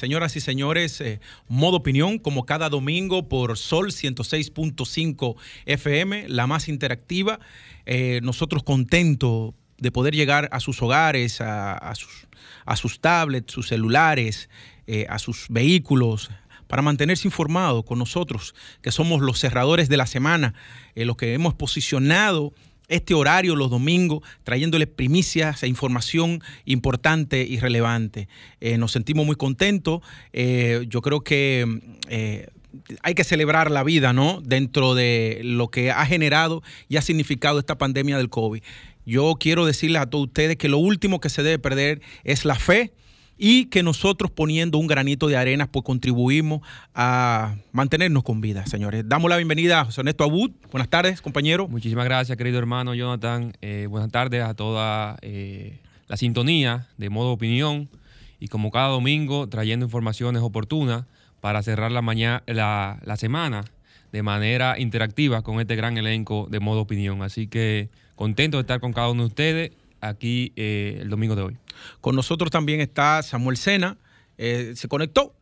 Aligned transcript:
señoras 0.00 0.34
y 0.34 0.40
señores. 0.40 1.00
Eh, 1.02 1.20
modo 1.46 1.76
opinión, 1.76 2.18
como 2.18 2.46
cada 2.46 2.70
domingo 2.70 3.28
por 3.28 3.58
Sol 3.58 3.88
106.5 3.88 5.36
FM, 5.66 6.28
la 6.28 6.46
más 6.46 6.68
interactiva. 6.68 7.38
Eh, 7.84 8.20
nosotros 8.22 8.62
contentos 8.62 9.52
de 9.76 9.92
poder 9.92 10.14
llegar 10.14 10.48
a 10.52 10.60
sus 10.60 10.82
hogares, 10.82 11.40
a, 11.42 11.94
sus, 11.94 13.00
tablets, 13.00 13.52
sus 13.52 13.68
celulares, 13.68 14.48
eh, 14.86 15.06
a 15.08 15.18
sus 15.18 15.46
vehículos, 15.50 16.30
para 16.66 16.82
mantenerse 16.82 17.28
informados 17.28 17.84
con 17.84 17.98
nosotros, 17.98 18.54
que 18.80 18.92
somos 18.92 19.20
los 19.20 19.38
cerradores 19.38 19.88
de 19.88 19.96
la 19.96 20.06
semana, 20.06 20.54
los 20.94 21.16
que 21.16 21.34
hemos 21.34 21.54
posicionado 21.54 22.52
este 22.90 23.14
horario 23.14 23.56
los 23.56 23.70
domingos, 23.70 24.20
trayéndoles 24.44 24.88
primicias 24.88 25.62
e 25.62 25.68
información 25.68 26.42
importante 26.66 27.42
y 27.42 27.58
relevante. 27.58 28.28
Eh, 28.60 28.76
nos 28.76 28.92
sentimos 28.92 29.24
muy 29.24 29.36
contentos. 29.36 30.02
Eh, 30.32 30.84
yo 30.88 31.00
creo 31.00 31.22
que 31.22 31.80
eh, 32.08 32.48
hay 33.02 33.14
que 33.14 33.24
celebrar 33.24 33.70
la 33.70 33.84
vida, 33.84 34.12
¿no? 34.12 34.42
Dentro 34.42 34.94
de 34.94 35.40
lo 35.42 35.68
que 35.68 35.90
ha 35.90 36.04
generado 36.04 36.62
y 36.88 36.96
ha 36.96 37.02
significado 37.02 37.58
esta 37.58 37.78
pandemia 37.78 38.18
del 38.18 38.28
COVID. 38.28 38.62
Yo 39.06 39.34
quiero 39.40 39.64
decirles 39.64 40.02
a 40.02 40.10
todos 40.10 40.26
ustedes 40.26 40.56
que 40.56 40.68
lo 40.68 40.78
último 40.78 41.20
que 41.20 41.30
se 41.30 41.42
debe 41.42 41.58
perder 41.58 42.02
es 42.24 42.44
la 42.44 42.56
fe 42.56 42.92
y 43.42 43.64
que 43.66 43.82
nosotros 43.82 44.30
poniendo 44.30 44.76
un 44.76 44.86
granito 44.86 45.26
de 45.26 45.38
arena 45.38 45.66
pues 45.66 45.82
contribuimos 45.82 46.60
a 46.94 47.56
mantenernos 47.72 48.22
con 48.22 48.42
vida, 48.42 48.66
señores. 48.66 49.08
Damos 49.08 49.30
la 49.30 49.38
bienvenida 49.38 49.80
a 49.80 49.84
José 49.86 50.02
Ernesto 50.02 50.24
Abud. 50.24 50.50
Buenas 50.70 50.90
tardes, 50.90 51.22
compañero. 51.22 51.66
Muchísimas 51.66 52.04
gracias, 52.04 52.36
querido 52.36 52.58
hermano 52.58 52.94
Jonathan. 52.94 53.54
Eh, 53.62 53.86
buenas 53.88 54.12
tardes 54.12 54.44
a 54.44 54.52
toda 54.52 55.16
eh, 55.22 55.78
la 56.06 56.18
sintonía 56.18 56.86
de 56.98 57.08
modo 57.08 57.32
opinión 57.32 57.88
y 58.40 58.48
como 58.48 58.70
cada 58.70 58.88
domingo 58.88 59.48
trayendo 59.48 59.86
informaciones 59.86 60.42
oportunas 60.42 61.06
para 61.40 61.62
cerrar 61.62 61.92
la, 61.92 62.02
mañana, 62.02 62.42
la, 62.46 63.00
la 63.02 63.16
semana 63.16 63.64
de 64.12 64.22
manera 64.22 64.78
interactiva 64.78 65.40
con 65.40 65.60
este 65.60 65.76
gran 65.76 65.96
elenco 65.96 66.46
de 66.50 66.60
modo 66.60 66.80
opinión. 66.80 67.22
Así 67.22 67.46
que 67.46 67.88
contento 68.16 68.58
de 68.58 68.62
estar 68.62 68.80
con 68.80 68.92
cada 68.92 69.08
uno 69.08 69.22
de 69.22 69.28
ustedes 69.28 69.72
aquí 70.00 70.52
eh, 70.56 70.98
el 71.00 71.10
domingo 71.10 71.36
de 71.36 71.42
hoy. 71.42 71.56
Con 72.00 72.16
nosotros 72.16 72.50
también 72.50 72.80
está 72.80 73.22
Samuel 73.22 73.56
Sena, 73.56 73.96
eh, 74.38 74.72
se 74.76 74.88
conectó. 74.88 75.34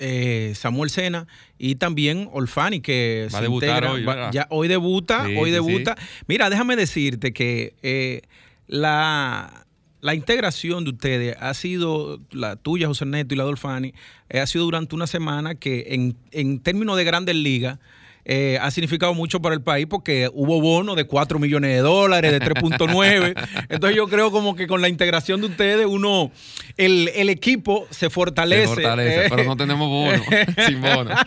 Eh, 0.00 0.52
Samuel 0.54 0.90
Sena 0.90 1.26
y 1.58 1.74
también 1.74 2.28
Olfani 2.32 2.80
que 2.80 3.28
va 3.34 3.40
a 3.40 3.42
debutar 3.42 3.84
hoy, 3.84 4.04
ya 4.30 4.46
hoy 4.48 4.68
debuta, 4.68 5.26
hoy 5.36 5.50
debuta. 5.50 5.96
Mira, 6.28 6.50
déjame 6.50 6.76
decirte 6.76 7.32
que 7.32 8.22
la, 8.68 9.66
la 10.00 10.14
integración 10.14 10.84
de 10.84 10.90
ustedes 10.90 11.36
ha 11.40 11.52
sido, 11.54 12.20
la 12.30 12.54
tuya, 12.54 12.86
José 12.86 13.06
Neto, 13.06 13.34
y 13.34 13.38
la 13.38 13.42
de 13.42 13.50
Olfani, 13.50 13.94
ha 14.32 14.46
sido 14.46 14.64
durante 14.64 14.94
una 14.94 15.08
semana 15.08 15.56
que 15.56 15.86
en, 15.88 16.16
en 16.30 16.60
términos 16.60 16.96
de 16.96 17.02
grandes 17.02 17.34
ligas, 17.34 17.80
eh, 18.30 18.58
ha 18.60 18.70
significado 18.70 19.14
mucho 19.14 19.40
para 19.40 19.54
el 19.54 19.62
país 19.62 19.86
porque 19.88 20.28
hubo 20.34 20.60
bonos 20.60 20.96
de 20.96 21.06
4 21.06 21.38
millones 21.38 21.70
de 21.70 21.78
dólares, 21.78 22.30
de 22.30 22.40
3.9. 22.40 23.32
Entonces 23.70 23.96
yo 23.96 24.06
creo 24.06 24.30
como 24.30 24.54
que 24.54 24.66
con 24.66 24.82
la 24.82 24.90
integración 24.90 25.40
de 25.40 25.46
ustedes, 25.46 25.86
uno, 25.86 26.30
el, 26.76 27.08
equipo 27.30 27.86
se 27.88 28.10
fortalece. 28.10 28.68
Se 28.68 28.74
fortalece, 28.74 29.30
pero 29.30 29.44
no 29.44 29.56
tenemos 29.56 29.88
bonos, 29.88 30.26
sin 30.66 30.82
bonos. 30.82 31.18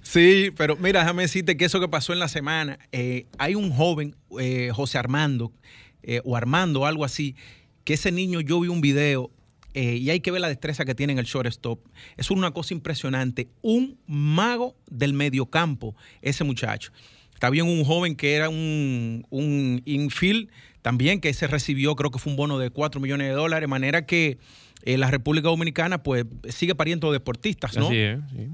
sí, 0.00 0.50
pero 0.56 0.76
mira, 0.76 1.00
déjame 1.00 1.24
decirte 1.24 1.58
que 1.58 1.66
eso 1.66 1.78
que 1.78 1.88
pasó 1.88 2.14
en 2.14 2.20
la 2.20 2.28
semana, 2.28 2.78
eh, 2.90 3.26
hay 3.36 3.54
un 3.54 3.70
joven, 3.70 4.16
eh, 4.40 4.70
José 4.72 4.96
Armando, 4.96 5.52
o 6.24 6.36
Armando, 6.36 6.86
algo 6.86 7.04
así, 7.04 7.36
que 7.84 7.94
ese 7.94 8.10
niño 8.10 8.40
yo 8.40 8.58
vi 8.60 8.68
un 8.68 8.80
video 8.80 9.30
eh, 9.74 9.96
y 9.96 10.10
hay 10.10 10.20
que 10.20 10.30
ver 10.30 10.40
la 10.40 10.48
destreza 10.48 10.84
que 10.84 10.94
tiene 10.94 11.14
en 11.14 11.18
el 11.18 11.24
shortstop. 11.24 11.80
Es 12.16 12.30
una 12.30 12.50
cosa 12.50 12.74
impresionante. 12.74 13.48
Un 13.62 13.98
mago 14.06 14.76
del 14.90 15.14
mediocampo, 15.14 15.96
ese 16.20 16.44
muchacho. 16.44 16.92
Está 17.32 17.50
bien 17.50 17.66
un 17.66 17.84
joven 17.84 18.14
que 18.14 18.34
era 18.34 18.48
un, 18.48 19.26
un 19.30 19.82
infield 19.84 20.48
también, 20.82 21.20
que 21.20 21.32
se 21.32 21.46
recibió, 21.46 21.96
creo 21.96 22.10
que 22.10 22.18
fue 22.18 22.32
un 22.32 22.36
bono 22.36 22.58
de 22.58 22.70
4 22.70 23.00
millones 23.00 23.28
de 23.28 23.34
dólares, 23.34 23.62
de 23.62 23.68
manera 23.68 24.04
que 24.04 24.38
eh, 24.84 24.98
la 24.98 25.10
República 25.10 25.48
Dominicana 25.48 26.02
pues 26.02 26.26
sigue 26.50 26.74
pariendo 26.74 27.12
deportistas, 27.12 27.76
¿no? 27.76 27.86
Así 27.86 27.96
es, 27.98 28.20
sí. 28.30 28.48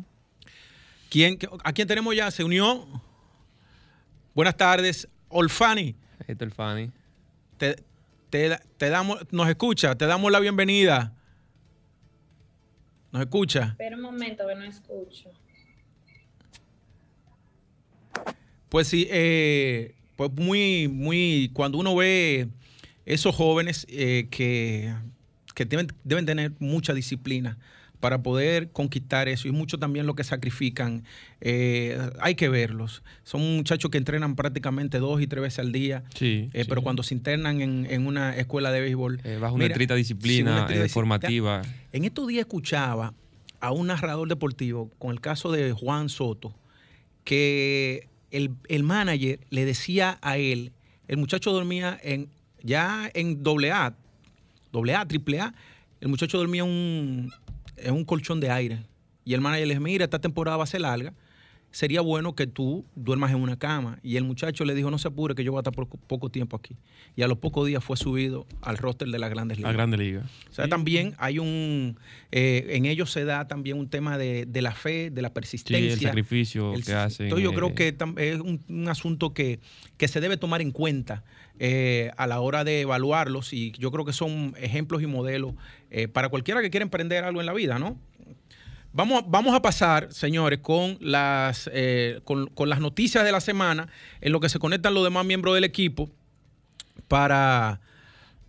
¿Quién, 1.11 1.39
¿A 1.65 1.73
quién 1.73 1.89
tenemos 1.89 2.15
ya? 2.15 2.31
¿Se 2.31 2.45
unió? 2.45 2.87
Buenas 4.35 4.57
tardes, 4.57 5.09
Olfani. 5.29 5.97
Este 6.27 6.45
Olfani. 6.45 6.91
Te, 7.57 7.77
te, 8.31 8.59
damos, 8.91 9.21
nos 9.33 9.49
escucha, 9.49 9.97
te 9.97 10.07
damos 10.07 10.31
la 10.31 10.41
bienvenida. 10.41 11.13
¿Nos 13.13 13.23
escucha? 13.23 13.69
Espera 13.69 13.97
un 13.97 14.03
momento 14.03 14.47
que 14.47 14.55
no 14.55 14.65
escucho. 14.65 15.31
Pues 18.69 18.89
sí, 18.89 19.09
eh, 19.11 19.95
pues 20.17 20.31
muy, 20.33 20.89
muy, 20.89 21.51
cuando 21.55 21.79
uno 21.79 21.97
ve 21.97 22.49
esos 23.07 23.35
jóvenes 23.35 23.87
eh, 23.89 24.29
que, 24.31 24.95
que 25.55 25.65
deben, 25.65 25.89
deben 26.05 26.27
tener 26.27 26.53
mucha 26.59 26.93
disciplina, 26.93 27.57
para 28.01 28.23
poder 28.23 28.71
conquistar 28.71 29.29
eso 29.29 29.49
y 29.49 29.53
mucho 29.53 29.79
también 29.79 30.07
lo 30.07 30.15
que 30.15 30.25
sacrifican. 30.25 31.05
Eh, 31.41 31.99
hay 32.21 32.35
que 32.35 32.49
verlos. 32.49 33.03
Son 33.25 33.57
muchachos 33.57 33.91
que 33.91 33.99
entrenan 33.99 34.37
prácticamente 34.37 34.99
dos 34.99 35.21
y 35.21 35.27
tres 35.27 35.43
veces 35.43 35.59
al 35.61 35.73
día, 35.73 36.05
sí, 36.15 36.51
eh, 36.53 36.65
pero 36.69 36.83
cuando 36.83 37.03
se 37.03 37.15
internan 37.15 37.61
en, 37.61 38.07
una 38.07 38.37
escuela 38.37 38.71
de 38.71 38.81
béisbol... 38.81 39.21
Eh, 39.25 39.39
bajo 39.41 39.55
una 39.55 39.67
estricta 39.67 39.95
disciplina 39.95 40.69
formativa. 40.89 41.63
En 41.93 42.05
estos 42.05 42.27
días 42.29 42.41
escuchaba 42.41 43.15
a 43.61 43.73
un 43.73 43.89
narrador 43.89 44.29
deportivo 44.29 44.91
con 44.99 45.11
el 45.11 45.21
caso 45.21 45.51
de 45.51 45.73
Juan 45.73 46.09
Soto, 46.09 46.55
que 47.25 48.09
el, 48.31 48.53
el 48.69 48.83
manager 48.85 49.41
le 49.51 49.65
decía 49.65 50.19
a 50.23 50.39
él, 50.39 50.73
el 51.09 51.17
muchacho 51.17 51.53
dormía 51.53 51.99
en 52.03 52.29
ya 52.63 53.11
en 53.15 53.43
doble 53.43 53.73
A, 53.73 53.95
doble 54.73 54.95
A, 54.95 55.07
triple 55.07 55.41
A, 55.41 55.55
el 56.01 56.09
muchacho 56.09 56.39
dormía 56.39 56.65
un, 56.65 57.33
es 57.83 57.91
un 57.91 58.05
colchón 58.05 58.41
de 58.41 58.51
aire. 58.51 58.85
Y 59.25 59.35
el 59.35 59.41
manager 59.41 59.67
le 59.67 59.75
dice, 59.75 59.81
mira, 59.81 60.05
esta 60.05 60.21
temporada 60.21 60.57
va 60.57 60.65
a 60.65 60.67
ser 60.67 60.81
larga, 60.81 61.13
sería 61.71 62.01
bueno 62.01 62.35
que 62.35 62.47
tú 62.47 62.85
duermas 62.95 63.31
en 63.31 63.39
una 63.39 63.59
cama. 63.59 63.99
Y 64.03 64.17
el 64.17 64.25
muchacho 64.25 64.65
le 64.65 64.75
dijo, 64.75 64.91
no 64.91 64.99
se 64.99 65.09
apure, 65.09 65.35
que 65.35 65.45
yo 65.45 65.53
voy 65.53 65.59
a 65.59 65.61
estar 65.61 65.75
por 65.75 65.87
poco 65.89 66.31
tiempo 66.31 66.57
aquí. 66.57 66.77
Y 67.17 67.23
a 67.23 67.29
los 67.29 67.39
pocos 67.39 67.67
días 67.67 67.85
fue 67.85 67.97
subido 67.97 68.47
al 68.63 68.79
roster 68.79 69.09
de 69.09 69.19
las 69.19 69.31
grandes 69.31 69.59
ligas. 69.59 69.73
La 69.73 69.77
grande 69.77 69.99
liga. 69.99 70.23
O 70.51 70.53
sea, 70.53 70.69
también 70.69 71.15
hay 71.19 71.39
un, 71.39 71.99
eh, 72.33 72.67
en 72.71 72.87
ellos 72.87 73.11
se 73.11 73.25
da 73.25 73.47
también 73.49 73.79
un 73.79 73.89
tema 73.89 74.19
de, 74.19 74.47
la 74.55 74.73
fe, 74.73 75.11
de 75.11 75.23
la 75.23 75.33
persistencia. 75.33 75.93
el 75.93 76.01
sacrificio 76.01 76.73
que 76.85 76.95
hacen. 76.95 77.27
Entonces 77.27 77.45
yo 77.45 77.55
creo 77.55 77.69
eh, 77.69 77.75
que 77.75 77.97
es 78.17 78.41
un, 78.41 78.89
asunto 78.89 79.35
que, 79.35 79.61
que, 79.97 80.09
se 80.09 80.21
debe 80.21 80.37
tomar 80.37 80.63
en 80.63 80.71
cuenta 80.71 81.25
eh, 81.59 82.11
a 82.17 82.27
la 82.27 82.41
hora 82.41 82.65
de 82.65 82.81
evaluarlos 82.81 83.53
y 83.53 83.73
yo 83.73 83.91
creo 83.91 84.05
que 84.05 84.13
son 84.13 84.55
ejemplos 84.59 85.03
y 85.03 85.07
modelos 85.07 85.55
para 86.13 86.29
cualquiera 86.29 86.61
que 86.61 86.71
quiera 86.71 86.85
emprender 86.85 87.25
algo 87.25 87.41
en 87.41 87.47
la 87.47 87.55
vida, 87.55 87.79
¿no? 87.79 87.99
Vamos, 88.93 89.25
vamos 89.29 89.55
a 89.55 89.61
pasar, 89.61 90.13
señores, 90.13 90.61
con 90.61 90.97
las, 91.01 91.71
eh, 91.73 92.21
con, 92.25 92.49
las 92.69 92.81
noticias 92.81 93.25
de 93.25 93.33
la 93.33 93.41
semana, 93.41 93.89
en 94.21 94.33
lo 94.33 94.41
que 94.41 94.49
se 94.49 94.59
conectan 94.59 94.95
los 94.95 95.05
demás 95.05 95.27
miembros 95.27 95.55
del 95.55 95.65
equipo 95.65 96.11
para, 97.07 97.81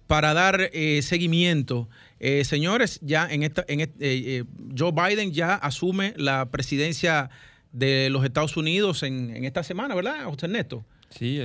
para 0.07 0.33
dar 0.33 0.69
eh, 0.73 1.01
seguimiento. 1.01 1.89
Eh, 2.19 2.45
señores, 2.45 2.99
ya 3.01 3.27
en 3.29 3.43
esta, 3.43 3.65
en 3.67 4.47
Joe 4.77 4.91
Biden 4.91 5.33
ya 5.33 5.55
asume 5.55 6.13
la 6.15 6.49
presidencia 6.49 7.29
de 7.71 8.09
los 8.09 8.23
Estados 8.23 8.57
Unidos 8.57 9.03
en, 9.03 9.43
esta 9.45 9.63
semana, 9.63 9.93
¿verdad, 9.93 10.23
José 10.23 10.45
Ernesto? 10.45 10.85
Sí, 11.09 11.39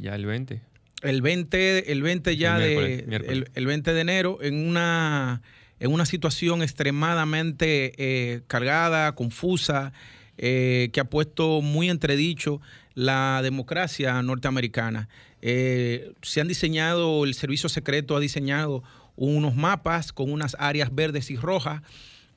ya 0.00 0.14
el 0.14 0.24
20. 0.24 0.62
El 1.02 1.20
20, 1.20 1.92
el 1.92 2.02
20 2.02 2.36
ya 2.36 2.58
de 2.58 3.46
el 3.54 3.66
20 3.66 3.92
de 3.92 4.00
enero 4.00 4.38
en 4.40 4.66
una 4.66 5.42
en 5.80 5.92
una 5.92 6.06
situación 6.06 6.62
extremadamente 6.62 7.92
eh, 7.98 8.40
cargada, 8.46 9.14
confusa, 9.14 9.92
eh, 10.38 10.90
que 10.92 11.00
ha 11.00 11.04
puesto 11.04 11.60
muy 11.62 11.90
entredicho 11.90 12.60
la 12.94 13.40
democracia 13.42 14.20
norteamericana. 14.22 15.08
Eh, 15.42 16.12
se 16.22 16.40
han 16.40 16.48
diseñado, 16.48 17.24
el 17.24 17.34
servicio 17.34 17.68
secreto 17.68 18.16
ha 18.16 18.20
diseñado 18.20 18.82
unos 19.16 19.54
mapas 19.54 20.12
con 20.12 20.30
unas 20.30 20.56
áreas 20.58 20.94
verdes 20.94 21.30
y 21.30 21.36
rojas 21.36 21.82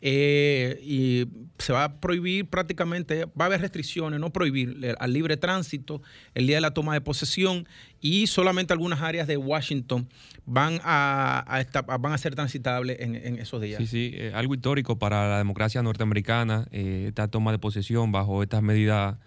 y 0.02 1.28
se 1.58 1.74
va 1.74 1.84
a 1.84 2.00
prohibir 2.00 2.50
prácticamente, 2.50 3.26
va 3.26 3.44
a 3.44 3.46
haber 3.46 3.62
restricciones, 3.62 4.20
no 4.20 4.32
prohibir 4.32 4.96
al 4.98 5.14
libre 5.14 5.38
tránsito 5.38 6.02
el 6.34 6.48
día 6.48 6.58
de 6.58 6.62
la 6.62 6.74
toma 6.74 6.94
de 6.94 7.02
posesión 7.02 7.68
y 8.02 8.28
solamente 8.28 8.74
algunas 8.74 9.02
áreas 9.02 9.28
de 9.28 9.38
Washington 9.38 10.08
van 10.46 10.80
a, 10.84 11.66
van 12.00 12.14
a 12.14 12.18
ser 12.18 12.36
transitables 12.36 12.98
en, 13.00 13.16
esos 13.40 13.62
días. 13.62 13.78
Sí, 13.78 13.88
sí, 13.88 14.12
eh, 14.16 14.32
algo 14.34 14.56
histórico 14.56 14.98
para 14.98 15.30
la 15.30 15.38
democracia 15.38 15.84
norteamericana, 15.84 16.68
eh, 16.72 17.06
esta 17.10 17.28
toma 17.28 17.52
de 17.52 17.60
posesión 17.60 18.12
bajo 18.12 18.42
estas 18.42 18.64
medidas 18.64 19.18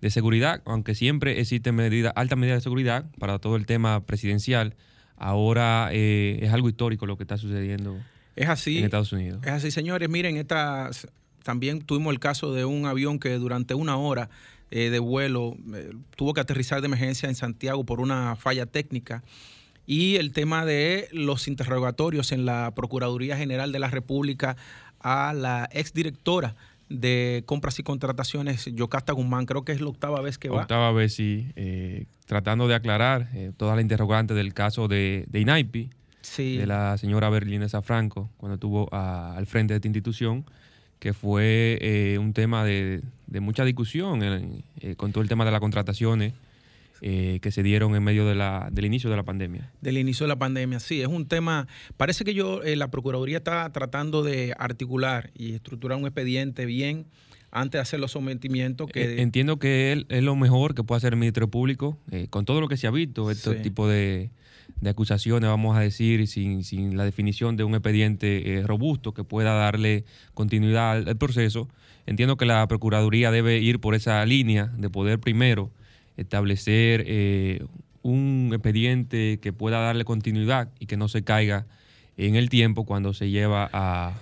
de 0.00 0.10
seguridad, 0.10 0.62
aunque 0.64 0.94
siempre 0.94 1.40
existen 1.40 1.74
medidas, 1.74 2.12
altas 2.16 2.38
medidas 2.38 2.58
de 2.58 2.62
seguridad 2.62 3.04
para 3.18 3.38
todo 3.38 3.56
el 3.56 3.66
tema 3.66 4.06
presidencial, 4.06 4.74
ahora 5.16 5.90
eh, 5.92 6.38
es 6.40 6.52
algo 6.52 6.68
histórico 6.68 7.04
lo 7.04 7.16
que 7.16 7.24
está 7.24 7.36
sucediendo. 7.36 7.98
Es 8.36 8.48
así. 8.48 8.78
En 8.78 8.84
Estados 8.84 9.12
Unidos. 9.12 9.40
Es 9.44 9.50
así, 9.50 9.70
señores. 9.70 10.08
Miren, 10.08 10.36
estas 10.36 11.08
también 11.42 11.80
tuvimos 11.80 12.12
el 12.12 12.20
caso 12.20 12.52
de 12.52 12.64
un 12.64 12.86
avión 12.86 13.18
que 13.18 13.34
durante 13.34 13.74
una 13.74 13.96
hora 13.96 14.30
eh, 14.70 14.90
de 14.90 14.98
vuelo 14.98 15.56
eh, 15.74 15.90
tuvo 16.16 16.32
que 16.34 16.40
aterrizar 16.40 16.80
de 16.80 16.86
emergencia 16.86 17.28
en 17.28 17.34
Santiago 17.34 17.84
por 17.84 18.00
una 18.00 18.36
falla 18.36 18.66
técnica. 18.66 19.22
Y 19.86 20.16
el 20.16 20.32
tema 20.32 20.64
de 20.64 21.08
los 21.12 21.48
interrogatorios 21.48 22.30
en 22.30 22.44
la 22.44 22.72
Procuraduría 22.76 23.36
General 23.36 23.72
de 23.72 23.80
la 23.80 23.88
República 23.88 24.56
a 25.00 25.32
la 25.32 25.68
exdirectora 25.72 26.54
de 26.88 27.42
compras 27.46 27.78
y 27.78 27.82
contrataciones, 27.82 28.66
Yocasta 28.66 29.12
Guzmán, 29.12 29.46
creo 29.46 29.64
que 29.64 29.72
es 29.72 29.80
la 29.80 29.88
octava 29.88 30.20
vez 30.20 30.38
que 30.38 30.48
va. 30.48 30.62
Octava 30.62 30.92
vez, 30.92 31.14
sí, 31.14 31.50
eh, 31.56 32.06
tratando 32.26 32.68
de 32.68 32.74
aclarar 32.74 33.28
toda 33.56 33.74
la 33.74 33.80
interrogante 33.80 34.34
del 34.34 34.54
caso 34.54 34.86
de, 34.86 35.24
de 35.28 35.40
INAIPI, 35.40 35.90
de 36.36 36.66
la 36.66 36.96
señora 36.98 37.30
Berlinesa 37.30 37.82
Franco, 37.82 38.30
cuando 38.36 38.54
estuvo 38.54 38.92
al 38.92 39.46
frente 39.46 39.74
de 39.74 39.76
esta 39.76 39.88
institución 39.88 40.44
que 41.00 41.14
fue 41.14 41.78
eh, 41.80 42.18
un 42.18 42.32
tema 42.34 42.64
de, 42.64 43.02
mucha 43.40 43.64
discusión 43.64 44.20
eh, 44.22 44.94
con 44.96 45.12
todo 45.12 45.22
el 45.22 45.28
tema 45.28 45.44
de 45.44 45.50
las 45.50 45.60
contrataciones 45.60 46.34
eh, 47.00 47.38
que 47.40 47.50
se 47.50 47.62
dieron 47.62 47.96
en 47.96 48.04
medio 48.04 48.26
de 48.26 48.34
la, 48.34 48.68
del 48.70 48.84
inicio 48.84 49.08
de 49.08 49.16
la 49.16 49.22
pandemia. 49.22 49.72
Del 49.80 49.96
inicio 49.96 50.24
de 50.24 50.28
la 50.28 50.38
pandemia, 50.38 50.78
sí, 50.78 51.00
es 51.00 51.08
un 51.08 51.26
tema, 51.26 51.66
parece 51.96 52.24
que 52.24 52.34
yo, 52.34 52.60
la 52.62 52.90
Procuraduría 52.90 53.38
está 53.38 53.72
tratando 53.72 54.22
de 54.22 54.54
articular 54.58 55.30
y 55.34 55.54
estructurar 55.54 55.96
un 55.96 56.04
expediente 56.04 56.66
bien 56.66 57.06
antes 57.50 57.78
de 57.78 57.80
hacer 57.80 57.98
los 57.98 58.12
sometimientos. 58.12 58.90
Que... 58.90 59.22
Entiendo 59.22 59.58
que 59.58 60.04
es 60.06 60.22
lo 60.22 60.36
mejor 60.36 60.74
que 60.74 60.84
puede 60.84 60.98
hacer 60.98 61.14
el 61.14 61.18
Ministerio 61.18 61.48
Público, 61.48 61.96
con 62.28 62.44
todo 62.44 62.60
lo 62.60 62.68
que 62.68 62.76
se 62.76 62.86
ha 62.86 62.90
visto, 62.90 63.30
este 63.30 63.54
tipo 63.56 63.88
de 63.88 64.30
de 64.80 64.90
acusaciones, 64.90 65.48
vamos 65.48 65.76
a 65.76 65.80
decir, 65.80 66.26
sin, 66.26 66.64
sin 66.64 66.96
la 66.96 67.04
definición 67.04 67.56
de 67.56 67.64
un 67.64 67.74
expediente 67.74 68.58
eh, 68.58 68.62
robusto 68.66 69.12
que 69.12 69.24
pueda 69.24 69.54
darle 69.54 70.04
continuidad 70.34 70.92
al, 70.92 71.16
proceso. 71.16 71.68
Entiendo 72.06 72.36
que 72.36 72.46
la 72.46 72.66
Procuraduría 72.66 73.30
debe 73.30 73.58
ir 73.58 73.80
por 73.80 73.94
esa 73.94 74.24
línea 74.24 74.66
de 74.76 74.88
poder 74.88 75.18
primero 75.18 75.70
establecer 76.16 77.04
eh, 77.06 77.64
un 78.02 78.50
expediente 78.52 79.38
que 79.40 79.52
pueda 79.52 79.80
darle 79.80 80.04
continuidad 80.04 80.70
y 80.78 80.86
que 80.86 80.96
no 80.96 81.08
se 81.08 81.22
caiga 81.22 81.66
en 82.16 82.36
el 82.36 82.48
tiempo 82.48 82.84
cuando 82.84 83.12
se 83.12 83.30
lleva 83.30 83.68
a, 83.72 84.14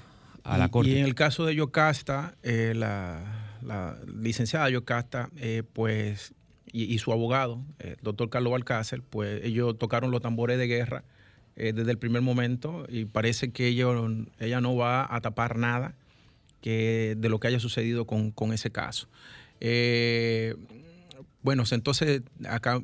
a 0.43 0.59
la 0.59 0.69
Corte. 0.69 0.91
Y 0.91 0.99
en 0.99 1.05
el 1.05 1.15
caso 1.15 1.47
de 1.47 1.55
Yocasta, 1.55 2.35
eh, 2.43 2.73
la, 2.75 3.57
la, 3.63 3.97
licenciada 4.07 4.69
Yocasta, 4.71 5.31
pues 5.73 6.35
y, 6.73 6.99
su 6.99 7.13
abogado, 7.13 7.63
el 7.79 7.97
doctor 8.03 8.31
Carlos 8.31 8.53
Alcácer, 8.55 9.03
pues 9.03 9.45
ellos 9.45 9.79
tocaron 9.79 10.11
los 10.11 10.21
tambores 10.21 10.59
de 10.59 10.67
guerra 10.67 11.05
eh, 11.57 11.73
desde 11.73 11.91
el 11.91 11.99
primer 11.99 12.23
momento 12.23 12.87
y 12.89 13.05
parece 13.05 13.51
que 13.51 13.69
ella 13.69 14.61
no 14.61 14.77
va 14.77 15.15
a 15.15 15.21
tapar 15.21 15.57
nada 15.57 15.95
que, 16.61 17.15
de 17.19 17.29
lo 17.29 17.41
que 17.41 17.49
haya 17.49 17.61
sucedido 17.61 18.07
con, 18.07 18.53
ese 18.53 18.71
caso. 18.71 19.09
Eh, 19.61 20.55
bueno, 21.43 21.65
entonces 21.71 22.23
acá, 22.49 22.83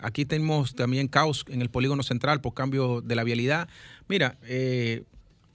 aquí 0.00 0.24
tenemos 0.24 0.74
también 0.74 1.08
caos 1.08 1.44
en 1.48 1.62
el 1.62 1.68
polígono 1.68 2.02
central 2.02 2.40
por 2.40 2.54
cambio 2.54 3.00
de 3.00 3.14
la 3.14 3.24
vialidad. 3.24 3.68
Mira, 4.08 4.38
eh, 4.44 5.04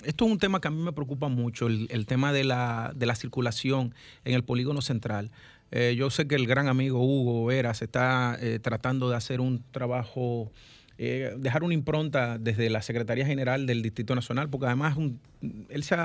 esto 0.05 0.25
es 0.25 0.31
un 0.31 0.39
tema 0.39 0.59
que 0.59 0.67
a 0.67 0.71
mí 0.71 0.81
me 0.81 0.91
preocupa 0.91 1.29
mucho, 1.29 1.67
el, 1.67 2.05
tema 2.05 2.33
de 2.33 2.43
la, 2.43 2.91
de 2.95 3.05
la 3.05 3.15
circulación 3.15 3.95
en 4.25 4.33
el 4.33 4.43
polígono 4.43 4.81
central. 4.81 5.31
Eh, 5.75 5.95
yo 5.97 6.11
sé 6.11 6.27
que 6.27 6.35
el 6.35 6.45
gran 6.45 6.67
amigo 6.67 7.03
Hugo 7.03 7.45
Veras 7.45 7.81
está 7.81 8.37
eh, 8.39 8.59
tratando 8.61 9.09
de 9.09 9.15
hacer 9.15 9.41
un 9.41 9.63
trabajo, 9.71 10.51
eh, 10.99 11.33
dejar 11.39 11.63
una 11.63 11.73
impronta 11.73 12.37
desde 12.37 12.69
la 12.69 12.83
Secretaría 12.83 13.25
General 13.25 13.65
del 13.65 13.81
Distrito 13.81 14.13
Nacional, 14.13 14.51
porque 14.51 14.67
además 14.67 14.95
él 15.69 15.83
se 15.83 15.95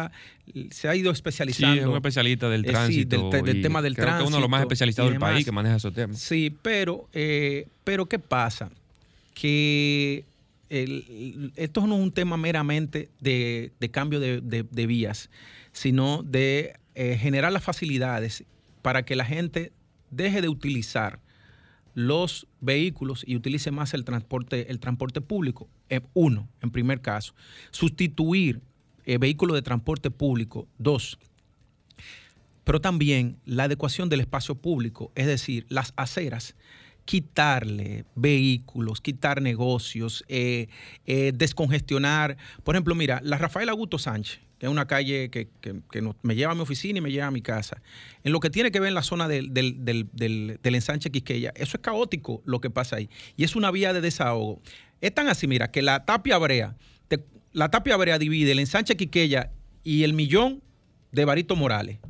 ha, 0.89 0.97
ido 0.97 1.13
especializando. 1.13 1.75
Sí, 1.75 1.81
es 1.81 1.87
un 1.87 1.97
especialista 1.97 2.49
del 2.49 2.65
tránsito. 2.65 3.29
del, 3.29 3.61
tema 3.61 3.83
del 3.83 3.95
tránsito. 3.95 4.25
Que 4.25 4.29
uno 4.29 4.37
de 4.37 4.41
los 4.41 4.49
más 4.49 4.63
especializados 4.63 5.11
del 5.11 5.21
país 5.21 5.45
que 5.45 5.53
maneja 5.53 5.77
esos 5.77 5.93
temas. 5.93 6.19
Sí, 6.19 6.57
pero, 6.63 7.07
pero 7.85 8.07
¿qué 8.07 8.19
pasa? 8.19 8.71
Que 9.35 10.25
esto 10.71 11.87
no 11.87 11.97
es 11.97 12.03
un 12.03 12.13
tema 12.13 12.39
meramente 12.39 13.11
de, 13.21 13.71
cambio 13.91 14.19
de, 14.19 14.87
vías, 14.87 15.29
sino 15.73 16.23
de 16.23 16.73
generar 16.95 17.53
las 17.53 17.63
facilidades 17.63 18.45
para 18.89 19.05
que 19.05 19.17
la 19.17 19.27
gente 19.27 19.75
deje 20.09 20.41
de 20.41 20.49
utilizar 20.49 21.21
los 21.93 22.47
vehículos 22.63 23.23
y 23.27 23.37
utilice 23.37 23.71
más 23.71 23.93
el 23.93 24.03
transporte, 24.03 24.71
el 24.71 24.81
transporte 24.81 25.21
público. 25.21 25.69
Eh, 25.91 26.01
uno, 26.15 26.49
en 26.63 26.71
primer 26.71 27.03
caso. 27.03 27.35
Sustituir 27.71 28.63
eh, 29.05 29.19
vehículos 29.19 29.57
de 29.57 29.61
transporte 29.61 30.11
público. 30.11 30.67
Dos, 30.79 31.19
pero 32.65 32.81
también 32.81 33.37
la 33.45 33.65
adecuación 33.65 34.09
del 34.09 34.21
espacio 34.21 34.55
público, 34.55 35.13
es 35.15 35.27
decir, 35.27 35.67
las 35.69 35.93
aceras, 35.97 36.57
quitarle 37.09 38.05
vehículos, 38.15 39.01
quitar 39.01 39.41
negocios, 39.41 40.23
eh, 40.29 40.69
descongestionar. 41.07 42.37
Por 42.65 42.75
ejemplo, 42.75 42.95
mira, 42.95 43.23
la 43.25 43.39
Rafael 43.39 43.71
Augusto 43.71 43.99
Sánchez, 43.99 44.41
que 44.59 44.67
es 44.67 44.71
una 44.71 44.87
calle 44.87 45.31
que, 45.31 45.49
me 46.21 46.35
lleva 46.35 46.53
a 46.53 46.55
mi 46.55 46.61
oficina 46.61 46.99
y 46.99 47.01
me 47.01 47.11
lleva 47.11 47.29
a 47.29 47.31
mi 47.31 47.41
casa. 47.41 47.81
En 48.25 48.33
lo 48.33 48.41
que 48.41 48.51
tiene 48.51 48.71
que 48.71 48.79
ver 48.79 48.89
en 48.89 48.95
la 48.95 49.03
zona 49.03 49.27
del, 49.27 49.51
ensanche 50.63 51.11
Quisqueya, 51.11 51.55
eso 51.57 51.79
es 51.79 51.83
caótico 51.83 52.43
lo 52.45 52.61
que 52.61 52.69
pasa 52.69 52.97
ahí. 52.97 53.09
Y 53.39 53.45
es 53.45 53.57
una 53.57 53.71
vía 53.71 53.95
de 53.95 54.03
desahogo. 54.03 54.61
Es 55.01 55.15
tan 55.15 55.29
así, 55.29 55.47
mira, 55.47 55.71
que 55.71 55.81
la 55.81 56.05
tapia 56.05 56.37
brea, 56.37 56.77
la 57.53 57.71
tapia 57.71 57.97
brea 57.97 58.19
divide 58.19 58.53
el 58.53 58.59
ensanche 58.59 58.99
Quisqueya 58.99 59.51
y 59.83 60.03
el 60.03 60.13
millón 60.13 60.63
de 61.13 61.25
Barito 61.25 61.57
Morales. 61.57 62.01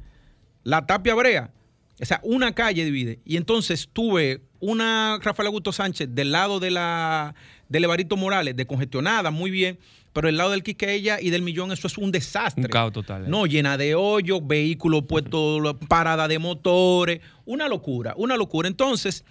La 0.64 0.86
tapia 0.86 1.14
brea, 1.14 1.52
o 2.00 2.04
sea, 2.04 2.20
una 2.24 2.52
calle 2.52 2.84
divide. 2.84 3.20
Y 3.24 3.36
entonces 3.36 3.88
tuve 3.92 4.42
una 4.60 5.18
Rafael 5.22 5.46
Augusto 5.46 5.72
Sánchez 5.72 6.08
del 6.12 6.32
lado 6.32 6.60
de 6.60 6.70
la 6.70 7.34
del 7.68 7.84
Evarito 7.84 8.16
Morales, 8.16 8.56
de 8.56 8.66
congestionada, 8.66 9.30
muy 9.30 9.50
bien 9.50 9.78
pero 10.18 10.28
el 10.28 10.36
lado 10.36 10.50
del 10.50 10.64
Quiqueya 10.64 11.20
y 11.20 11.30
del 11.30 11.42
Millón, 11.42 11.70
eso 11.70 11.86
es 11.86 11.96
un 11.96 12.10
desastre. 12.10 12.64
Un 12.64 12.70
caos 12.70 12.92
total. 12.92 13.24
¿eh? 13.24 13.28
No, 13.28 13.46
llena 13.46 13.76
de 13.76 13.94
hoyos, 13.94 14.44
vehículos 14.44 15.04
puestos, 15.04 15.76
parada 15.86 16.26
de 16.26 16.40
motores, 16.40 17.20
una 17.44 17.68
locura, 17.68 18.14
una 18.16 18.36
locura. 18.36 18.66
Entonces, 18.66 19.24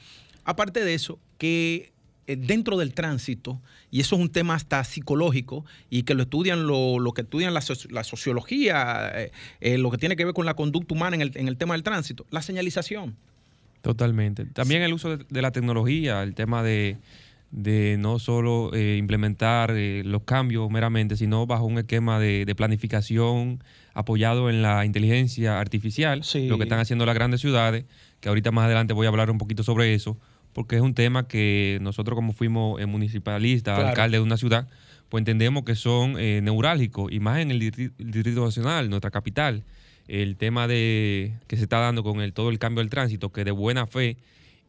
aparte 0.45 0.85
de 0.85 0.93
eso, 0.93 1.19
que 1.37 1.91
eh, 2.27 2.37
dentro 2.37 2.77
del 2.77 2.93
tránsito, 2.93 3.61
y 3.91 3.99
eso 3.99 4.15
es 4.15 4.21
un 4.21 4.29
tema 4.29 4.55
hasta 4.55 4.81
psicológico, 4.85 5.65
y 5.89 6.03
que 6.03 6.13
lo 6.13 6.23
estudian 6.23 6.67
lo, 6.67 7.11
que 7.13 7.23
estudian 7.23 7.53
la, 7.53 7.61
sociología, 8.03 9.11
eh, 9.59 9.77
lo 9.77 9.91
que 9.91 9.97
tiene 9.97 10.15
que 10.15 10.23
ver 10.23 10.33
con 10.33 10.45
la 10.45 10.53
conducta 10.53 10.93
humana 10.93 11.17
en 11.17 11.21
el, 11.21 11.31
en 11.35 11.49
el 11.49 11.57
tema 11.57 11.73
del 11.73 11.83
tránsito, 11.83 12.25
la 12.31 12.41
señalización. 12.41 13.17
Totalmente. 13.87 14.45
También 14.45 14.81
el 14.81 14.93
uso 14.93 15.17
de 15.17 15.41
la 15.41 15.51
tecnología, 15.51 16.23
el 16.23 16.35
tema 16.35 16.61
de 16.63 16.97
de 17.51 17.95
no 17.97 18.19
solo 18.19 18.71
eh, 18.73 18.97
implementar 18.97 19.71
eh, 19.71 20.03
los 20.05 20.23
cambios 20.23 20.69
meramente, 20.69 21.15
sino 21.15 21.45
bajo 21.45 21.65
un 21.65 21.77
esquema 21.77 22.19
de, 22.19 22.53
planificación 22.55 23.63
apoyado 23.93 24.49
en 24.49 24.61
la 24.61 24.85
inteligencia 24.85 25.59
artificial, 25.59 26.21
lo 26.47 26.57
que 26.57 26.63
están 26.63 26.79
haciendo 26.79 27.05
las 27.05 27.15
grandes 27.15 27.41
ciudades, 27.41 27.85
que 28.19 28.29
ahorita 28.29 28.51
más 28.51 28.65
adelante 28.65 28.93
voy 28.93 29.05
a 29.05 29.09
hablar 29.09 29.31
un 29.31 29.37
poquito 29.37 29.63
sobre 29.63 29.93
eso, 29.93 30.17
porque 30.53 30.75
es 30.75 30.81
un 30.81 30.93
tema 30.93 31.27
que 31.27 31.79
nosotros 31.81 32.15
como 32.15 32.33
fuimos 32.33 32.81
eh, 32.81 32.85
municipalistas, 32.85 33.79
alcaldes 33.79 34.19
de 34.19 34.23
una 34.23 34.37
ciudad, 34.37 34.67
pues 35.09 35.21
entendemos 35.21 35.63
que 35.63 35.75
son 35.75 36.13
neurálgicos, 36.13 37.11
y 37.13 37.21
más 37.21 37.39
en 37.39 37.51
el 37.51 37.59
Distrito 37.59 38.43
Nacional, 38.43 38.89
nuestra 38.89 39.09
capital, 39.09 39.63
el 40.07 40.37
tema 40.37 40.67
de 40.67 41.33
que 41.47 41.57
se 41.57 41.63
está 41.63 41.79
dando 41.79 42.03
con 42.03 42.21
el, 42.21 42.33
todo 42.33 42.49
el 42.49 42.59
cambio 42.59 42.81
del 42.81 42.89
tránsito, 42.89 43.31
que 43.31 43.43
de 43.43 43.51
buena 43.51 43.87
fe 43.87 44.17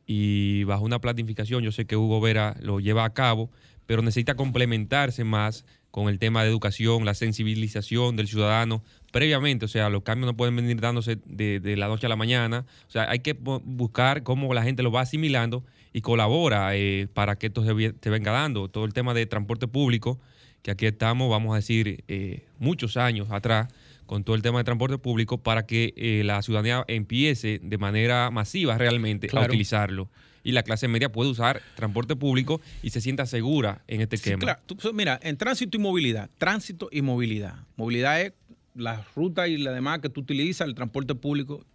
y 0.07 0.65
bajo 0.65 0.85
una 0.85 1.01
planificación, 1.01 1.63
yo 1.63 1.73
sé 1.73 1.87
que 1.87 1.97
Hugo 1.97 2.21
Vera 2.21 2.57
lo 2.61 2.81
lleva 2.81 3.05
a 3.05 3.13
cabo, 3.13 3.51
pero 3.87 4.03
necesita 4.03 4.35
complementarse 4.35 5.25
más 5.25 5.65
con 5.91 6.09
el 6.09 6.19
tema 6.19 6.43
de 6.43 6.51
educación, 6.51 7.05
la 7.05 7.15
sensibilización 7.15 8.17
del 8.17 8.29
ciudadano 8.29 8.83
previamente, 9.11 9.65
o 9.65 9.69
sea, 9.69 9.89
los 9.89 10.03
cambios 10.03 10.27
no 10.27 10.37
pueden 10.37 10.55
venir 10.55 10.81
dándose 10.81 11.19
de, 11.25 11.77
la 11.77 11.89
noche 11.89 12.07
a 12.07 12.09
la 12.09 12.17
mañana, 12.17 12.67
o 12.87 12.91
sea, 12.91 13.11
hay 13.11 13.21
que 13.21 13.33
buscar 13.33 14.23
cómo 14.23 14.53
la 14.53 14.63
gente 14.63 14.83
lo 14.83 14.93
va 14.93 15.03
asimilando 15.03 15.65
y 15.93 16.03
colabora 16.03 16.77
eh, 16.77 17.09
para 17.13 17.37
que 17.37 17.47
esto 17.47 17.65
se, 17.65 17.73
venga 18.11 18.33
dando. 18.33 18.69
Todo 18.69 18.85
el 18.85 18.93
tema 18.93 19.15
de 19.15 19.27
transporte 19.27 19.67
público, 19.67 20.21
que 20.63 20.71
aquí 20.71 20.87
estamos, 20.87 21.31
vamos 21.31 21.53
a 21.53 21.57
decir, 21.57 22.05
eh, 22.09 22.45
muchos 22.59 22.97
años 22.97 23.29
atrás, 23.31 23.69
con 24.09 24.25
todo 24.25 24.35
el 24.35 24.43
tema 24.43 24.59
de 24.59 24.65
transporte 24.65 24.97
público 24.97 25.39
para 25.39 25.67
que 25.67 25.93
eh, 25.97 26.23
la 26.25 26.41
ciudadanía 26.43 26.83
empiece 26.89 27.61
de 27.63 27.79
manera 27.79 28.31
masiva 28.31 28.77
realmente 28.79 29.29
a 29.33 29.43
utilizarlo. 29.43 30.09
Y 30.43 30.53
la 30.53 30.63
clase 30.63 30.89
media 30.89 31.13
puede 31.13 31.31
usar 31.31 31.61
transporte 31.77 32.17
público 32.17 32.63
y 32.83 32.89
se 32.89 33.03
sienta 33.03 33.27
segura 33.27 33.83
en 33.87 34.01
este 34.01 34.17
sí, 34.17 34.23
esquema. 34.23 34.41
Claro. 34.41 34.61
Tú, 34.65 34.77
mira, 34.95 35.21
en 35.23 35.37
tránsito 35.37 35.77
y 35.77 35.81
movilidad, 35.81 36.31
tránsito 36.39 36.89
y 36.91 37.03
movilidad. 37.03 37.67
Movilidad 37.77 38.23
es 38.23 38.33
la 38.75 39.05
ruta 39.15 39.47
y 39.47 39.59
la 39.59 39.73
demás 39.73 39.99
que 39.99 40.09
tú 40.09 40.23
utilizas, 40.23 40.67
el 40.67 40.75
transporte 40.75 41.15
público. 41.15 41.67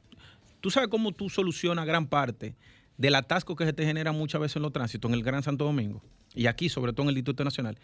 Tú 0.59 0.71
sabes 0.71 0.89
cómo 0.89 1.11
tú 1.11 1.29
solucionas 1.29 1.85
gran 1.85 2.07
parte 2.07 2.55
del 2.97 3.13
atasco 3.13 3.55
que 3.55 3.65
se 3.65 3.73
te 3.73 3.85
genera 3.85 4.11
muchas 4.11 4.41
veces 4.41 4.55
en 4.55 4.63
los 4.63 4.73
tránsitos, 4.73 5.09
en 5.09 5.15
el 5.15 5.23
Gran 5.23 5.43
Santo 5.43 5.65
Domingo, 5.65 6.01
y 6.33 6.47
aquí, 6.47 6.67
sobre 6.67 6.93
todo 6.93 7.03
en 7.03 7.09
el 7.09 7.15
Distrito 7.15 7.43
Nacional, 7.43 7.77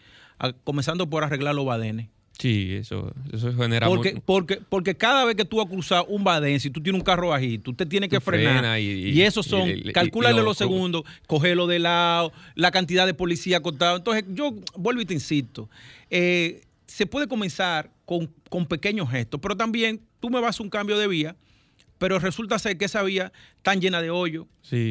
comenzando 0.64 1.08
por 1.08 1.22
arreglar 1.22 1.54
los 1.54 1.66
badenes. 1.66 2.08
Sí, 2.38 2.74
eso, 2.74 3.12
eso 3.32 3.52
genera 3.54 3.86
porque, 3.86 4.20
porque, 4.24 4.60
porque 4.66 4.94
cada 4.94 5.26
vez 5.26 5.36
que 5.36 5.44
tú 5.44 5.58
vas 5.58 5.66
a 5.66 5.68
cruzar 5.68 6.04
un 6.08 6.24
badén, 6.24 6.58
si 6.58 6.70
tú 6.70 6.82
tienes 6.82 6.98
un 6.98 7.04
carro 7.04 7.28
bajito, 7.28 7.70
usted 7.70 7.86
tiene 7.86 8.08
que 8.08 8.18
frenar. 8.18 8.80
y, 8.80 9.10
y, 9.10 9.22
eso 9.22 9.42
son, 9.42 9.68
calcularle 9.92 10.42
los 10.42 10.56
segundos, 10.56 11.02
cogerlo 11.26 11.66
de 11.66 11.80
lado, 11.80 12.32
la 12.54 12.70
cantidad 12.70 13.04
de 13.04 13.12
policía 13.12 13.58
acostado. 13.58 13.98
Entonces, 13.98 14.24
yo 14.28 14.54
vuelvo 14.74 15.02
y 15.02 15.04
te 15.04 15.12
insisto. 15.12 15.68
Eh, 16.08 16.62
se 16.86 17.04
puede 17.04 17.28
comenzar 17.28 17.90
con, 18.06 18.30
con 18.48 18.64
pequeños 18.66 19.10
gestos, 19.10 19.38
pero 19.40 19.54
también 19.56 20.00
tú 20.18 20.30
me 20.30 20.40
vas 20.40 20.58
a 20.58 20.62
un 20.62 20.70
cambio 20.70 20.98
de 20.98 21.08
vía 21.08 21.36
pero 22.00 22.18
resulta 22.18 22.58
ser 22.58 22.78
que 22.78 22.86
esa 22.86 23.02
vía 23.02 23.30
tan 23.60 23.78
llena 23.78 24.00
de 24.00 24.08
hoyo, 24.08 24.48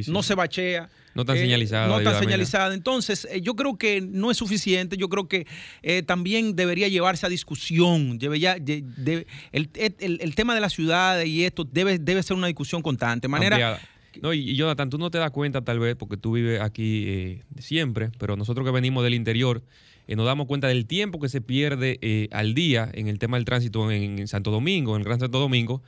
no 0.07 0.21
se 0.21 0.35
bachea. 0.35 0.89
No 1.15 1.25
tan 1.25 1.37
eh, 1.37 1.39
señalizada. 1.39 1.87
No 1.87 2.03
tan 2.03 2.19
señalizada. 2.19 2.71
Entonces, 2.75 3.27
eh, 3.31 3.41
yo 3.41 3.55
creo 3.55 3.79
que 3.79 3.99
no 3.99 4.29
es 4.29 4.37
suficiente. 4.37 4.95
Yo 4.95 5.09
creo 5.09 5.27
que 5.27 5.47
eh, 5.81 6.03
también 6.03 6.55
debería 6.55 6.87
llevarse 6.87 7.25
a 7.25 7.29
discusión. 7.29 8.19
el, 8.21 9.25
el, 9.51 10.35
tema 10.35 10.53
de 10.53 10.61
la 10.61 10.69
ciudad 10.69 11.23
y 11.23 11.45
esto 11.45 11.63
debe, 11.63 11.97
debe 11.97 12.21
ser 12.21 12.37
una 12.37 12.45
discusión 12.45 12.83
constante. 12.83 13.27
manera. 13.27 13.81
No, 14.21 14.31
y, 14.31 14.55
Jonathan, 14.55 14.91
tú 14.91 14.99
no 14.99 15.09
te 15.09 15.17
das 15.17 15.31
cuenta 15.31 15.63
tal 15.63 15.79
vez 15.79 15.95
porque 15.95 16.15
tú 16.15 16.33
vives 16.33 16.61
aquí 16.61 17.41
siempre, 17.57 18.11
pero 18.19 18.35
nosotros 18.35 18.63
que 18.67 18.71
venimos 18.71 19.03
del 19.03 19.15
interior 19.15 19.63
nos 20.07 20.25
damos 20.27 20.45
cuenta 20.45 20.67
del 20.67 20.85
tiempo 20.85 21.19
que 21.19 21.29
se 21.29 21.41
pierde 21.41 22.29
al 22.31 22.53
día 22.53 22.87
en 22.93 23.07
el 23.07 23.17
tema 23.17 23.37
del 23.37 23.45
tránsito 23.45 23.91
en, 23.91 24.19
en 24.19 24.27
Santo 24.27 24.51
Domingo, 24.51 24.95
en 24.95 25.01
el 25.01 25.05
Gran 25.05 25.19
Santo 25.19 25.39
Domingo, 25.39 25.81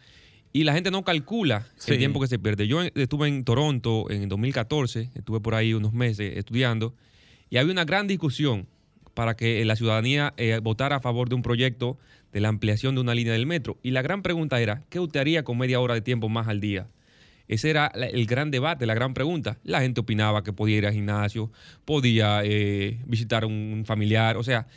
y 0.53 0.63
la 0.63 0.74
gente 0.74 0.91
no 0.91 1.03
calcula 1.03 1.65
el 1.88 1.98
tiempo 1.98 2.20
que 2.20 2.27
se 2.27 2.39
pierde. 2.39 2.67
Yo 2.67 2.81
estuve 2.81 3.27
en 3.27 3.43
Toronto 3.43 4.10
en 4.10 4.27
2014, 4.27 5.12
estuve 5.15 5.39
por 5.39 5.55
ahí 5.55 5.74
unos 5.74 5.93
meses 5.93 6.38
estudiando, 6.38 6.93
y 7.50 7.58
había 7.58 7.72
una 7.72 7.86
gran 7.86 8.08
discusión 8.08 8.67
para 9.13 9.36
que 9.36 9.63
la 9.65 9.75
ciudadanía 9.75 10.34
eh, 10.38 10.60
votara 10.62 10.98
a 10.98 11.00
favor 11.00 11.29
de 11.29 11.36
un 11.36 11.41
proyecto 11.41 11.98
de 12.31 12.39
la 12.39 12.48
ampliación 12.48 12.96
de 12.96 13.01
una 13.01 13.13
línea 13.13 13.34
del 13.34 13.46
metro. 13.46 13.77
Y 13.84 13.91
la 13.91 14.01
gran 14.01 14.22
pregunta 14.22 14.62
era, 14.62 14.84
¿qué 14.89 15.00
usted 15.00 15.20
haría 15.20 15.43
con 15.43 15.58
media 15.58 15.79
hora 15.79 15.93
de 15.93 16.01
tiempo 16.01 16.29
más 16.29 16.48
al 16.48 16.62
día? 16.62 16.88
Ese 17.48 17.70
era 17.70 17.88
el 17.88 18.25
gran 18.25 18.51
debate, 18.51 18.86
la 18.86 18.93
gran 18.93 19.13
pregunta. 19.13 19.58
La 19.63 19.81
gente 19.81 20.00
opinaba 20.00 20.43
que 20.43 20.53
podía 20.53 20.77
ir 20.77 20.88
al 20.88 20.93
gimnasio, 20.93 21.51
podía 21.84 22.41
eh, 22.46 23.00
visitar 23.05 23.43
a 23.43 23.48
un 23.48 23.84
familiar. 23.86 24.38
O 24.38 24.43
sea, 24.43 24.67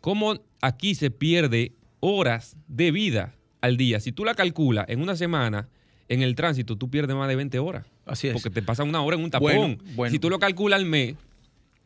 ¿cómo 0.00 0.40
aquí 0.60 0.96
se 0.96 1.12
pierde 1.12 1.72
horas 2.00 2.56
de 2.66 2.90
vida 2.90 3.36
al 3.64 3.78
día, 3.78 3.98
si 3.98 4.12
tú 4.12 4.24
la 4.24 4.34
calculas 4.34 4.84
en 4.88 5.00
una 5.00 5.16
semana, 5.16 5.68
en 6.08 6.22
el 6.22 6.34
tránsito 6.34 6.76
tú 6.76 6.90
pierdes 6.90 7.16
más 7.16 7.28
de 7.28 7.36
20 7.36 7.58
horas. 7.58 7.86
Así 8.04 8.28
es. 8.28 8.34
Porque 8.34 8.50
te 8.50 8.60
pasa 8.60 8.84
una 8.84 9.00
hora 9.00 9.16
en 9.16 9.24
un 9.24 9.30
tapón. 9.30 9.78
Si 10.10 10.18
tú 10.18 10.28
lo 10.28 10.38
calculas 10.38 10.78
al 10.78 10.86
mes 10.86 11.14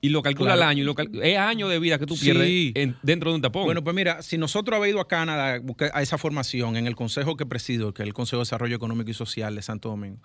y 0.00 0.08
lo 0.08 0.23
calculas 0.23 0.54
al 0.54 0.64
año, 0.64 0.92
es 1.23 1.38
año 1.38 1.68
de 1.68 1.78
vida 1.78 1.99
que 1.99 2.06
tú 2.06 2.18
pierdes 2.18 2.75
dentro 3.02 3.30
de 3.30 3.37
un 3.37 3.42
tapón. 3.42 3.64
Bueno, 3.64 3.85
pues 3.85 3.94
mira, 3.94 4.23
si 4.23 4.38
nosotros 4.38 4.76
habíamos 4.76 4.94
ido 4.94 5.00
a 5.00 5.06
Canadá 5.06 5.62
a 5.92 6.02
esa 6.02 6.18
formación 6.18 6.76
en 6.76 6.88
el 6.88 6.97
consejo 6.97 7.37
que 7.37 7.47
presido, 7.47 7.94
que 7.94 8.02
es 8.02 8.08
el 8.08 8.14
Consejo 8.14 8.38
de 8.38 8.42
Desarrollo 8.42 8.75
Económico 8.75 9.11
y 9.11 9.14
Social 9.14 9.54
de 9.54 9.62
Santo 9.62 9.88
Domingo, 9.88 10.18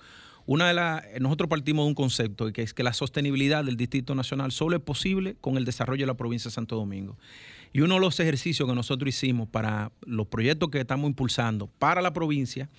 una 0.47 0.67
de 0.67 0.73
las, 0.73 1.03
nosotros 1.21 1.49
partimos 1.49 1.85
de 1.85 1.89
un 1.89 1.95
concepto 1.95 2.51
que 2.51 2.63
es 2.63 2.73
que 2.73 2.83
la 2.83 2.93
sostenibilidad 2.93 3.63
del 3.63 3.77
Distrito 3.77 4.15
Nacional 4.15 4.51
solo 4.51 4.75
es 4.75 4.81
posible 4.81 5.35
con 5.39 5.57
el 5.57 5.65
desarrollo 5.65 6.01
de 6.01 6.07
la 6.07 6.17
provincia 6.17 6.49
de 6.49 6.55
Santo 6.55 6.75
Domingo. 6.75 7.15
Y 7.73 7.81
uno 7.81 7.95
de 7.95 8.01
los 8.01 8.19
ejercicios 8.19 8.69
que 8.69 8.75
nosotros 8.75 9.09
hicimos 9.09 9.49
para 9.49 9.91
los 10.05 10.27
proyectos 10.27 10.69
que 10.69 10.79
estamos 10.79 11.09
impulsando 11.09 11.67
para 11.67 12.01
la 12.01 12.13
provincia 12.13 12.69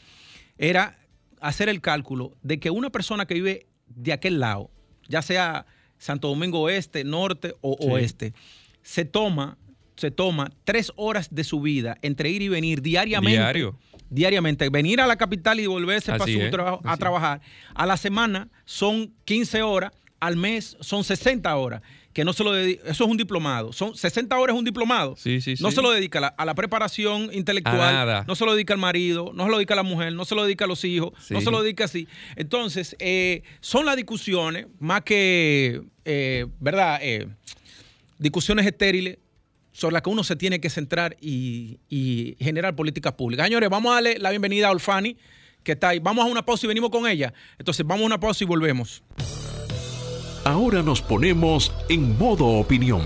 era 0.56 0.98
hacer 1.40 1.68
el 1.68 1.80
cálculo 1.80 2.36
de 2.42 2.60
que 2.60 2.70
una 2.70 2.90
persona 2.90 3.26
que 3.26 3.34
vive 3.34 3.66
de 3.88 4.12
aquel 4.12 4.38
lado, 4.38 4.70
ya 5.08 5.20
sea 5.20 5.66
Santo 5.98 6.28
Domingo 6.28 6.60
Oeste, 6.60 7.02
Norte 7.02 7.54
o 7.60 7.72
Oeste, 7.80 8.34
se 8.82 9.04
toma, 9.04 9.58
se 9.96 10.12
toma 10.12 10.52
tres 10.62 10.92
horas 10.94 11.34
de 11.34 11.42
su 11.42 11.60
vida 11.60 11.98
entre 12.00 12.30
ir 12.30 12.42
y 12.42 12.48
venir 12.48 12.80
diariamente. 12.80 13.36
Diario. 13.36 13.78
Diariamente. 14.10 14.68
Venir 14.68 15.00
a 15.00 15.08
la 15.08 15.16
capital 15.16 15.58
y 15.58 15.66
volverse 15.66 16.12
para 16.12 16.32
su 16.32 16.50
trabajo, 16.50 16.80
a 16.84 16.96
trabajar. 16.96 17.40
A 17.74 17.84
la 17.84 17.96
semana 17.96 18.48
son 18.64 19.12
15 19.24 19.62
horas, 19.62 19.90
al 20.20 20.36
mes 20.36 20.76
son 20.80 21.02
60 21.02 21.54
horas 21.56 21.82
que 22.14 22.24
no 22.24 22.32
se 22.32 22.44
lo 22.44 22.52
dedica, 22.52 22.88
eso 22.88 23.04
es 23.04 23.10
un 23.10 23.16
diplomado, 23.16 23.72
son 23.72 23.96
60 23.96 24.38
horas 24.38 24.56
un 24.56 24.64
diplomado. 24.64 25.16
Sí, 25.16 25.40
sí, 25.40 25.56
no 25.60 25.72
se 25.72 25.82
lo 25.82 25.90
dedica 25.90 26.32
a 26.36 26.44
la, 26.44 26.54
preparación 26.54 27.28
intelectual, 27.32 28.24
no 28.26 28.36
se 28.36 28.46
lo 28.46 28.54
dedica 28.54 28.72
al 28.72 28.78
marido, 28.78 29.32
no 29.34 29.44
se 29.44 29.50
lo 29.50 29.56
dedica 29.56 29.74
a 29.74 29.78
la 29.78 29.82
mujer, 29.82 30.12
no 30.12 30.24
se 30.24 30.36
lo 30.36 30.44
dedica 30.44 30.64
a 30.64 30.68
los 30.68 30.84
hijos, 30.84 31.12
no 31.30 31.40
se 31.40 31.50
lo 31.50 31.60
dedica 31.60 31.84
así. 31.84 32.06
Entonces, 32.36 32.94
eh, 33.00 33.42
son 33.60 33.84
las 33.84 33.96
discusiones, 33.96 34.66
más 34.78 35.02
que, 35.02 35.82
eh, 36.04 36.46
¿verdad? 36.60 37.00
Eh, 37.02 37.26
discusiones 38.18 38.64
estériles 38.64 39.18
sobre 39.72 39.94
las 39.94 40.02
que 40.02 40.10
uno 40.10 40.22
se 40.22 40.36
tiene 40.36 40.60
que 40.60 40.70
centrar 40.70 41.16
y, 41.20 41.80
y 41.88 42.36
generar 42.38 42.76
políticas 42.76 43.14
públicas. 43.14 43.44
Señores, 43.44 43.68
vamos 43.68 43.90
a 43.90 43.94
darle 43.96 44.18
la 44.20 44.30
bienvenida 44.30 44.68
a 44.68 44.70
Olfani, 44.70 45.16
que 45.64 45.72
está 45.72 45.88
ahí. 45.88 45.98
Vamos 45.98 46.24
a 46.24 46.28
una 46.28 46.44
pausa 46.44 46.64
y 46.66 46.68
venimos 46.68 46.90
con 46.90 47.08
ella. 47.08 47.34
Entonces, 47.58 47.84
vamos 47.84 48.04
a 48.04 48.06
una 48.06 48.20
pausa 48.20 48.44
y 48.44 48.46
volvemos. 48.46 49.02
Ahora 50.46 50.82
nos 50.82 51.00
ponemos 51.00 51.72
en 51.88 52.18
modo 52.18 52.44
opinión. 52.46 53.00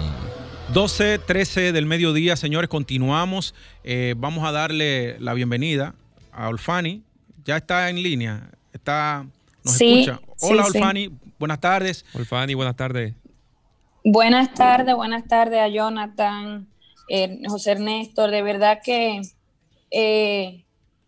12, 0.74 1.20
13 1.20 1.70
del 1.70 1.86
mediodía, 1.86 2.34
señores, 2.34 2.68
continuamos. 2.68 3.54
Eh, 3.84 4.14
vamos 4.16 4.44
a 4.44 4.50
darle 4.50 5.20
la 5.20 5.34
bienvenida 5.34 5.94
a 6.32 6.48
Olfani. 6.48 7.04
Ya 7.44 7.58
está 7.58 7.90
en 7.90 8.02
línea, 8.02 8.50
está, 8.72 9.24
nos 9.62 9.80
escucha. 9.80 10.20
Hola, 10.40 10.66
Olfani, 10.66 11.12
buenas 11.38 11.60
tardes. 11.60 12.04
Olfani, 12.12 12.54
buenas 12.54 12.74
tardes. 12.74 13.14
Buenas 14.02 14.52
tardes, 14.54 14.96
buenas 14.96 15.28
tardes 15.28 15.60
a 15.60 15.68
Jonathan, 15.68 16.66
eh, 17.08 17.38
José 17.46 17.70
Ernesto. 17.70 18.26
De 18.26 18.42
verdad 18.42 18.80
que 18.84 19.22
eh, 19.92 20.64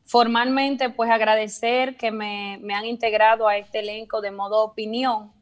formalmente, 0.07 0.91
pues 0.91 1.11
agradecer 1.11 1.97
que 1.97 2.13
me, 2.13 2.61
me 2.63 2.73
han 2.73 2.85
integrado 2.85 3.49
a 3.49 3.57
este 3.57 3.81
elenco 3.81 4.21
de 4.21 4.31
modo 4.31 4.63
opinión 4.63 5.33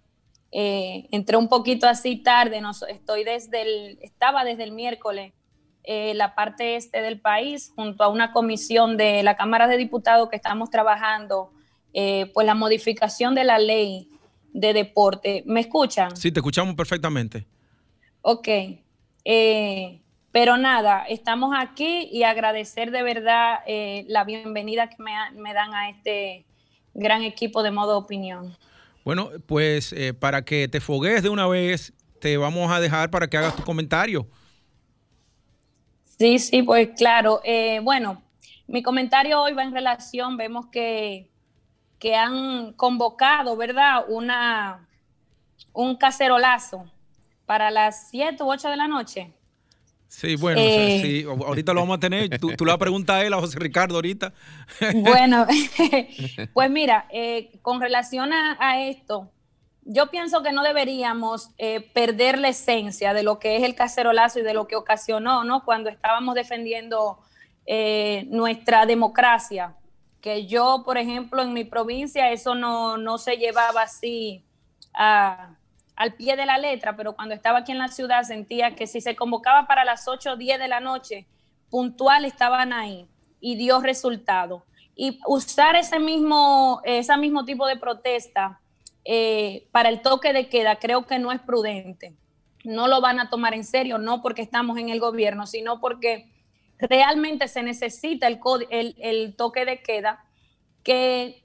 eh, 0.51 1.09
entré 1.11 1.37
un 1.37 1.49
poquito 1.49 1.87
así 1.87 2.17
tarde, 2.17 2.61
no, 2.61 2.71
estoy 2.89 3.25
desde 3.25 3.63
el, 3.63 3.99
estaba 4.01 4.45
desde 4.45 4.65
el 4.65 4.73
miércoles 4.73 5.35
eh, 5.85 6.15
la 6.15 6.35
parte 6.35 6.77
este 6.77 7.03
del 7.03 7.21
país 7.21 7.73
junto 7.75 8.03
a 8.03 8.09
una 8.09 8.33
comisión 8.33 8.97
de 8.97 9.23
la 9.23 9.37
Cámara 9.37 9.69
de 9.69 9.77
Diputados 9.77 10.29
que 10.31 10.37
estamos 10.37 10.71
trabajando 10.71 11.51
eh, 11.93 12.31
pues 12.33 12.47
la 12.47 12.55
modificación 12.55 13.35
de 13.35 13.45
la 13.45 13.59
ley 13.59 14.09
de 14.53 14.73
deporte. 14.73 15.43
¿Me 15.47 15.61
escuchan? 15.61 16.17
Sí, 16.17 16.33
te 16.33 16.41
escuchamos 16.41 16.75
perfectamente. 16.75 17.47
Ok. 18.23 18.49
pero 20.33 20.57
nada, 20.57 21.05
estamos 21.09 21.55
aquí 21.59 22.09
y 22.11 22.23
agradecer 22.23 22.91
de 22.91 23.03
verdad 23.03 23.61
la 24.07 24.25
bienvenida 24.25 24.89
que 24.89 25.03
me, 25.03 25.13
me 25.35 25.53
dan 25.53 25.75
a 25.75 25.91
este 25.91 26.47
gran 26.95 27.23
equipo 27.23 27.63
de 27.63 27.71
modo 27.71 27.99
opinión. 27.99 28.57
Bueno, 29.09 29.31
pues 29.47 29.95
eh, 29.95 30.13
para 30.13 30.45
que 30.45 30.69
te 30.69 30.83
fogues 30.83 31.23
de 31.23 31.31
una 31.31 31.47
vez, 31.47 31.95
te 32.21 32.37
vamos 32.37 32.71
a 32.71 32.79
dejar 32.79 33.11
para 33.11 33.27
que 33.27 33.39
hagas 33.39 33.57
tu 33.57 33.63
comentario. 33.63 34.29
Sí, 36.19 36.39
sí, 36.39 36.63
pues 36.63 36.91
claro. 36.95 37.41
Eh, 37.43 37.81
bueno, 37.83 38.23
mi 38.67 38.83
comentario 38.83 39.41
hoy 39.41 39.55
va 39.55 39.63
en 39.63 39.73
relación, 39.73 40.37
vemos 40.37 40.67
que, 40.67 41.31
que 41.99 42.17
han 42.17 42.75
convocado, 42.75 43.57
¿verdad? 43.57 44.05
Una, 44.09 44.87
un 45.73 45.97
cacerolazo 45.97 46.85
para 47.47 47.71
las 47.71 48.11
7 48.11 48.43
u 48.43 48.51
8 48.51 48.69
de 48.69 48.77
la 48.77 48.89
noche. 48.89 49.33
Sí, 50.09 50.37
bueno, 50.37 50.59
eh, 50.61 51.01
sí, 51.03 51.25
ahorita 51.25 51.75
lo 51.75 51.81
vamos 51.81 51.99
a 51.99 52.01
tener. 52.01 52.41
Tú, 52.41 52.57
tú, 52.57 52.65
le 52.65 52.75
vas 52.75 53.09
a 53.09 53.25
él, 53.25 53.33
a 53.35 53.41
José 53.41 53.59
Ricardo, 53.59 53.97
ahorita. 53.97 54.33
Bueno, 54.95 55.47
pues 56.55 56.71
mira, 56.71 57.07
eh, 57.13 57.59
con 57.61 57.81
relación 57.81 58.33
a, 58.33 58.83
esto, 58.89 59.31
yo 59.83 60.11
pienso 60.11 60.43
que 60.43 60.51
no 60.51 60.63
deberíamos 60.63 61.51
eh, 61.59 61.81
perder 61.93 62.39
la 62.39 62.49
esencia 62.49 63.13
de 63.13 63.23
lo 63.23 63.39
que 63.39 63.57
es 63.57 63.63
el 63.63 63.75
cacerolazo 63.75 64.41
y 64.41 64.43
de 64.43 64.55
lo 64.55 64.67
que 64.67 64.77
ocasionó, 64.77 65.45
¿no? 65.45 65.65
Cuando 65.65 65.91
estábamos 65.91 66.35
defendiendo 66.35 67.19
nuestra 68.31 68.87
democracia. 68.87 69.75
Que 70.23 70.47
yo, 70.47 70.83
por 70.87 70.97
ejemplo, 70.97 71.43
en 71.43 71.53
mi 71.53 71.65
provincia, 71.65 72.33
eso 72.33 72.55
no, 72.55 72.97
no 72.97 73.19
se 73.19 73.37
llevaba 73.37 73.83
así 73.83 74.43
a 74.95 75.58
al 75.99 76.15
pie 76.15 76.37
de 76.37 76.47
la 76.47 76.59
letra, 76.59 76.97
pero 76.97 77.17
cuando 77.17 77.35
estaba 77.35 77.59
aquí 77.59 77.73
en 77.73 77.79
la 77.79 77.89
ciudad 77.89 78.23
sentía 78.23 78.77
que 78.77 78.87
si 78.87 79.01
se 79.01 79.17
convocaba 79.17 79.67
para 79.67 79.85
las 79.85 80.07
8 80.07 80.33
o 80.33 80.37
10 80.37 80.61
de 80.61 80.69
la 80.69 80.79
noche, 80.79 81.27
puntual 81.71 82.25
estaban 82.25 82.73
ahí. 82.73 83.09
y 83.41 83.57
dio 83.57 83.81
resultado. 83.81 84.65
Y 84.97 85.21
usar 85.27 85.77
ese 85.77 86.01
mismo, 86.01 86.81
ese 86.85 87.17
mismo 87.17 87.45
tipo 87.45 87.67
de 87.67 87.77
protesta 87.77 88.61
eh, 89.05 89.69
para 89.71 89.91
el 89.91 90.03
toque 90.03 90.33
de 90.33 90.49
queda 90.49 90.77
creo 90.77 91.07
que 91.07 91.19
no 91.19 91.31
es 91.31 91.41
prudente. 91.41 92.15
No 92.65 92.89
lo 92.89 93.01
van 93.01 93.21
a 93.21 93.29
tomar 93.29 93.55
en 93.55 93.65
serio, 93.65 93.99
no 93.99 94.23
porque 94.23 94.43
estamos 94.43 94.77
en 94.79 94.89
el 94.89 94.99
gobierno, 94.99 95.47
sino 95.47 95.81
porque 95.81 96.33
realmente 96.79 97.47
se 97.49 97.63
necesita 97.63 98.27
el, 98.27 98.41
el, 98.71 98.97
el 98.99 99.37
toque 99.37 99.65
de 99.65 99.83
queda, 99.83 100.25
que 100.83 101.45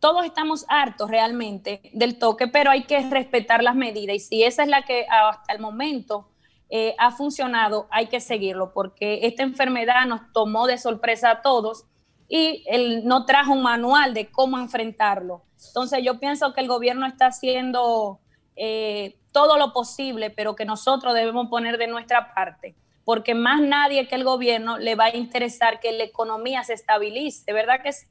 todos 0.00 0.24
estamos 0.24 0.64
hartos 0.68 1.10
realmente 1.10 1.82
del 1.92 2.18
toque, 2.18 2.48
pero 2.48 2.70
hay 2.70 2.84
que 2.84 2.98
respetar 3.08 3.62
las 3.62 3.76
medidas. 3.76 4.16
Y 4.16 4.20
si 4.20 4.42
esa 4.42 4.62
es 4.62 4.68
la 4.68 4.82
que 4.82 5.06
hasta 5.08 5.52
el 5.52 5.60
momento 5.60 6.28
eh, 6.70 6.94
ha 6.98 7.10
funcionado, 7.10 7.86
hay 7.90 8.06
que 8.06 8.20
seguirlo, 8.20 8.72
porque 8.72 9.26
esta 9.26 9.42
enfermedad 9.42 10.06
nos 10.06 10.32
tomó 10.32 10.66
de 10.66 10.78
sorpresa 10.78 11.30
a 11.30 11.42
todos 11.42 11.84
y 12.28 12.64
él 12.66 13.02
no 13.04 13.26
trajo 13.26 13.52
un 13.52 13.62
manual 13.62 14.14
de 14.14 14.30
cómo 14.30 14.58
enfrentarlo. 14.58 15.42
Entonces 15.68 16.00
yo 16.02 16.18
pienso 16.18 16.54
que 16.54 16.62
el 16.62 16.68
gobierno 16.68 17.06
está 17.06 17.26
haciendo 17.26 18.20
eh, 18.56 19.18
todo 19.32 19.58
lo 19.58 19.72
posible, 19.72 20.30
pero 20.30 20.56
que 20.56 20.64
nosotros 20.64 21.12
debemos 21.12 21.48
poner 21.48 21.76
de 21.76 21.88
nuestra 21.88 22.32
parte, 22.34 22.74
porque 23.04 23.34
más 23.34 23.60
nadie 23.60 24.08
que 24.08 24.14
el 24.14 24.24
gobierno 24.24 24.78
le 24.78 24.94
va 24.94 25.06
a 25.06 25.16
interesar 25.16 25.78
que 25.78 25.92
la 25.92 26.04
economía 26.04 26.64
se 26.64 26.72
estabilice, 26.72 27.52
¿verdad 27.52 27.82
que 27.82 27.92
sí? 27.92 28.06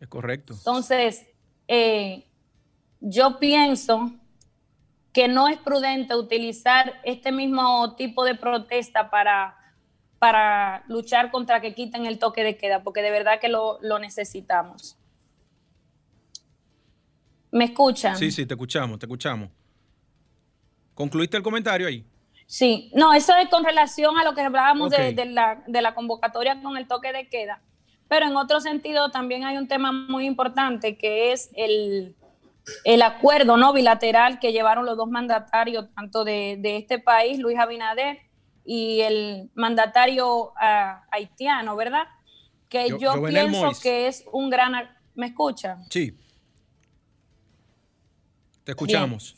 Es 0.00 0.08
correcto. 0.08 0.54
Entonces, 0.54 1.26
eh, 1.66 2.24
yo 3.00 3.38
pienso 3.38 4.12
que 5.12 5.28
no 5.28 5.48
es 5.48 5.58
prudente 5.58 6.14
utilizar 6.14 7.00
este 7.04 7.32
mismo 7.32 7.94
tipo 7.96 8.24
de 8.24 8.34
protesta 8.34 9.10
para, 9.10 9.56
para 10.18 10.84
luchar 10.88 11.30
contra 11.30 11.60
que 11.60 11.74
quiten 11.74 12.06
el 12.06 12.18
toque 12.18 12.44
de 12.44 12.56
queda, 12.56 12.82
porque 12.82 13.02
de 13.02 13.10
verdad 13.10 13.40
que 13.40 13.48
lo, 13.48 13.80
necesitamos. 13.98 14.96
¿Me 17.50 17.64
escuchan? 17.64 18.16
Sí, 18.16 18.30
sí, 18.30 18.46
te 18.46 18.54
escuchamos, 18.54 18.98
te 18.98 19.06
escuchamos. 19.06 19.50
¿Concluiste 20.94 21.36
el 21.36 21.42
comentario 21.42 21.88
ahí? 21.88 22.04
Sí, 22.46 22.90
no, 22.94 23.12
eso 23.12 23.34
es 23.36 23.48
con 23.48 23.64
relación 23.64 24.18
a 24.18 24.24
lo 24.24 24.34
que 24.34 24.42
hablábamos 24.42 24.90
de, 24.90 25.24
la, 25.26 25.62
de 25.66 25.82
la 25.82 25.94
convocatoria 25.94 26.60
con 26.62 26.76
el 26.76 26.86
toque 26.86 27.12
de 27.12 27.28
queda. 27.28 27.62
Pero 28.08 28.26
en 28.26 28.36
otro 28.36 28.60
sentido 28.60 29.10
también 29.10 29.44
hay 29.44 29.56
un 29.56 29.68
tema 29.68 29.92
muy 29.92 30.24
importante 30.26 30.96
que 30.96 31.32
es 31.32 31.50
el, 31.54 32.16
el 32.84 33.02
acuerdo 33.02 33.56
no 33.56 33.72
bilateral 33.72 34.38
que 34.38 34.52
llevaron 34.52 34.86
los 34.86 34.96
dos 34.96 35.08
mandatarios, 35.08 35.92
tanto 35.94 36.24
de, 36.24 36.58
este 36.62 36.98
país, 36.98 37.38
Luis 37.38 37.58
Abinader, 37.58 38.18
y 38.64 39.00
el 39.00 39.50
mandatario 39.54 40.52
ah, 40.60 41.04
haitiano, 41.10 41.76
¿verdad? 41.76 42.04
Que 42.68 42.88
yo, 42.98 43.22
pienso 43.24 43.72
que 43.82 44.08
es 44.08 44.24
un 44.32 44.50
gran... 44.50 44.72
¿Me 45.14 45.26
escucha? 45.26 45.78
Sí. 45.90 46.16
Te 48.62 48.72
escuchamos. 48.72 49.34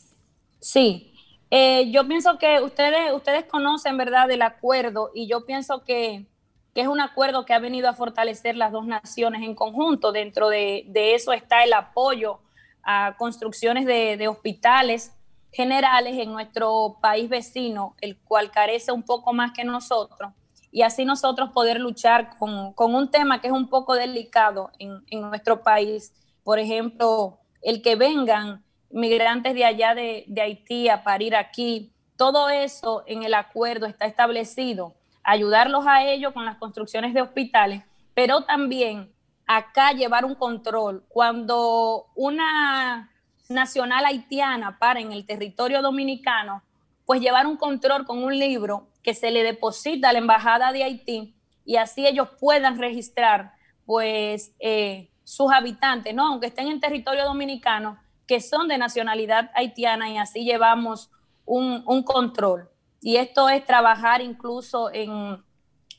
Sí. 0.59 1.13
Eh, 1.49 1.89
yo 1.91 2.07
pienso 2.07 2.37
que 2.37 2.61
ustedes, 2.61 3.13
ustedes 3.13 3.45
conocen, 3.45 3.97
¿verdad?, 3.97 4.27
del 4.27 4.41
acuerdo 4.41 5.11
y 5.13 5.27
yo 5.27 5.45
pienso 5.45 5.83
que, 5.83 6.25
es 6.73 6.87
un 6.87 7.01
acuerdo 7.01 7.45
que 7.45 7.53
ha 7.53 7.59
venido 7.59 7.89
a 7.89 7.93
fortalecer 7.93 8.55
las 8.55 8.71
dos 8.71 8.85
naciones 8.85 9.41
en 9.43 9.55
conjunto. 9.55 10.11
Dentro 10.11 10.49
de, 10.49 10.85
de 10.87 11.15
eso 11.15 11.33
está 11.33 11.63
el 11.63 11.73
apoyo 11.73 12.39
a 12.83 13.15
construcciones 13.17 13.85
de, 13.85 14.27
hospitales 14.27 15.13
generales 15.51 16.17
en 16.17 16.31
nuestro 16.31 16.97
país 17.01 17.29
vecino, 17.29 17.95
el 18.01 18.17
cual 18.17 18.51
carece 18.51 18.91
un 18.91 19.03
poco 19.03 19.33
más 19.33 19.51
que 19.51 19.63
nosotros, 19.63 20.31
y 20.71 20.83
así 20.83 21.03
nosotros 21.03 21.51
poder 21.51 21.79
luchar 21.79 22.37
con, 22.37 22.73
un 22.77 23.11
tema 23.11 23.41
que 23.41 23.47
es 23.47 23.53
un 23.53 23.67
poco 23.69 23.95
delicado 23.95 24.71
en, 24.79 25.01
nuestro 25.21 25.61
país. 25.63 26.13
Por 26.43 26.59
ejemplo, 26.59 27.39
el 27.61 27.81
que 27.81 27.95
vengan 27.95 28.63
migrantes 28.89 29.53
de 29.53 29.65
allá 29.65 29.93
de, 29.93 30.23
de 30.27 30.41
Haití 30.41 30.87
a 30.87 31.03
parir 31.03 31.35
aquí, 31.35 31.93
todo 32.15 32.49
eso 32.49 33.03
en 33.05 33.23
el 33.23 33.33
acuerdo 33.33 33.85
está 33.85 34.05
establecido, 34.05 34.95
ayudarlos 35.23 35.85
a 35.87 36.03
ellos 36.03 36.33
con 36.33 36.45
las 36.45 36.57
construcciones 36.57 37.13
de 37.13 37.21
hospitales, 37.21 37.83
pero 38.13 38.43
también 38.43 39.11
acá 39.47 39.91
llevar 39.91 40.25
un 40.25 40.35
control. 40.35 41.03
Cuando 41.07 42.07
una 42.15 43.11
nacional 43.49 44.05
haitiana 44.05 44.77
para 44.79 44.99
en 44.99 45.11
el 45.11 45.25
territorio 45.25 45.81
dominicano, 45.81 46.63
pues 47.05 47.21
llevar 47.21 47.45
un 47.45 47.57
control 47.57 48.05
con 48.05 48.23
un 48.23 48.37
libro 48.37 48.87
que 49.03 49.13
se 49.13 49.31
le 49.31 49.43
deposita 49.43 50.09
a 50.09 50.13
la 50.13 50.19
embajada 50.19 50.71
de 50.71 50.83
Haití 50.83 51.35
y 51.65 51.75
así 51.75 52.07
ellos 52.07 52.29
puedan 52.39 52.79
registrar 52.79 53.53
pues 53.85 54.53
eh, 54.59 55.09
sus 55.23 55.51
habitantes, 55.51 56.13
¿no? 56.13 56.27
Aunque 56.27 56.47
estén 56.47 56.67
en 56.67 56.79
territorio 56.79 57.25
dominicano, 57.25 57.97
que 58.27 58.39
son 58.39 58.67
de 58.67 58.77
nacionalidad 58.77 59.51
haitiana 59.55 60.09
y 60.09 60.17
así 60.17 60.45
llevamos 60.45 61.11
un, 61.45 61.83
un 61.85 62.03
control. 62.03 62.70
Y 63.01 63.17
esto 63.17 63.49
es 63.49 63.65
trabajar 63.65 64.21
incluso 64.21 64.91
en 64.93 65.43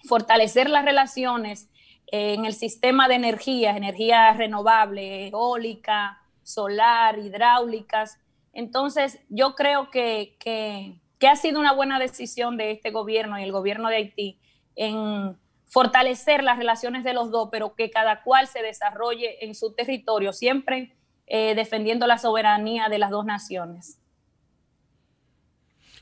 fortalecer 0.05 0.71
las 0.71 0.85
relaciones 0.85 1.69
en 2.07 2.45
el 2.45 2.53
sistema 2.53 3.09
de 3.09 3.15
energías, 3.15 3.77
energía 3.77 4.33
renovable, 4.35 5.29
eólica, 5.29 6.21
solar, 6.43 7.19
hidráulicas. 7.19 8.19
Entonces, 8.53 9.19
yo 9.31 9.55
creo 9.55 9.91
que, 9.91 10.37
que, 10.39 10.99
ha 11.27 11.37
sido 11.37 11.59
una 11.59 11.73
buena 11.73 11.99
decisión 11.99 12.57
de 12.57 12.73
este 12.73 12.91
gobierno 12.91 13.39
y 13.39 13.45
el 13.45 13.53
gobierno 13.53 13.89
de 13.89 13.97
Haití 13.97 14.41
en 14.75 15.39
fortalecer 15.67 16.43
las 16.43 16.59
relaciones 16.59 17.05
de 17.05 17.15
los 17.15 17.31
dos, 17.31 17.49
pero 17.51 17.75
que 17.75 17.91
cada 17.91 18.23
cual 18.23 18.47
se 18.47 18.61
desarrolle 18.61 19.43
en 19.45 19.55
su 19.55 19.73
territorio, 19.73 20.33
siempre 20.33 20.95
eh, 21.27 21.55
defendiendo 21.55 22.07
la 22.07 22.19
soberanía 22.19 22.89
de 22.91 22.99
las 22.99 23.11
dos 23.11 23.25
naciones. 23.25 24.02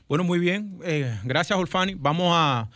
Bueno, 0.07 0.23
muy 0.23 0.39
bien. 0.39 0.79
Eh, 0.83 1.17
gracias, 1.23 1.57
Olfani. 1.57 1.95
Vamos 1.95 2.33
a 2.35 2.69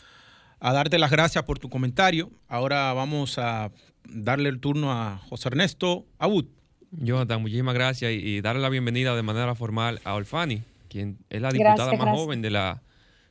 a 0.60 0.74
darte 0.74 0.98
las 0.98 1.12
gracias 1.12 1.44
por 1.44 1.60
tu 1.60 1.70
comentario. 1.70 2.32
Ahora 2.48 2.92
vamos 2.94 3.38
a 3.38 3.72
darle 4.10 4.50
el 4.50 4.60
turno 4.60 4.92
a 4.92 5.20
José 5.30 5.50
Ernesto 5.50 6.08
Abud. 6.18 6.46
Jonathan, 6.90 7.40
muchísimas 7.40 7.76
gracias 7.76 8.14
y, 8.14 8.42
darle 8.42 8.64
la 8.64 8.70
bienvenida 8.70 9.16
de 9.16 9.22
manera 9.22 9.54
formal 9.54 10.02
a 10.04 10.16
Olfani, 10.16 10.64
quien 10.90 11.20
es 11.30 11.40
la 11.40 11.52
diputada 11.52 11.94
más 11.94 12.18
joven 12.18 12.42
de 12.42 12.50
la 12.50 12.82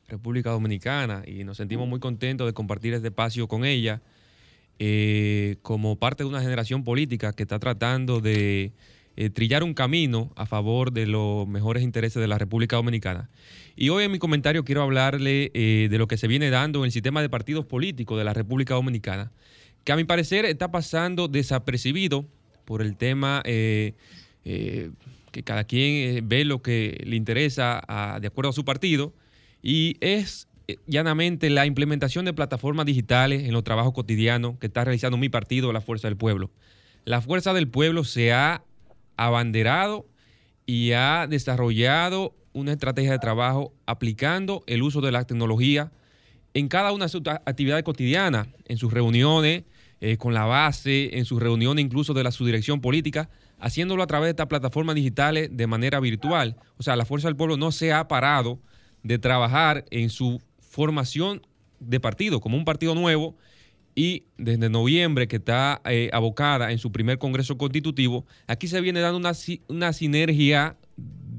República 0.07 0.51
Dominicana 0.51 1.23
y 1.27 1.43
nos 1.43 1.57
sentimos 1.57 1.89
muy 1.89 1.99
contentos 1.99 2.47
de 2.47 2.53
compartir 2.53 2.95
este 2.95 3.09
espacio 3.09 3.49
con 3.49 3.65
ella 3.65 4.01
eh, 4.79 5.57
como 5.63 5.97
parte 5.97 6.23
de 6.23 6.29
una 6.29 6.41
generación 6.41 6.85
política 6.85 7.33
que 7.33 7.43
está 7.43 7.59
tratando 7.59 8.21
de 8.21 8.73
eh, 9.17 9.31
trillar 9.31 9.63
un 9.63 9.75
camino 9.75 10.33
a 10.35 10.45
favor 10.45 10.93
de 10.93 11.07
los 11.07 11.47
mejores 11.47 11.83
intereses 11.83 12.21
de 12.21 12.27
la 12.27 12.37
República 12.37 12.77
Dominicana. 12.77 13.31
Y 13.77 13.91
hoy 13.91 14.05
en 14.05 14.13
mi 14.13 14.19
comentario 14.19 14.65
quiero 14.65 14.83
hablarle 14.83 15.51
eh, 15.55 15.89
de 15.91 15.99
lo 15.99 16.09
que 16.09 16.17
se 16.17 16.27
viene 16.27 16.51
dando 16.51 16.81
en 16.81 16.87
el 16.87 16.93
sistema 16.93 17.23
de 17.23 17.29
partidos 17.29 17.65
políticos 17.65 18.19
de 18.19 18.25
la 18.25 18.33
República 18.33 18.75
Dominicana, 18.75 19.31
que 19.85 19.93
a 19.93 19.97
mi 19.97 20.05
parecer 20.05 20.45
está 20.45 20.71
pasando 20.71 21.29
desapercibido 21.29 22.27
por 22.65 22.83
el 22.83 22.97
tema 22.97 23.43
eh, 23.45 23.95
que 24.45 25.43
cada 25.45 25.65
quien 25.65 26.29
ve 26.29 26.45
lo 26.45 26.63
que 26.63 27.03
le 27.07 27.17
interesa 27.17 27.83
de 28.21 28.27
acuerdo 28.27 28.51
a 28.51 28.53
su 28.53 28.65
partido, 28.65 29.13
y 29.63 29.97
es 30.01 30.49
llanamente 30.87 31.51
la 31.51 31.67
implementación 31.67 32.25
de 32.25 32.33
plataformas 32.33 32.87
digitales 32.87 33.45
en 33.45 33.53
los 33.53 33.65
trabajos 33.65 33.93
cotidianos 33.93 34.59
que 34.59 34.67
está 34.67 34.85
realizando 34.85 35.17
mi 35.17 35.29
partido, 35.29 35.73
la 35.73 35.81
Fuerza 35.81 36.09
del 36.09 36.17
Pueblo. 36.17 36.51
La 37.05 37.21
Fuerza 37.21 37.53
del 37.53 37.69
Pueblo 37.69 38.05
se 38.05 38.33
ha 38.33 38.63
abanderado 39.17 40.07
y 40.67 40.93
ha 40.93 41.27
desarrollado 41.29 42.35
una 42.53 42.73
estrategia 42.73 43.13
de 43.13 43.19
trabajo 43.19 43.75
aplicando 43.87 44.63
el 44.67 44.83
uso 44.83 45.01
de 45.01 45.13
la 45.13 45.25
tecnología 45.25 45.93
en 46.55 46.69
cada 46.69 46.93
una 46.93 47.07
de 47.07 47.09
sus 47.09 47.23
actividades 47.27 47.85
cotidianas, 47.85 48.47
en 48.67 48.79
sus 48.79 48.93
reuniones 48.93 49.65
eh, 50.01 50.17
con 50.17 50.35
la 50.35 50.45
base, 50.45 51.19
en 51.19 51.25
sus 51.25 51.41
reuniones 51.41 51.85
incluso 51.85 52.15
de 52.15 52.23
la 52.23 52.31
subdirección 52.31 52.81
política, 52.81 53.29
haciéndolo 53.59 54.03
a 54.03 54.07
través 54.07 54.27
de 54.27 54.31
estas 54.31 54.47
plataformas 54.47 54.95
digitales 54.95 55.49
de 55.53 55.67
manera 55.67 55.99
virtual. 55.99 56.57
O 56.77 56.83
sea, 56.83 56.95
la 56.97 57.05
Fuerza 57.05 57.29
del 57.29 57.37
Pueblo 57.37 57.57
no 57.57 57.73
se 57.73 57.93
ha 57.93 58.07
parado 58.07 58.61
de 59.03 59.19
trabajar 59.19 59.85
en 59.91 60.11
su 60.11 60.41
formación 60.61 61.47
de 61.81 62.01
partido, 62.01 62.41
como 62.41 62.57
un 62.57 62.65
partido 62.65 62.95
nuevo, 62.95 63.37
y 63.95 64.25
desde 64.39 64.69
noviembre 64.69 65.29
que 65.29 65.37
está 65.37 65.81
eh, 65.85 66.11
abocada 66.13 66.73
en 66.73 66.79
su 66.79 66.91
primer 66.91 67.19
Congreso 67.19 67.57
Constitutivo, 67.57 68.27
aquí 68.47 68.67
se 68.67 68.81
viene 68.81 69.01
dando 69.01 69.19
una, 69.19 69.33
una 69.69 69.93
sinergia 69.93 70.77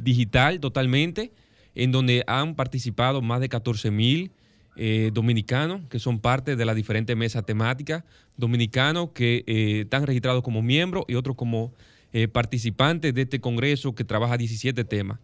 digital 0.03 0.59
totalmente, 0.59 1.31
en 1.73 1.91
donde 1.91 2.23
han 2.27 2.55
participado 2.55 3.21
más 3.21 3.41
de 3.41 3.49
14 3.49 3.91
mil 3.91 4.31
eh, 4.77 5.11
dominicanos 5.13 5.81
que 5.89 5.99
son 5.99 6.19
parte 6.19 6.55
de 6.55 6.65
las 6.65 6.75
diferentes 6.75 7.15
mesas 7.15 7.45
temáticas, 7.45 8.03
dominicanos 8.37 9.09
que 9.13 9.43
eh, 9.47 9.81
están 9.81 10.05
registrados 10.05 10.43
como 10.43 10.61
miembros 10.61 11.05
y 11.07 11.15
otros 11.15 11.35
como 11.35 11.73
participantes 12.31 13.13
de 13.13 13.23
este 13.23 13.41
Congreso 13.41 13.93
que 13.93 14.05
trabaja 14.05 14.37
17 14.37 14.85
temas. 14.85 15.19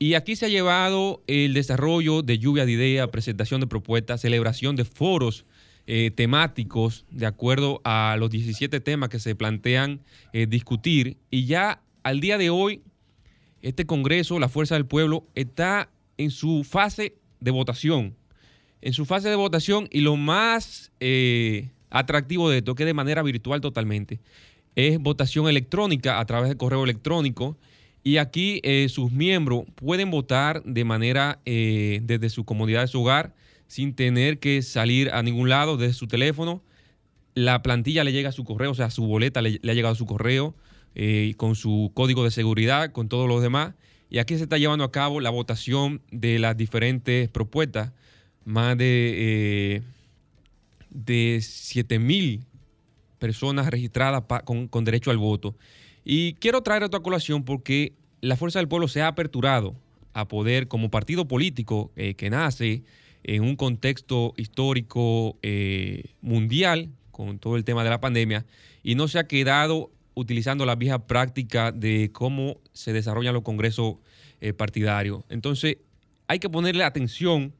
Y 0.00 0.14
aquí 0.14 0.34
se 0.34 0.46
ha 0.46 0.48
llevado 0.48 1.22
el 1.28 1.54
desarrollo 1.54 2.22
de 2.22 2.40
lluvia 2.40 2.66
de 2.66 2.72
ideas, 2.72 3.08
presentación 3.10 3.60
de 3.60 3.68
propuestas, 3.68 4.22
celebración 4.22 4.74
de 4.74 4.84
foros 4.84 5.44
eh, 5.86 6.10
temáticos 6.14 7.04
de 7.10 7.26
acuerdo 7.26 7.82
a 7.84 8.16
los 8.18 8.30
17 8.30 8.80
temas 8.80 9.10
que 9.10 9.18
se 9.18 9.34
plantean 9.34 10.00
eh, 10.32 10.46
discutir. 10.46 11.18
Y 11.30 11.44
ya 11.44 11.82
al 12.02 12.20
día 12.20 12.38
de 12.38 12.48
hoy, 12.48 12.80
este 13.60 13.84
Congreso, 13.84 14.38
la 14.38 14.48
Fuerza 14.48 14.76
del 14.76 14.86
Pueblo, 14.86 15.26
está 15.34 15.90
en 16.16 16.30
su 16.30 16.64
fase 16.64 17.16
de 17.40 17.50
votación. 17.50 18.16
En 18.80 18.94
su 18.94 19.04
fase 19.04 19.28
de 19.28 19.36
votación 19.36 19.86
y 19.90 20.00
lo 20.00 20.16
más 20.16 20.90
eh, 21.00 21.68
atractivo 21.90 22.48
de 22.48 22.58
esto, 22.58 22.74
que 22.74 22.86
de 22.86 22.94
manera 22.94 23.22
virtual 23.22 23.60
totalmente, 23.60 24.20
es 24.76 24.98
votación 24.98 25.48
electrónica 25.48 26.18
a 26.18 26.24
través 26.24 26.48
de 26.48 26.56
correo 26.56 26.84
electrónico. 26.84 27.58
Y 28.02 28.16
aquí 28.16 28.60
sus 28.88 29.12
miembros 29.12 29.64
pueden 29.74 30.10
votar 30.10 30.62
de 30.64 30.84
manera 30.84 31.40
desde 31.44 32.28
su 32.28 32.44
comodidad 32.44 32.82
de 32.82 32.88
su 32.88 33.00
hogar 33.00 33.34
sin 33.66 33.94
tener 33.94 34.38
que 34.38 34.62
salir 34.62 35.10
a 35.10 35.22
ningún 35.22 35.48
lado 35.48 35.76
desde 35.76 35.94
su 35.94 36.06
teléfono. 36.06 36.62
La 37.34 37.62
plantilla 37.62 38.04
le 38.04 38.12
llega 38.12 38.28
a 38.28 38.32
su 38.32 38.44
correo, 38.44 38.70
o 38.70 38.74
sea, 38.74 38.90
su 38.90 39.06
boleta 39.06 39.42
le, 39.42 39.60
ha 39.68 39.74
llegado 39.74 39.94
a 39.94 39.96
su 39.96 40.06
correo 40.06 40.54
eh, 40.94 41.34
con 41.36 41.56
su 41.56 41.90
código 41.94 42.24
de 42.24 42.30
seguridad, 42.30 42.92
con 42.92 43.08
todos 43.08 43.28
los 43.28 43.42
demás. 43.42 43.74
Y 44.10 44.18
aquí 44.18 44.36
se 44.36 44.44
está 44.44 44.58
llevando 44.58 44.84
a 44.84 44.92
cabo 44.92 45.20
la 45.20 45.30
votación 45.30 46.00
de 46.12 46.38
las 46.38 46.56
diferentes 46.56 47.28
propuestas. 47.28 47.92
Más 48.44 48.76
de, 48.76 49.14
eh, 49.76 49.82
de 50.90 51.40
7 51.42 51.98
mil 51.98 52.44
personas 53.18 53.66
registradas 53.68 54.22
con, 54.44 54.84
derecho 54.84 55.10
al 55.10 55.18
voto. 55.18 55.56
Y 56.04 56.34
quiero 56.34 56.62
traer 56.62 56.84
a 56.84 56.88
colación 56.90 57.44
porque 57.44 57.94
la 58.20 58.36
Fuerza 58.36 58.58
del 58.58 58.68
Pueblo 58.68 58.86
se 58.86 59.02
ha 59.02 59.08
aperturado 59.08 59.74
a 60.12 60.28
poder, 60.28 60.68
como 60.68 60.90
partido 60.90 61.26
político 61.26 61.90
eh, 61.96 62.14
que 62.14 62.30
nace 62.30 62.84
en 63.24 63.42
un 63.42 63.56
contexto 63.56 64.34
histórico 64.36 65.36
eh, 65.42 66.14
mundial, 66.20 66.90
con 67.10 67.38
todo 67.38 67.56
el 67.56 67.64
tema 67.64 67.82
de 67.82 67.90
la 67.90 68.00
pandemia, 68.00 68.44
y 68.82 68.94
no 68.94 69.08
se 69.08 69.18
ha 69.18 69.26
quedado 69.26 69.90
utilizando 70.14 70.66
la 70.66 70.76
vieja 70.76 71.06
práctica 71.06 71.72
de 71.72 72.10
cómo 72.12 72.58
se 72.72 72.92
desarrollan 72.92 73.34
los 73.34 73.42
congresos 73.42 73.96
eh, 74.40 74.52
partidarios. 74.52 75.24
Entonces, 75.28 75.78
hay 76.28 76.38
que 76.38 76.50
ponerle 76.50 76.84
atención 76.84 77.54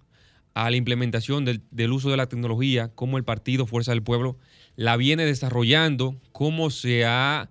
a 0.55 0.71
la 0.71 0.77
implementación 0.77 1.45
del, 1.45 1.93
uso 1.93 2.11
de 2.11 2.17
la 2.17 2.29
tecnología, 2.29 2.93
cómo 2.95 3.19
el 3.19 3.25
partido 3.25 3.67
Fuerza 3.67 3.91
del 3.91 4.03
Pueblo 4.03 4.39
la 4.77 4.97
viene 4.97 5.25
desarrollando, 5.25 6.21
cómo 6.31 6.71
se 6.71 7.05
ha 7.05 7.51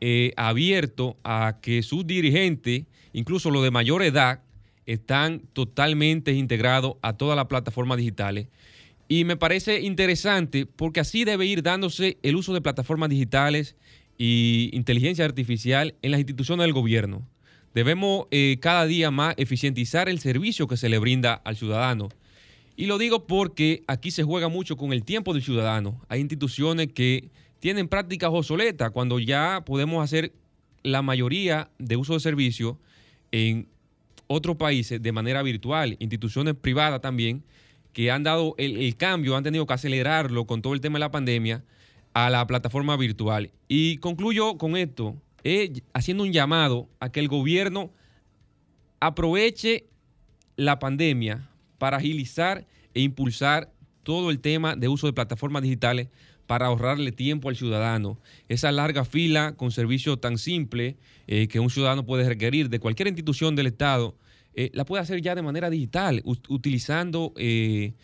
eh, 0.00 0.32
abierto 0.36 1.16
a 1.24 1.58
que 1.62 1.82
sus 1.82 2.06
dirigentes, 2.06 2.84
incluso 3.14 3.50
los 3.50 3.62
de 3.62 3.70
mayor 3.70 4.02
edad, 4.02 4.42
están 4.86 5.42
totalmente 5.52 6.32
integrados 6.32 6.96
a 7.02 7.16
todas 7.16 7.36
las 7.36 7.46
plataformas 7.46 7.98
digitales. 7.98 8.48
Y 9.08 9.24
me 9.24 9.36
parece 9.36 9.80
interesante 9.80 10.66
porque 10.66 11.00
así 11.00 11.24
debe 11.24 11.46
ir 11.46 11.62
dándose 11.62 12.18
el 12.22 12.36
uso 12.36 12.54
de 12.54 12.60
plataformas 12.60 13.10
digitales 13.10 13.76
y 14.18 14.70
inteligencia 14.72 15.24
artificial 15.24 15.94
en 16.02 16.10
las 16.10 16.20
instituciones 16.20 16.64
del 16.64 16.72
gobierno. 16.72 17.26
Debemos 17.74 18.26
eh, 18.30 18.58
cada 18.60 18.86
día 18.86 19.10
más 19.10 19.34
eficientizar 19.38 20.08
el 20.08 20.18
servicio 20.18 20.66
que 20.66 20.76
se 20.76 20.88
le 20.88 20.98
brinda 20.98 21.34
al 21.34 21.56
ciudadano. 21.56 22.08
Y 22.76 22.86
lo 22.86 22.98
digo 22.98 23.26
porque 23.26 23.82
aquí 23.86 24.10
se 24.10 24.22
juega 24.22 24.48
mucho 24.48 24.76
con 24.76 24.92
el 24.92 25.04
tiempo 25.04 25.32
del 25.32 25.42
ciudadano. 25.42 26.00
Hay 26.08 26.20
instituciones 26.20 26.88
que 26.92 27.30
tienen 27.60 27.88
prácticas 27.88 28.30
obsoletas 28.32 28.90
cuando 28.90 29.18
ya 29.18 29.62
podemos 29.64 30.02
hacer 30.02 30.32
la 30.82 31.02
mayoría 31.02 31.70
de 31.78 31.96
uso 31.96 32.14
de 32.14 32.20
servicio 32.20 32.78
en 33.30 33.68
otros 34.32 34.56
países 34.56 35.02
de 35.02 35.12
manera 35.12 35.42
virtual, 35.42 35.96
instituciones 35.98 36.54
privadas 36.54 37.00
también, 37.00 37.44
que 37.92 38.10
han 38.10 38.22
dado 38.22 38.54
el, 38.58 38.96
cambio, 38.96 39.36
han 39.36 39.44
tenido 39.44 39.66
que 39.66 39.74
acelerarlo 39.74 40.46
con 40.46 40.62
todo 40.62 40.74
el 40.74 40.80
tema 40.80 40.96
de 40.96 41.00
la 41.00 41.10
pandemia 41.10 41.62
a 42.14 42.30
la 42.30 42.46
plataforma 42.46 42.96
virtual. 42.96 43.50
Y 43.68 43.98
concluyo 43.98 44.56
con 44.56 44.76
esto, 44.76 45.16
haciendo 45.92 46.22
un 46.22 46.32
llamado 46.32 46.88
a 47.00 47.10
que 47.10 47.20
el 47.20 47.28
gobierno 47.28 47.90
aproveche 49.00 49.86
la 50.56 50.78
pandemia 50.78 51.48
para 51.78 51.98
agilizar 51.98 52.66
e 52.94 53.00
impulsar 53.00 53.72
todo 54.02 54.30
el 54.30 54.40
tema 54.40 54.76
de 54.76 54.88
uso 54.88 55.06
de 55.06 55.12
plataformas 55.12 55.62
digitales 55.62 56.08
para 56.52 56.66
ahorrarle 56.66 57.12
tiempo 57.12 57.48
al 57.48 57.56
ciudadano. 57.56 58.20
Esa 58.46 58.70
larga 58.72 59.06
fila 59.06 59.54
con 59.56 59.70
servicios 59.70 60.20
tan 60.20 60.36
simples 60.36 60.96
eh, 61.26 61.48
que 61.48 61.60
un 61.60 61.70
ciudadano 61.70 62.04
puede 62.04 62.28
requerir 62.28 62.68
de 62.68 62.78
cualquier 62.78 63.08
institución 63.08 63.56
del 63.56 63.68
Estado, 63.68 64.18
eh, 64.52 64.70
la 64.74 64.84
puede 64.84 65.02
hacer 65.02 65.22
ya 65.22 65.34
de 65.34 65.40
manera 65.40 65.70
digital, 65.70 66.20
utilizando 66.26 67.32
eh, 67.38 67.94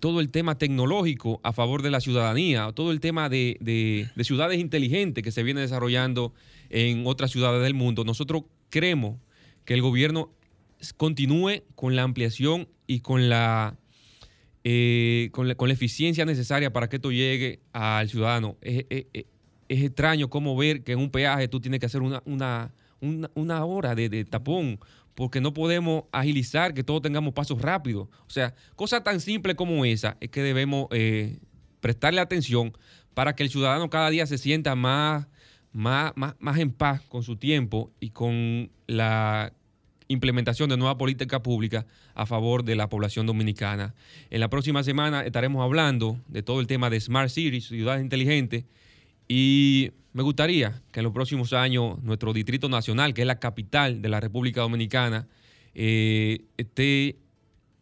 todo 0.00 0.18
el 0.18 0.30
tema 0.30 0.58
tecnológico 0.58 1.38
a 1.44 1.52
favor 1.52 1.82
de 1.82 1.92
la 1.92 2.00
ciudadanía, 2.00 2.72
todo 2.74 2.90
el 2.90 2.98
tema 2.98 3.28
de, 3.28 3.58
de 3.60 4.24
ciudades 4.24 4.58
inteligentes 4.58 5.22
que 5.22 5.30
se 5.30 5.44
viene 5.44 5.60
desarrollando 5.60 6.34
en 6.70 7.06
otras 7.06 7.30
ciudades 7.30 7.62
del 7.62 7.74
mundo. 7.74 8.02
Nosotros 8.02 8.42
creemos 8.70 9.20
que 9.64 9.74
el 9.74 9.82
gobierno 9.82 10.32
continúe 10.96 11.62
con 11.76 11.94
la 11.94 12.02
ampliación 12.02 12.66
y 12.88 12.98
con 13.00 13.28
la 13.28 13.76
eh, 14.66 15.28
con, 15.32 15.46
la, 15.46 15.54
eficiencia 15.72 16.24
necesaria 16.24 16.72
para 16.72 16.88
que 16.88 16.96
esto 16.96 17.12
llegue 17.12 17.60
al 17.72 18.08
ciudadano. 18.08 18.56
Es, 18.62 18.86
extraño 19.68 20.30
cómo 20.30 20.56
ver 20.56 20.82
que 20.84 20.92
en 20.92 21.00
un 21.00 21.10
peaje 21.10 21.48
tú 21.48 21.60
tienes 21.60 21.80
que 21.80 21.86
hacer 21.86 22.00
una, 22.00 22.22
una, 22.24 23.64
hora 23.64 23.94
de, 23.94 24.24
tapón 24.24 24.78
porque 25.14 25.40
no 25.40 25.52
podemos 25.52 26.04
agilizar 26.12 26.72
que 26.72 26.82
todos 26.82 27.02
tengamos 27.02 27.34
pasos 27.34 27.60
rápidos. 27.60 28.08
O 28.26 28.30
sea, 28.30 28.54
cosas 28.74 29.04
tan 29.04 29.20
simples 29.20 29.54
como 29.54 29.84
esa 29.84 30.16
es 30.20 30.30
que 30.30 30.42
debemos 30.42 30.86
eh, 30.92 31.38
prestarle 31.80 32.20
atención 32.20 32.72
para 33.12 33.36
que 33.36 33.42
el 33.42 33.50
ciudadano 33.50 33.90
cada 33.90 34.08
día 34.08 34.26
se 34.26 34.38
sienta 34.38 34.74
más, 34.74 35.28
más, 35.72 36.12
más 36.16 36.58
en 36.58 36.72
paz 36.72 37.02
con 37.02 37.22
su 37.22 37.36
tiempo 37.36 37.92
y 38.00 38.10
con 38.10 38.70
la 38.86 39.52
implementación 40.14 40.70
de 40.70 40.76
nueva 40.76 40.96
política 40.96 41.42
pública 41.42 41.86
a 42.14 42.26
favor 42.26 42.64
de 42.64 42.76
la 42.76 42.88
población 42.88 43.26
dominicana. 43.26 43.94
En 44.30 44.40
la 44.40 44.48
próxima 44.48 44.82
semana 44.82 45.22
estaremos 45.24 45.62
hablando 45.62 46.18
de 46.28 46.42
todo 46.42 46.60
el 46.60 46.66
tema 46.66 46.90
de 46.90 47.00
Smart 47.00 47.28
Cities, 47.28 47.66
ciudades 47.66 48.02
inteligentes, 48.02 48.64
y 49.28 49.90
me 50.12 50.22
gustaría 50.22 50.82
que 50.92 51.00
en 51.00 51.04
los 51.04 51.12
próximos 51.12 51.52
años 51.52 52.02
nuestro 52.02 52.32
Distrito 52.32 52.68
Nacional, 52.68 53.14
que 53.14 53.22
es 53.22 53.26
la 53.26 53.40
capital 53.40 54.00
de 54.00 54.08
la 54.08 54.20
República 54.20 54.60
Dominicana, 54.60 55.26
eh, 55.74 56.44
esté 56.56 57.16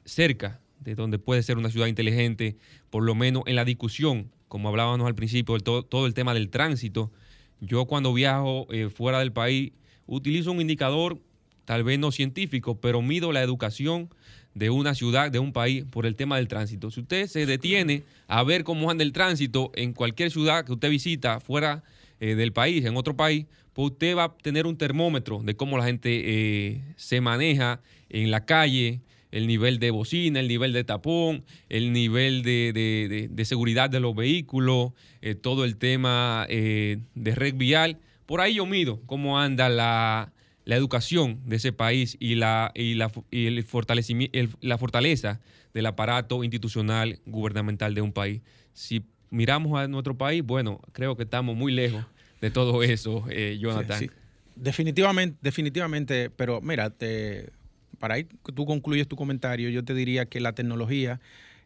cerca 0.05 0.61
de 0.81 0.95
donde 0.95 1.18
puede 1.18 1.42
ser 1.42 1.59
una 1.59 1.71
ciudad 1.71 1.87
inteligente, 1.87 2.57
por 2.90 3.03
lo 3.05 3.14
menos 3.14 3.42
en 3.47 3.57
la 3.57 3.64
discusión, 3.64 4.31
como 4.49 4.68
hablábamos 4.68 5.07
al 5.07 5.14
principio, 5.14 5.59
todo, 5.61 5.83
todo 5.83 6.07
el 6.07 6.14
tema 6.14 6.35
del 6.35 6.49
tránsito. 6.49 7.12
Yo 7.61 7.85
cuando 7.85 8.12
viajo 8.12 8.66
eh, 8.71 8.88
fuera 8.88 9.18
del 9.18 9.33
país 9.33 9.73
utilizo 10.07 10.53
un 10.53 10.61
indicador 10.61 11.21
tal 11.64 11.85
vez 11.85 11.98
no 11.98 12.12
científico, 12.12 12.81
pero 12.81 13.03
mido 13.03 13.33
la 13.33 13.42
educación 13.42 14.09
de 14.55 14.70
una 14.70 14.94
ciudad, 14.94 15.31
de 15.31 15.38
un 15.38 15.53
país, 15.53 15.85
por 15.90 16.07
el 16.07 16.14
tema 16.14 16.37
del 16.37 16.48
tránsito. 16.48 16.90
Si 16.90 17.01
usted 17.01 17.27
se 17.27 17.46
detiene 17.46 18.03
a 18.29 18.42
ver 18.42 18.64
cómo 18.64 18.90
anda 18.90 19.05
el 19.05 19.12
tránsito 19.12 19.72
en 19.75 19.92
cualquier 19.92 20.31
ciudad 20.31 20.64
que 20.64 20.72
usted 20.72 20.90
visita 20.90 21.40
fuera 21.40 21.83
eh, 22.20 22.35
del 22.35 22.53
país, 22.53 22.85
en 22.85 22.96
otro 22.96 23.16
país, 23.16 23.46
pues 23.72 23.92
usted 23.92 24.16
va 24.16 24.25
a 24.25 24.37
tener 24.37 24.66
un 24.66 24.77
termómetro 24.77 25.40
de 25.42 25.57
cómo 25.57 25.79
la 25.79 25.85
gente 25.85 26.11
eh, 26.11 26.83
se 26.96 27.20
maneja 27.20 27.81
en 28.11 28.31
la 28.31 28.44
calle, 28.44 29.01
el 29.31 29.46
nivel 29.46 29.79
de 29.79 29.90
bocina, 29.90 30.40
el 30.40 30.48
nivel 30.48 30.75
de 30.75 30.85
tapón, 30.85 31.44
el 31.70 31.94
nivel 31.94 32.42
de, 32.42 33.44
seguridad 33.44 33.88
de 33.88 33.98
los 33.98 34.14
vehículos, 34.14 34.92
eh, 35.22 35.35
todo 35.35 35.64
el 35.64 35.79
tema 35.79 36.46
de 36.48 37.35
red 37.35 37.55
vial. 37.55 37.98
Por 38.27 38.42
ahí 38.42 38.57
yo 38.57 38.66
mido 38.66 39.01
cómo 39.07 39.40
anda 39.40 39.70
la, 39.70 40.35
la 40.64 40.77
educación 40.77 41.40
de 41.46 41.57
ese 41.57 41.72
país 41.72 42.16
y 42.20 42.37
la, 42.37 42.70
y 42.75 42.94
la, 42.94 43.11
y 43.31 43.46
el 43.46 43.62
fortalecimiento, 43.64 44.38
la 44.61 44.79
fortaleza 44.79 45.40
del 45.75 45.87
aparato 45.87 46.44
institucional 46.44 47.20
gubernamental 47.27 47.94
de 47.94 48.03
un 48.03 48.12
país. 48.12 48.42
Si 48.72 49.05
miramos 49.31 49.79
a 49.81 49.88
nuestro 49.88 50.16
país, 50.16 50.42
bueno, 50.44 50.81
creo 50.92 51.16
que 51.16 51.25
estamos 51.25 51.57
muy 51.57 51.72
lejos 51.72 52.05
de 52.40 52.51
todo 52.51 52.83
eso, 52.83 53.25
eh, 53.31 53.59
Jonathan. 53.61 54.11
Definitivamente, 54.55 55.38
definitivamente, 55.40 56.29
pero 56.31 56.61
mira, 56.61 56.90
te, 56.90 57.51
para 57.98 58.14
ahí 58.14 58.27
tú 58.55 58.66
concluyes 58.66 59.09
tu 59.09 59.16
comentario, 59.16 59.70
yo 59.70 59.85
te 59.85 59.94
diría 59.94 60.27
que 60.27 60.40
la 60.40 60.53
tecnología, 60.53 61.20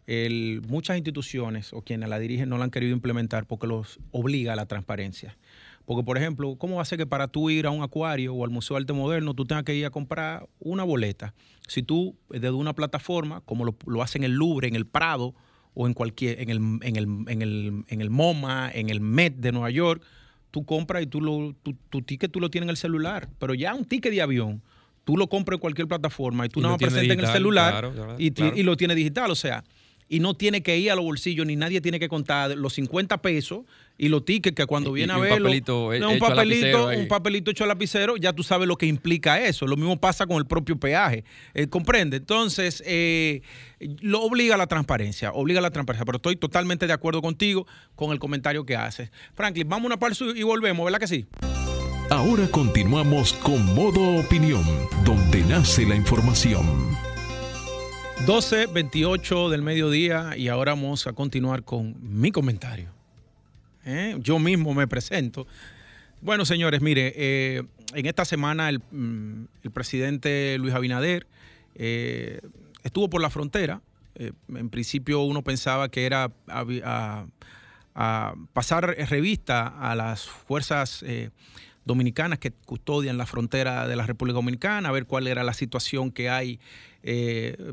el, 0.07 0.63
muchas 0.69 0.97
instituciones 0.97 1.73
o 1.73 1.83
quienes 1.83 2.09
la 2.09 2.19
dirigen 2.19 2.49
no 2.49 2.59
la 2.59 2.65
han 2.65 2.71
querido 2.71 2.93
implementar 2.93 3.47
porque 3.47 3.67
los 3.67 3.99
obliga 4.13 4.53
a 4.53 4.57
la 4.57 4.67
transparencia. 4.67 5.37
Porque, 5.87 6.03
por 6.03 6.19
ejemplo, 6.19 6.57
¿cómo 6.57 6.77
va 6.77 6.83
a 6.83 6.85
ser 6.85 6.99
que 6.99 7.07
para 7.07 7.29
tú 7.29 7.49
ir 7.49 7.67
a 7.67 7.71
un 7.71 7.83
acuario 7.83 8.35
o 8.35 8.45
al 8.45 8.51
Museo 8.51 8.77
de 8.77 8.83
Arte 8.83 8.93
Moderno 8.93 9.35
tú 9.35 9.45
tengas 9.47 9.65
que 9.65 9.75
ir 9.75 9.87
a 9.87 9.91
comprar 9.91 10.47
una 10.59 10.83
boleta? 10.83 11.33
Si 11.69 11.83
tú, 11.83 12.17
desde 12.29 12.51
una 12.51 12.75
plataforma, 12.75 13.41
como 13.43 13.65
lo, 13.65 13.77
lo 13.87 14.03
hacen 14.03 14.25
en 14.25 14.33
el 14.33 14.37
Louvre, 14.37 14.67
en 14.67 14.75
el 14.75 14.87
Prado, 14.87 15.35
o 15.79 15.87
en 15.87 15.93
cualquier, 15.93 16.41
en 16.41 16.49
el, 16.49 16.57
en 16.83 16.97
el, 16.97 17.07
en 17.29 17.43
el, 17.43 17.85
en 17.87 18.01
el 18.01 18.11
MoMA, 18.11 18.71
en 18.73 18.89
el 18.89 19.01
Met 19.01 19.37
de 19.37 19.53
Nueva 19.53 19.71
York, 19.71 20.03
tú 20.51 20.65
compras 20.65 21.03
y 21.03 21.07
tú 21.07 21.21
lo, 21.21 21.55
tu, 21.63 22.03
ticket 22.03 22.33
tú 22.33 22.41
lo 22.41 22.51
tienes 22.51 22.67
en 22.67 22.71
el 22.71 22.77
celular. 22.79 23.29
Pero 23.39 23.53
ya 23.53 23.75
un 23.75 23.85
ticket 23.85 24.11
de 24.11 24.23
avión, 24.23 24.63
tú 25.05 25.19
lo 25.19 25.29
compras 25.29 25.57
en 25.57 25.61
cualquier 25.61 25.87
plataforma 25.87 26.47
y 26.47 26.49
tú 26.49 26.63
no 26.63 26.71
lo 26.71 26.79
presentes 26.79 27.11
en 27.11 27.21
el 27.21 27.27
celular 27.27 27.93
y, 28.19 28.33
y, 28.59 28.63
lo 28.63 28.75
tienes 28.79 28.97
digital. 28.97 29.31
O 29.31 29.35
sea, 29.35 29.65
y 30.09 30.21
no 30.21 30.35
tiene 30.35 30.63
que 30.63 30.79
ir 30.79 30.91
a 30.91 30.95
los 30.95 31.05
bolsillos 31.05 31.47
ni 31.47 31.57
nadie 31.57 31.81
tiene 31.81 31.99
que 31.99 32.09
contar 32.09 32.57
los 32.57 32.75
50 32.75 33.23
pesos 33.23 33.61
y 33.99 34.09
los 34.09 34.25
tickets 34.25 34.55
que 34.55 34.67
cuando 34.67 34.93
viene 34.93 35.13
a 35.13 35.19
verlo, 35.19 35.49
un 35.49 36.19
papelito, 36.19 36.89
un 36.89 37.09
papelito 37.09 37.51
hecho 37.51 37.65
a 37.65 37.67
lapicero, 37.67 38.17
ya 38.17 38.33
tú 38.33 38.43
sabes 38.43 38.69
lo 38.69 38.77
que 38.77 38.87
implica 38.87 39.41
eso. 39.41 39.67
Lo 39.67 39.77
mismo 39.77 39.99
pasa 39.99 40.27
con 40.27 40.37
el 40.37 40.47
propio 40.47 40.79
peaje, 40.79 41.25
eh, 41.55 41.67
comprende. 41.69 42.19
Entonces 42.19 42.83
eh, 42.87 43.41
lo 44.01 44.23
obliga 44.23 44.55
a 44.55 44.59
la 44.59 44.67
transparencia, 44.67 45.33
obliga 45.33 45.61
a 45.61 45.63
la 45.63 45.71
transparencia. 45.71 46.05
Pero 46.05 46.17
estoy 46.17 46.37
totalmente 46.37 46.87
de 46.87 46.93
acuerdo 46.93 47.23
contigo 47.23 47.67
con 47.95 48.13
el 48.13 48.19
comentario 48.19 48.67
que 48.67 48.77
haces. 48.77 49.11
Franklin, 49.35 49.69
vamos 49.69 49.85
a 49.85 49.87
una 49.87 49.99
pausa 49.99 50.27
y 50.35 50.43
volvemos, 50.43 50.85
¿verdad 50.85 51.01
que 51.01 51.09
sí? 51.09 51.27
Ahora 52.11 52.47
continuamos 52.49 53.33
con 53.33 53.75
modo 53.75 54.21
opinión, 54.21 54.65
donde 55.05 55.43
nace 55.43 55.85
la 55.87 55.97
información. 55.97 57.16
12.28 58.25 59.51
del 59.51 59.63
mediodía 59.63 60.37
y 60.37 60.49
ahora 60.49 60.73
vamos 60.73 61.07
a 61.07 61.13
continuar 61.13 61.63
con 61.63 61.95
mi 62.01 62.33
comentario. 62.33 62.89
¿Eh? 63.85 64.17
Yo 64.19 64.41
mismo 64.41 64.75
me 64.75 64.89
presento. 64.89 65.47
Bueno, 66.21 66.45
señores, 66.45 66.81
mire, 66.81 67.13
eh, 67.15 67.63
en 67.95 68.07
esta 68.07 68.25
semana 68.25 68.69
el, 68.69 68.81
mm, 68.91 69.69
presidente 69.73 70.57
Luis 70.59 70.75
Abinader 70.75 71.29
eh, 71.77 72.41
estuvo 72.83 73.09
por 73.09 73.21
la 73.21 73.31
frontera. 73.31 73.81
en 74.17 74.71
principio 74.71 75.21
uno 75.21 75.43
pensaba 75.45 75.91
que 75.91 76.07
era 76.07 76.33
a, 76.49 77.27
pasar 78.55 78.97
revista 79.11 79.67
a 79.69 79.95
las 79.95 80.27
fuerzas 80.27 81.05
dominicanas 81.87 82.39
que 82.39 82.51
custodian 82.51 83.17
la 83.17 83.25
frontera 83.25 83.89
de 83.89 83.97
la 83.97 84.05
República 84.05 84.35
Dominicana, 84.35 84.91
a 84.91 84.93
ver 84.93 85.07
cuál 85.07 85.27
era 85.27 85.43
la 85.43 85.55
situación 85.55 86.11
que 86.11 86.29
hay 86.29 86.61
eh, 87.03 87.73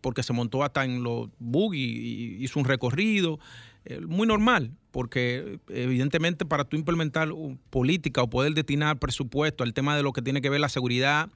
porque 0.00 0.22
se 0.22 0.32
montó 0.32 0.64
hasta 0.64 0.84
en 0.84 1.02
los 1.02 1.28
buggy 1.38 2.38
hizo 2.40 2.58
un 2.58 2.64
recorrido. 2.64 3.38
Eh, 3.84 4.00
muy 4.00 4.26
normal, 4.26 4.72
porque 4.90 5.60
evidentemente 5.68 6.46
para 6.46 6.64
tú 6.64 6.76
implementar 6.76 7.28
política 7.68 8.22
o 8.22 8.30
poder 8.30 8.54
destinar 8.54 8.98
presupuesto 8.98 9.62
al 9.62 9.74
tema 9.74 9.94
de 9.94 10.02
lo 10.02 10.14
que 10.14 10.22
tiene 10.22 10.40
que 10.40 10.48
ver 10.48 10.60
la 10.60 10.70
seguridad 10.70 11.28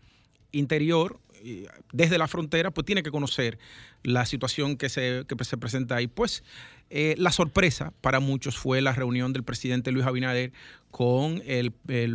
interior 0.50 1.20
desde 1.92 2.18
la 2.18 2.28
frontera, 2.28 2.70
pues 2.70 2.84
tiene 2.84 3.02
que 3.02 3.10
conocer 3.10 3.58
la 4.02 4.26
situación 4.26 4.76
que 4.76 4.88
se, 4.88 5.24
que 5.26 5.44
se 5.44 5.56
presenta 5.56 5.96
ahí. 5.96 6.06
Pues 6.06 6.42
eh, 6.90 7.14
la 7.18 7.32
sorpresa 7.32 7.92
para 8.00 8.20
muchos 8.20 8.56
fue 8.56 8.80
la 8.80 8.92
reunión 8.92 9.32
del 9.32 9.42
presidente 9.42 9.92
Luis 9.92 10.06
Abinader 10.06 10.52
con 10.90 11.42
el, 11.46 11.72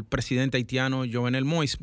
presidente 0.09 0.57
haitiano 0.57 1.03
Jovenel 1.11 1.45
Mois. 1.45 1.77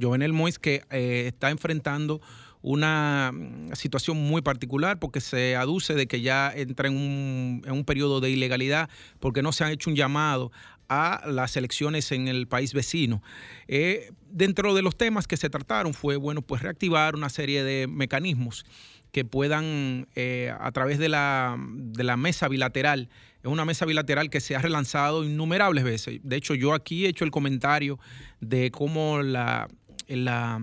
Jovenel 0.00 0.32
Mois 0.32 0.58
que 0.58 0.82
eh, 0.90 1.24
está 1.26 1.50
enfrentando 1.50 2.20
una 2.62 3.32
mm, 3.32 3.74
situación 3.74 4.16
muy 4.16 4.42
particular 4.42 4.98
porque 4.98 5.20
se 5.20 5.56
aduce 5.56 5.94
de 5.94 6.06
que 6.06 6.20
ya 6.20 6.52
entra 6.54 6.88
en 6.88 6.96
un, 6.96 7.62
en 7.64 7.72
un 7.72 7.84
periodo 7.84 8.20
de 8.20 8.30
ilegalidad 8.30 8.88
porque 9.18 9.42
no 9.42 9.52
se 9.52 9.64
ha 9.64 9.72
hecho 9.72 9.90
un 9.90 9.96
llamado 9.96 10.52
a 10.88 11.22
las 11.26 11.56
elecciones 11.56 12.12
en 12.12 12.28
el 12.28 12.46
país 12.46 12.72
vecino. 12.72 13.22
Eh, 13.68 14.12
dentro 14.30 14.74
de 14.74 14.82
los 14.82 14.96
temas 14.96 15.26
que 15.26 15.36
se 15.36 15.50
trataron 15.50 15.94
fue, 15.94 16.16
bueno, 16.16 16.42
pues 16.42 16.62
reactivar 16.62 17.14
una 17.14 17.28
serie 17.28 17.64
de 17.64 17.86
mecanismos 17.86 18.64
que 19.12 19.24
puedan, 19.24 20.08
eh, 20.14 20.52
a 20.58 20.70
través 20.72 20.98
de 20.98 21.08
la, 21.08 21.56
de 21.58 22.04
la 22.04 22.16
mesa 22.16 22.48
bilateral, 22.48 23.08
es 23.42 23.50
una 23.50 23.64
mesa 23.64 23.86
bilateral 23.86 24.28
que 24.28 24.40
se 24.40 24.56
ha 24.56 24.58
relanzado 24.58 25.24
innumerables 25.24 25.84
veces. 25.84 26.20
De 26.22 26.36
hecho, 26.36 26.54
yo 26.54 26.74
aquí 26.74 27.06
he 27.06 27.08
hecho 27.08 27.24
el 27.24 27.30
comentario 27.30 27.98
de 28.40 28.70
cómo 28.70 29.22
la, 29.22 29.68
la, 30.08 30.60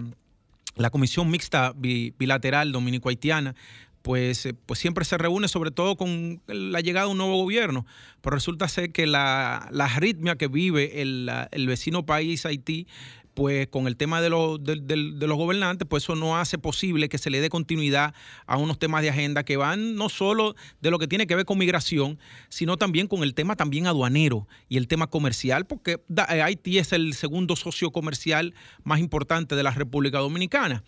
la 0.75 0.89
Comisión 0.89 1.31
Mixta 1.31 1.73
Bilateral 1.75 2.71
Dominico-Haitiana 2.71 3.55
pues, 4.03 4.45
eh, 4.45 4.53
pues 4.53 4.79
siempre 4.79 5.05
se 5.05 5.17
reúne 5.17 5.47
sobre 5.47 5.71
todo 5.71 5.95
con 5.95 6.41
la 6.45 6.81
llegada 6.81 7.07
de 7.07 7.13
un 7.13 7.17
nuevo 7.17 7.37
gobierno. 7.37 7.87
Pero 8.21 8.35
resulta 8.35 8.67
ser 8.67 8.91
que 8.91 9.07
la, 9.07 9.67
la 9.71 9.85
arritmia 9.85 10.35
que 10.35 10.47
vive 10.47 11.01
el, 11.01 11.31
el, 11.51 11.67
vecino 11.67 12.05
país 12.05 12.45
Haití 12.45 12.85
pues 13.33 13.67
con 13.67 13.87
el 13.87 13.97
tema 13.97 14.21
de, 14.21 14.29
de, 14.29 15.27
los 15.27 15.37
gobernantes, 15.37 15.87
pues 15.87 16.03
eso 16.03 16.15
no 16.15 16.37
hace 16.37 16.59
posible 16.59 17.09
que 17.09 17.17
se 17.17 17.31
le 17.31 17.41
dé 17.41 17.49
continuidad 17.49 18.13
a 18.45 18.57
unos 18.57 18.77
temas 18.77 19.01
de 19.01 19.09
agenda 19.09 19.43
que 19.43 19.57
van 19.57 19.95
no 19.95 20.09
solo 20.09 20.55
de 20.81 20.91
lo 20.91 20.99
que 20.99 21.07
tiene 21.07 21.25
que 21.25 21.35
ver 21.35 21.45
con 21.45 21.57
migración, 21.57 22.19
sino 22.49 22.77
también 22.77 23.07
con 23.07 23.23
el 23.23 23.33
tema 23.33 23.55
también 23.55 23.87
aduanero 23.87 24.47
y 24.69 24.77
el 24.77 24.87
tema 24.87 25.07
comercial, 25.07 25.65
porque 25.65 25.93
eh, 25.93 26.41
Haití 26.43 26.77
es 26.77 26.93
el 26.93 27.15
segundo 27.15 27.55
socio 27.55 27.91
comercial 27.91 28.53
más 28.83 28.99
importante 28.99 29.55
de 29.55 29.63
la 29.63 29.71
República 29.71 30.19
Dominicana. 30.19 30.83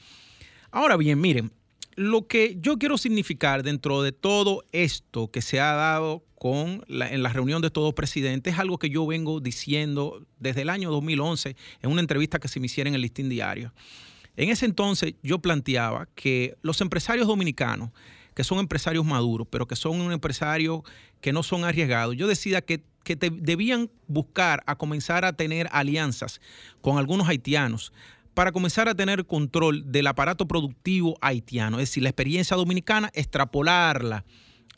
Ahora 0.69 0.97
bien, 0.97 1.19
miren, 1.19 1.51
lo 1.95 2.27
que 2.27 2.57
yo 2.59 2.77
quiero 2.77 2.97
significar 2.97 3.63
dentro 3.63 4.01
de 4.01 4.11
todo 4.11 4.63
esto 4.71 5.31
que 5.31 5.41
se 5.41 5.59
ha 5.59 5.73
dado 5.73 6.23
con 6.37 6.83
en 6.89 7.23
la 7.23 7.29
reunión 7.29 7.61
de 7.61 7.69
todos 7.69 7.93
presidentes 7.93 8.53
es 8.53 8.59
algo 8.59 8.77
que 8.77 8.89
yo 8.89 9.07
vengo 9.07 9.39
diciendo 9.39 10.25
desde 10.37 10.63
el 10.63 10.69
año 10.69 10.91
2011 10.91 11.55
en 11.81 11.91
una 11.91 12.01
entrevista 12.01 12.39
que 12.39 12.49
se 12.49 12.59
me 12.59 12.65
hiciera 12.65 12.89
en 12.89 12.95
el 12.95 13.01
Listín 13.01 13.29
Diario. 13.29 13.73
En 14.35 14.49
ese 14.49 14.65
entonces 14.65 15.15
yo 15.23 15.39
planteaba 15.39 16.07
que 16.13 16.57
los 16.61 16.81
empresarios 16.81 17.27
dominicanos, 17.27 17.91
que 18.33 18.43
son 18.43 18.59
empresarios 18.59 19.05
maduros, 19.05 19.47
pero 19.49 19.65
que 19.65 19.77
son 19.77 20.01
un 20.01 20.11
empresario 20.11 20.83
que 21.21 21.31
no 21.31 21.41
son 21.41 21.63
arriesgados, 21.63 22.17
yo 22.17 22.27
decía 22.27 22.61
que, 22.61 22.83
que 23.05 23.15
debían 23.15 23.89
buscar 24.07 24.61
a 24.65 24.75
comenzar 24.75 25.23
a 25.23 25.33
tener 25.33 25.69
alianzas 25.71 26.41
con 26.81 26.97
algunos 26.97 27.29
haitianos 27.29 27.93
para 28.35 28.51
comenzar 28.51 28.87
a 28.87 28.93
tener 28.93 29.25
control 29.25 29.91
del 29.91 30.05
aparato 30.05 30.47
productivo 30.47 31.17
haitiano, 31.21 31.79
es 31.79 31.89
decir, 31.89 32.03
la 32.03 32.09
experiencia 32.09 32.55
dominicana, 32.55 33.09
extrapolarla 33.13 34.25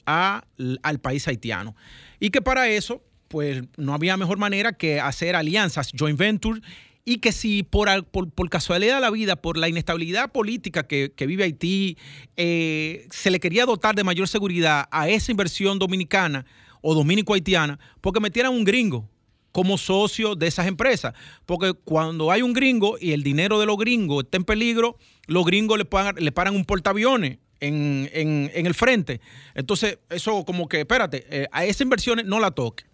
al 0.06 1.00
país 1.02 1.28
haitiano. 1.28 1.76
Y 2.22 2.30
que 2.30 2.42
para 2.42 2.70
eso, 2.70 3.04
pues 3.28 3.64
no 3.76 3.94
había 3.94 4.16
mejor 4.16 4.38
manera 4.38 4.72
que 4.72 5.02
hacer 5.02 5.36
alianzas, 5.36 5.92
joint 5.98 6.18
venture, 6.18 6.62
y 7.04 7.18
que 7.18 7.32
si 7.32 7.64
por, 7.64 8.06
por, 8.06 8.50
casualidad 8.50 8.96
de 8.96 9.02
la 9.02 9.10
vida, 9.10 9.38
por 9.38 9.58
la 9.58 9.70
inestabilidad 9.70 10.32
política 10.32 10.88
que, 10.88 11.12
vive 11.26 11.46
Haití, 11.46 11.98
eh, 12.36 13.08
se 13.12 13.32
le 13.32 13.40
quería 13.40 13.66
dotar 13.66 13.96
de 13.96 14.04
mayor 14.04 14.28
seguridad 14.28 14.88
a 14.92 15.10
esa 15.10 15.32
inversión 15.32 15.80
dominicana 15.80 16.46
o 16.82 16.94
dominico-haitiana, 16.94 17.80
porque 18.02 18.20
metieran 18.20 18.54
un 18.54 18.66
gringo 18.66 19.10
como 19.52 19.78
socio 19.78 20.36
de 20.36 20.48
esas 20.48 20.68
empresas. 20.68 21.14
Porque 21.46 21.74
cuando 21.74 22.32
hay 22.32 22.42
un 22.42 22.54
gringo 22.54 22.98
y 23.00 23.12
el 23.12 23.24
dinero 23.24 23.60
de 23.60 23.66
los 23.66 23.78
gringos 23.78 24.24
está 24.24 24.38
en 24.38 24.44
peligro, 24.44 24.98
los 25.26 25.46
gringos 25.46 25.78
le, 25.78 25.88
le 26.22 26.32
paran 26.32 26.56
un 26.56 26.66
portaaviones 26.66 27.40
en, 27.60 28.52
el 28.54 28.74
frente. 28.74 29.22
Entonces, 29.56 30.00
eso 30.10 30.44
como 30.46 30.68
que, 30.68 30.82
espérate, 30.82 31.26
eh, 31.30 31.48
a 31.52 31.66
esas 31.66 31.82
inversiones 31.82 32.26
no 32.26 32.40
la 32.40 32.52
toque. 32.52 32.86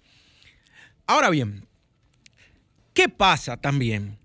Ahora 1.05 1.29
bien, 1.29 1.65
¿qué 2.93 3.09
pasa 3.09 3.57
también? 3.57 4.17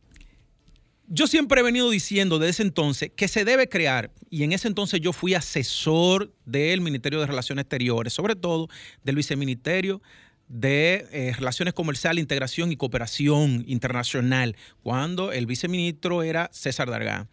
Yo 1.09 1.27
siempre 1.27 1.61
he 1.61 1.65
venido 1.65 1.91
diciendo 1.91 2.39
desde 2.39 2.51
ese 2.51 2.63
entonces 2.63 3.11
que 3.17 3.29
se 3.29 3.45
debe 3.45 3.69
crear, 3.69 4.11
y 4.31 4.43
en 4.43 4.53
ese 4.53 4.69
entonces 4.69 5.01
yo 5.01 5.13
fui 5.13 5.35
asesor 5.35 6.33
del 6.45 6.83
Ministerio 6.83 7.19
de 7.19 7.27
Relaciones 7.27 7.63
Exteriores, 7.63 8.13
sobre 8.13 8.37
todo 8.37 8.69
del 9.03 9.17
Viceministerio 9.17 10.03
de 10.49 11.07
eh, 11.13 11.33
Relaciones 11.37 11.75
Comerciales, 11.75 12.23
Integración 12.23 12.73
y 12.73 12.77
Cooperación 12.77 13.65
Internacional, 13.67 14.57
cuando 14.83 15.33
el 15.33 15.47
viceministro 15.47 16.23
era 16.23 16.49
César 16.53 16.91
Dargá. 16.91 17.29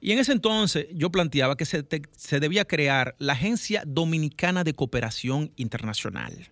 Y 0.00 0.12
en 0.12 0.18
ese 0.18 0.32
entonces 0.32 0.86
yo 0.92 1.10
planteaba 1.10 1.56
que 1.56 1.64
se, 1.64 1.84
se 2.16 2.40
debía 2.40 2.64
crear 2.64 3.16
la 3.18 3.32
Agencia 3.32 3.82
Dominicana 3.86 4.62
de 4.62 4.74
Cooperación 4.74 5.52
Internacional. 5.56 6.50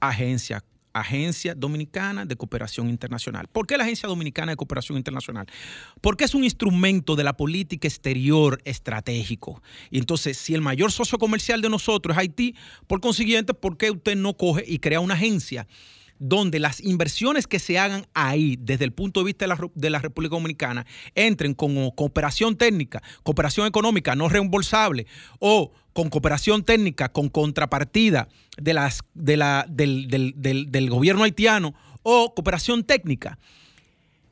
Agencia 0.00 0.64
Agencia 0.94 1.54
Dominicana 1.54 2.24
de 2.24 2.36
Cooperación 2.36 2.88
Internacional. 2.88 3.48
¿Por 3.48 3.66
qué 3.66 3.76
la 3.76 3.84
Agencia 3.84 4.08
Dominicana 4.08 4.52
de 4.52 4.56
Cooperación 4.56 4.96
Internacional? 4.96 5.46
Porque 6.00 6.24
es 6.24 6.34
un 6.34 6.44
instrumento 6.44 7.16
de 7.16 7.24
la 7.24 7.36
política 7.36 7.86
exterior 7.88 8.60
estratégico. 8.64 9.62
Y 9.90 9.98
entonces, 9.98 10.38
si 10.38 10.54
el 10.54 10.60
mayor 10.60 10.92
socio 10.92 11.18
comercial 11.18 11.60
de 11.60 11.68
nosotros 11.68 12.16
es 12.16 12.20
Haití, 12.20 12.54
por 12.86 13.00
consiguiente, 13.00 13.54
¿por 13.54 13.76
qué 13.76 13.90
usted 13.90 14.16
no 14.16 14.34
coge 14.34 14.64
y 14.66 14.78
crea 14.78 15.00
una 15.00 15.14
agencia? 15.14 15.66
Donde 16.18 16.58
las 16.58 16.80
inversiones 16.80 17.46
que 17.46 17.58
se 17.58 17.78
hagan 17.78 18.06
ahí 18.14 18.56
desde 18.60 18.84
el 18.84 18.92
punto 18.92 19.20
de 19.20 19.26
vista 19.26 19.46
de 19.74 19.90
la, 19.90 19.98
República 19.98 20.36
Dominicana 20.36 20.86
entren 21.14 21.54
con 21.54 21.90
cooperación 21.90 22.56
técnica, 22.56 23.02
cooperación 23.22 23.66
económica 23.66 24.14
no 24.14 24.28
reembolsable 24.28 25.06
o 25.38 25.72
con 25.92 26.10
cooperación 26.10 26.64
técnica, 26.64 27.10
con 27.10 27.28
contrapartida 27.28 28.28
de 28.56 28.74
las, 28.74 29.02
de 29.14 29.36
la, 29.36 29.66
del, 29.68 30.08
del, 30.08 30.90
gobierno 30.90 31.24
haitiano 31.24 31.74
o 32.02 32.34
cooperación 32.34 32.84
técnica. 32.84 33.38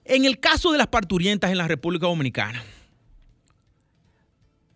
En 0.05 0.25
el 0.25 0.41
caso 0.41 0.73
de 0.73 0.79
las 0.79 0.89
parturientas 0.89 1.53
en 1.53 1.59
la 1.59 1.69
República 1.69 2.07
Dominicana, 2.07 2.63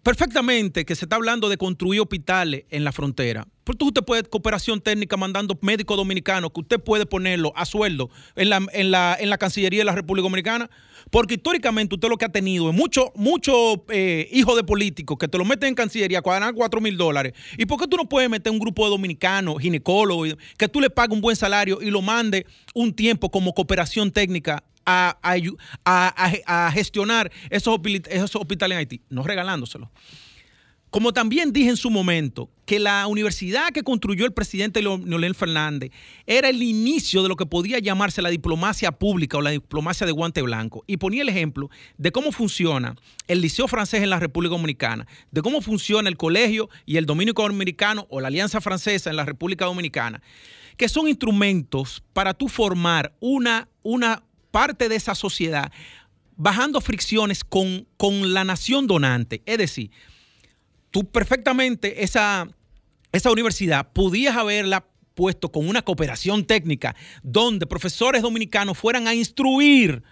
perfectamente 0.07 0.85
que 0.85 0.95
se 0.95 1.05
está 1.05 1.17
hablando 1.17 1.49
de 1.49 1.57
construir 1.57 2.01
hospitales 2.01 2.63
en 2.71 2.85
la 2.85 2.93
frontera, 2.93 3.49
Por 3.65 3.75
usted 3.81 4.05
puede 4.05 4.23
cooperación 4.23 4.81
técnica 4.81 5.17
mandando 5.17 5.59
médicos 5.63 5.97
dominicanos 5.97 6.53
que 6.55 6.61
usted 6.61 6.79
puede 6.79 7.07
ponerlo 7.07 7.53
a 7.57 7.65
sueldo 7.65 8.09
en 8.37 8.51
la, 8.51 8.65
en 8.73 8.93
la, 8.93 9.17
en 9.19 9.31
la 9.31 9.37
Cancillería 9.37 9.81
de 9.81 9.85
la 9.85 9.97
República 9.97 10.23
Dominicana. 10.23 10.71
Porque 11.11 11.35
históricamente 11.35 11.97
usted 11.97 12.09
lo 12.09 12.17
que 12.17 12.25
ha 12.25 12.29
tenido 12.29 12.71
es 12.71 12.77
muchos 12.77 13.07
mucho, 13.17 13.85
eh, 13.89 14.29
hijos 14.31 14.55
de 14.55 14.63
políticos 14.63 15.19
que 15.19 15.27
te 15.27 15.39
lo 15.39 15.45
meten 15.45 15.71
en 15.71 15.75
Cancillería, 15.75 16.21
ganar 16.21 16.55
4 16.55 16.81
mil 16.81 16.97
dólares. 16.97 17.33
¿Y 17.59 17.67
por 17.67 17.81
qué 17.81 17.89
tú 17.89 17.97
no 17.97 18.09
puedes 18.09 18.31
meter 18.31 18.53
un 18.53 18.61
grupo 18.61 18.85
de 18.85 18.91
dominicanos, 18.91 19.61
ginecólogos, 19.61 20.37
que 20.57 20.69
tú 20.69 20.81
le 20.81 20.89
pagues 20.89 21.17
un 21.17 21.21
buen 21.21 21.35
salario 21.35 21.81
y 21.83 21.91
lo 21.91 22.01
mande 22.01 22.47
un 22.75 22.93
tiempo 22.93 23.29
como 23.29 23.53
cooperación 23.55 24.13
técnica 24.13 24.63
a, 24.87 25.19
a, 25.85 26.71
gestionar 26.73 27.31
esos, 27.51 27.79
esos 28.09 28.37
hospitales 28.37 28.77
en 28.77 28.79
Haití? 28.79 29.03
No 29.11 29.23
regalándoselo. 29.23 29.91
Como 30.91 31.13
también 31.13 31.53
dije 31.53 31.69
en 31.69 31.77
su 31.77 31.91
momento, 31.91 32.49
que 32.65 32.79
la 32.79 33.07
universidad 33.07 33.71
que 33.71 33.83
construyó 33.83 34.25
el 34.25 34.33
presidente 34.33 34.81
Leonel 34.83 35.35
Fernández 35.35 35.91
era 36.27 36.49
el 36.49 36.63
inicio 36.63 37.23
de 37.23 37.29
lo 37.29 37.37
que 37.37 37.45
podía 37.45 37.79
llamarse 37.81 38.23
la 38.23 38.31
diplomacia 38.31 38.93
pública 38.93 39.37
o 39.37 39.43
la 39.43 39.51
diplomacia 39.51 40.07
de 40.07 40.13
guante 40.13 40.43
blanco. 40.43 40.85
Y 40.87 40.97
ponía 40.97 41.23
el 41.23 41.29
ejemplo 41.29 41.71
de 41.99 42.13
cómo 42.13 42.33
funciona 42.33 42.97
el 43.29 43.41
Liceo 43.41 43.69
Francés 43.69 44.03
en 44.03 44.11
la 44.11 44.19
República 44.19 44.55
Dominicana, 44.55 45.07
de 45.31 45.43
cómo 45.43 45.61
funciona 45.61 46.09
el 46.09 46.17
colegio 46.17 46.71
y 46.87 46.97
el 46.97 47.07
dominico 47.07 47.45
americano 47.45 48.07
o 48.09 48.21
la 48.21 48.29
Alianza 48.29 48.61
Francesa 48.61 49.11
en 49.11 49.17
la 49.17 49.25
República 49.25 49.67
Dominicana, 49.67 50.23
que 50.77 50.89
son 50.89 51.09
instrumentos 51.09 52.03
para 52.13 52.33
tú 52.33 52.49
formar 52.49 53.13
una, 53.21 53.69
una 53.83 54.23
parte 54.57 54.89
de 54.89 54.97
esa 54.97 55.15
sociedad 55.15 55.71
bajando 56.35 56.81
fricciones 56.81 57.45
con, 57.45 57.87
con 57.99 58.33
la 58.33 58.43
nación 58.43 58.87
donante. 58.87 59.43
Es 59.45 59.59
decir, 59.59 59.91
tú 60.91 61.05
perfectamente 61.05 62.03
esa, 62.03 62.49
esa 63.13 63.31
universidad 63.31 63.93
podías 63.93 64.35
haberla 64.35 64.87
puesto 65.13 65.53
con 65.53 65.69
una 65.69 65.83
cooperación 65.83 66.47
técnica 66.47 66.97
donde 67.23 67.67
profesores 67.67 68.23
dominicanos 68.23 68.79
fueran 68.79 69.07
a 69.07 69.15
instruir 69.15 70.03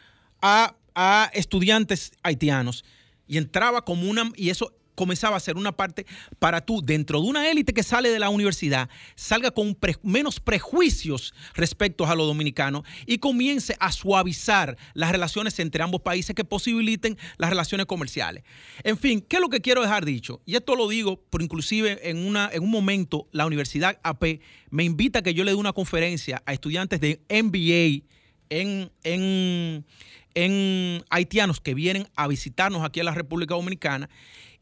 a, 0.42 0.76
a 0.94 1.30
estudiantes 1.32 2.12
haitianos 2.22 2.84
y 3.26 3.38
entraba 3.38 3.82
como 3.82 4.10
una, 4.10 4.30
y 4.36 4.50
eso 4.50 4.74
comenzaba 4.94 5.36
a 5.36 5.40
ser 5.40 5.56
una 5.56 5.72
parte 5.72 6.06
para 6.38 6.60
tú, 6.60 6.80
dentro 6.82 7.20
de 7.20 7.28
una 7.28 7.50
élite 7.50 7.72
que 7.72 7.82
sale 7.82 8.10
de 8.10 8.18
la 8.18 8.30
universidad, 8.30 8.88
salga 9.14 9.50
con 9.50 9.76
menos 10.02 10.40
prejuicios 10.40 11.34
respecto 11.54 12.06
a 12.06 12.14
lo 12.14 12.24
dominicano 12.26 12.84
y 13.06 13.18
comience 13.18 13.76
a 13.80 13.92
suavizar 13.92 14.76
las 14.94 15.12
relaciones 15.12 15.58
entre 15.58 15.82
ambos 15.82 16.02
países 16.02 16.34
que 16.34 16.44
posibiliten 16.44 17.18
las 17.38 17.50
relaciones 17.50 17.86
comerciales. 17.86 18.44
En 18.82 18.96
fin, 18.98 19.20
¿qué 19.20 19.36
es 19.36 19.42
lo 19.42 19.48
que 19.48 19.60
quiero 19.60 19.82
dejar 19.82 20.04
dicho? 20.04 20.40
Y 20.46 20.56
esto 20.56 20.76
lo 20.76 20.88
digo 20.88 21.20
por 21.30 21.42
inclusive 21.42 22.08
en, 22.08 22.18
una, 22.18 22.50
en 22.52 22.62
un 22.62 22.70
momento 22.70 23.28
la 23.32 23.46
Universidad 23.46 23.98
AP 24.02 24.40
me 24.70 24.84
invita 24.84 25.20
a 25.20 25.22
que 25.22 25.34
yo 25.34 25.44
le 25.44 25.52
dé 25.52 25.56
una 25.56 25.72
conferencia 25.72 26.42
a 26.46 26.52
estudiantes 26.52 27.00
de 27.00 27.20
MBA 27.28 28.04
en, 28.50 28.90
en, 29.02 29.84
en 30.34 31.04
haitianos 31.10 31.60
que 31.60 31.74
vienen 31.74 32.08
a 32.16 32.28
visitarnos 32.28 32.84
aquí 32.84 33.00
a 33.00 33.04
la 33.04 33.14
República 33.14 33.54
Dominicana 33.54 34.08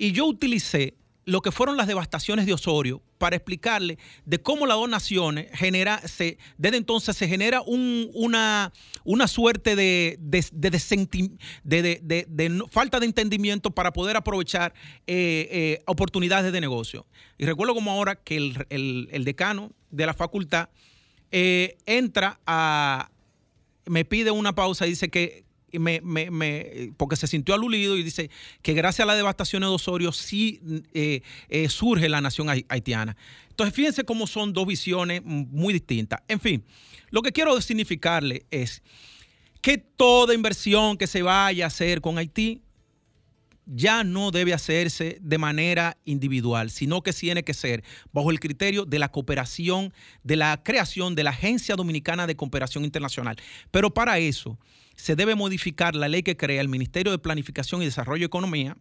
y 0.02 0.10
yo 0.10 0.26
utilicé 0.26 0.94
lo 1.26 1.42
que 1.42 1.52
fueron 1.52 1.76
las 1.76 1.86
devastaciones 1.86 2.44
de 2.44 2.52
Osorio 2.52 3.00
para 3.18 3.36
explicarle 3.36 3.98
de 4.24 4.42
cómo 4.42 4.66
las 4.66 4.76
dos 4.76 4.88
naciones 4.88 5.46
genera, 5.52 6.00
se, 6.08 6.38
desde 6.58 6.78
entonces 6.78 7.16
se 7.16 7.28
genera 7.28 7.62
una, 7.62 8.72
una 9.04 9.28
suerte 9.28 9.76
de, 9.76 10.18
falta 12.68 12.98
de 12.98 13.06
entendimiento 13.06 13.70
para 13.70 13.92
poder 13.92 14.16
aprovechar 14.16 14.74
eh, 15.06 15.46
eh, 15.52 15.82
oportunidades 15.86 16.52
de 16.52 16.60
negocio. 16.60 17.06
Y 17.38 17.46
recuerdo 17.46 17.72
como 17.72 17.92
ahora 17.92 18.16
que 18.16 18.36
el, 18.36 19.24
decano 19.24 19.70
de 19.92 20.06
la 20.06 20.14
facultad 20.14 20.68
eh, 21.30 21.78
entra 21.86 22.40
a, 22.44 23.08
me 23.86 24.04
pide 24.04 24.32
una 24.32 24.52
pausa 24.52 24.84
dice 24.84 25.10
que 25.10 25.44
me, 25.78 26.00
me, 26.02 26.92
porque 26.96 27.16
se 27.16 27.26
sintió 27.26 27.54
aludido 27.54 27.96
y 27.96 28.02
dice 28.02 28.30
que 28.62 28.74
gracias 28.74 29.04
a 29.04 29.06
la 29.06 29.14
devastación 29.14 29.62
de 29.62 29.68
Osorio 29.68 30.12
sí 30.12 30.60
eh, 30.92 31.22
eh, 31.48 31.68
surge 31.68 32.08
la 32.08 32.20
nación 32.20 32.48
haitiana. 32.48 33.16
Entonces, 33.48 33.74
fíjense 33.74 34.04
cómo 34.04 34.26
son 34.26 34.52
dos 34.52 34.66
visiones 34.66 35.22
muy 35.24 35.72
distintas. 35.72 36.20
En 36.28 36.40
fin, 36.40 36.64
lo 37.10 37.22
que 37.22 37.32
quiero 37.32 37.60
significarle 37.60 38.46
es 38.50 38.82
que 39.60 39.78
toda 39.78 40.34
inversión 40.34 40.96
que 40.96 41.06
se 41.06 41.22
vaya 41.22 41.64
a 41.64 41.68
hacer 41.68 42.00
con 42.00 42.18
Haití 42.18 42.62
ya 43.66 44.04
no 44.04 44.30
debe 44.30 44.52
hacerse 44.52 45.18
de 45.20 45.38
manera 45.38 45.96
individual, 46.04 46.70
sino 46.70 47.02
que 47.02 47.12
tiene 47.12 47.44
que 47.44 47.54
ser 47.54 47.84
bajo 48.12 48.30
el 48.30 48.40
criterio 48.40 48.84
de 48.84 48.98
la 48.98 49.10
cooperación, 49.10 49.92
de 50.24 50.36
la 50.36 50.62
creación 50.62 51.14
de 51.14 51.24
la 51.24 51.30
Agencia 51.30 51.76
Dominicana 51.76 52.26
de 52.26 52.36
Cooperación 52.36 52.84
Internacional. 52.84 53.36
Pero 53.70 53.94
para 53.94 54.18
eso 54.18 54.58
se 55.02 55.16
debe 55.16 55.34
modificar 55.34 55.96
la 55.96 56.08
ley 56.08 56.22
que 56.22 56.36
crea 56.36 56.60
el 56.60 56.68
Ministerio 56.68 57.10
de 57.10 57.18
Planificación 57.18 57.82
y 57.82 57.86
Desarrollo 57.86 58.24
Economía, 58.24 58.76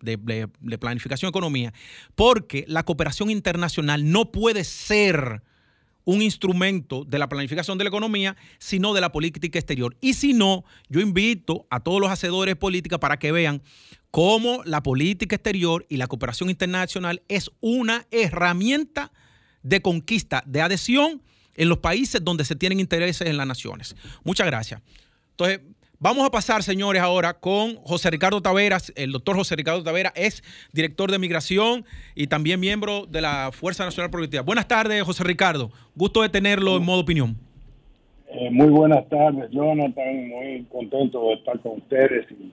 de, 0.00 0.16
de, 0.16 0.78
Planificación 0.78 1.28
Economía, 1.28 1.72
porque 2.16 2.64
la 2.66 2.82
cooperación 2.82 3.30
internacional 3.30 4.10
no 4.10 4.32
puede 4.32 4.64
ser 4.64 5.44
un 6.04 6.22
instrumento 6.22 7.04
de 7.04 7.20
la 7.20 7.28
planificación 7.28 7.78
de 7.78 7.84
la 7.84 7.88
economía, 7.88 8.36
sino 8.58 8.94
de 8.94 9.00
la 9.00 9.12
política 9.12 9.60
exterior. 9.60 9.96
Y 10.00 10.14
si 10.14 10.32
no, 10.32 10.64
yo 10.88 11.00
invito 11.00 11.68
a 11.70 11.78
todos 11.78 12.00
los 12.00 12.10
hacedores 12.10 12.50
de 12.50 12.56
política 12.56 12.98
para 12.98 13.20
que 13.20 13.30
vean 13.30 13.62
cómo 14.10 14.64
la 14.64 14.82
política 14.82 15.36
exterior 15.36 15.86
y 15.88 15.98
la 15.98 16.08
cooperación 16.08 16.50
internacional 16.50 17.22
es 17.28 17.48
una 17.60 18.08
herramienta 18.10 19.12
de 19.62 19.80
conquista, 19.82 20.42
de 20.46 20.62
adhesión 20.62 21.22
en 21.54 21.68
los 21.68 21.78
países 21.78 22.24
donde 22.24 22.44
se 22.44 22.56
tienen 22.56 22.80
intereses 22.80 23.28
en 23.28 23.36
las 23.36 23.46
naciones. 23.46 23.94
Muchas 24.24 24.48
gracias. 24.48 24.82
Entonces, 25.40 25.62
vamos 25.98 26.26
a 26.26 26.30
pasar, 26.30 26.62
señores, 26.62 27.00
ahora 27.00 27.32
con 27.32 27.76
José 27.76 28.10
Ricardo 28.10 28.42
Taveras. 28.42 28.92
El 28.94 29.10
doctor 29.10 29.36
José 29.36 29.56
Ricardo 29.56 29.82
Taveras 29.82 30.12
es 30.14 30.42
director 30.74 31.10
de 31.10 31.18
migración 31.18 31.86
y 32.14 32.26
también 32.26 32.60
miembro 32.60 33.06
de 33.06 33.22
la 33.22 33.48
Fuerza 33.50 33.86
Nacional 33.86 34.10
Productiva. 34.10 34.42
Buenas 34.42 34.68
tardes, 34.68 35.02
José 35.02 35.24
Ricardo. 35.24 35.70
Gusto 35.94 36.20
de 36.20 36.28
tenerlo 36.28 36.76
en 36.76 36.84
modo 36.84 37.00
opinión. 37.00 37.38
Eh, 38.28 38.50
muy 38.50 38.68
buenas 38.68 39.08
tardes, 39.08 39.50
Jonathan. 39.50 40.28
Muy 40.28 40.66
contento 40.70 41.28
de 41.28 41.32
estar 41.36 41.58
con 41.60 41.78
ustedes 41.78 42.26
y 42.32 42.52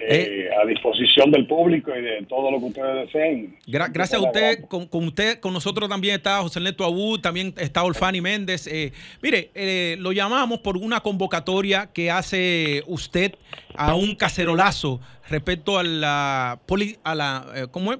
eh, 0.00 0.48
eh, 0.48 0.50
a 0.54 0.66
disposición 0.66 1.30
del 1.30 1.46
público 1.46 1.90
y 1.96 2.02
de 2.02 2.22
todo 2.28 2.50
lo 2.50 2.58
que 2.58 2.66
ustedes 2.66 3.06
deseen. 3.06 3.56
gracias 3.66 4.14
a 4.14 4.20
usted, 4.20 4.64
con, 4.66 4.88
usted, 4.92 5.40
con 5.40 5.52
nosotros 5.52 5.88
también 5.88 6.16
está 6.16 6.40
José 6.40 6.60
Neto 6.60 6.84
Abú, 6.84 7.18
también 7.18 7.54
está 7.58 7.82
Olfani 7.84 8.20
Méndez. 8.20 8.66
Eh, 8.66 8.92
mire, 9.22 9.50
lo 9.98 10.12
llamamos 10.12 10.60
por 10.60 10.76
una 10.76 11.00
convocatoria 11.00 11.90
que 11.92 12.10
hace 12.10 12.82
usted 12.86 13.34
a 13.74 13.94
un 13.94 14.14
cacerolazo 14.14 15.00
respecto 15.28 15.78
a 15.78 15.82
la, 15.82 16.60
a 17.04 17.14
la 17.14 17.68
¿cómo 17.70 17.92
es? 17.92 17.98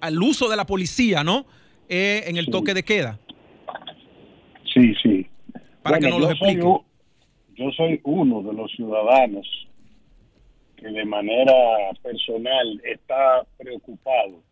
Al, 0.00 0.22
uso 0.22 0.48
de 0.48 0.56
la 0.56 0.66
policía, 0.66 1.24
¿no? 1.24 1.46
en 1.88 2.36
el 2.36 2.46
toque 2.46 2.74
de 2.74 2.82
queda. 2.82 3.18
Sí, 4.72 4.94
sí. 5.02 5.26
Para 5.82 5.98
que 5.98 6.08
nos 6.08 6.20
lo 6.20 6.30
explique. 6.30 6.62
yo 6.62 7.70
soy 7.76 8.00
uno 8.04 8.42
de 8.42 8.52
los 8.52 8.70
ciudadanos 8.72 9.46
que 10.84 10.90
de 10.90 11.04
manera 11.06 11.54
personal 12.02 12.78
está 12.84 13.42
preocupado 13.56 14.42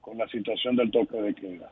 con 0.00 0.18
la 0.18 0.26
situación 0.26 0.74
del 0.74 0.90
toque 0.90 1.16
de 1.22 1.32
queda. 1.32 1.70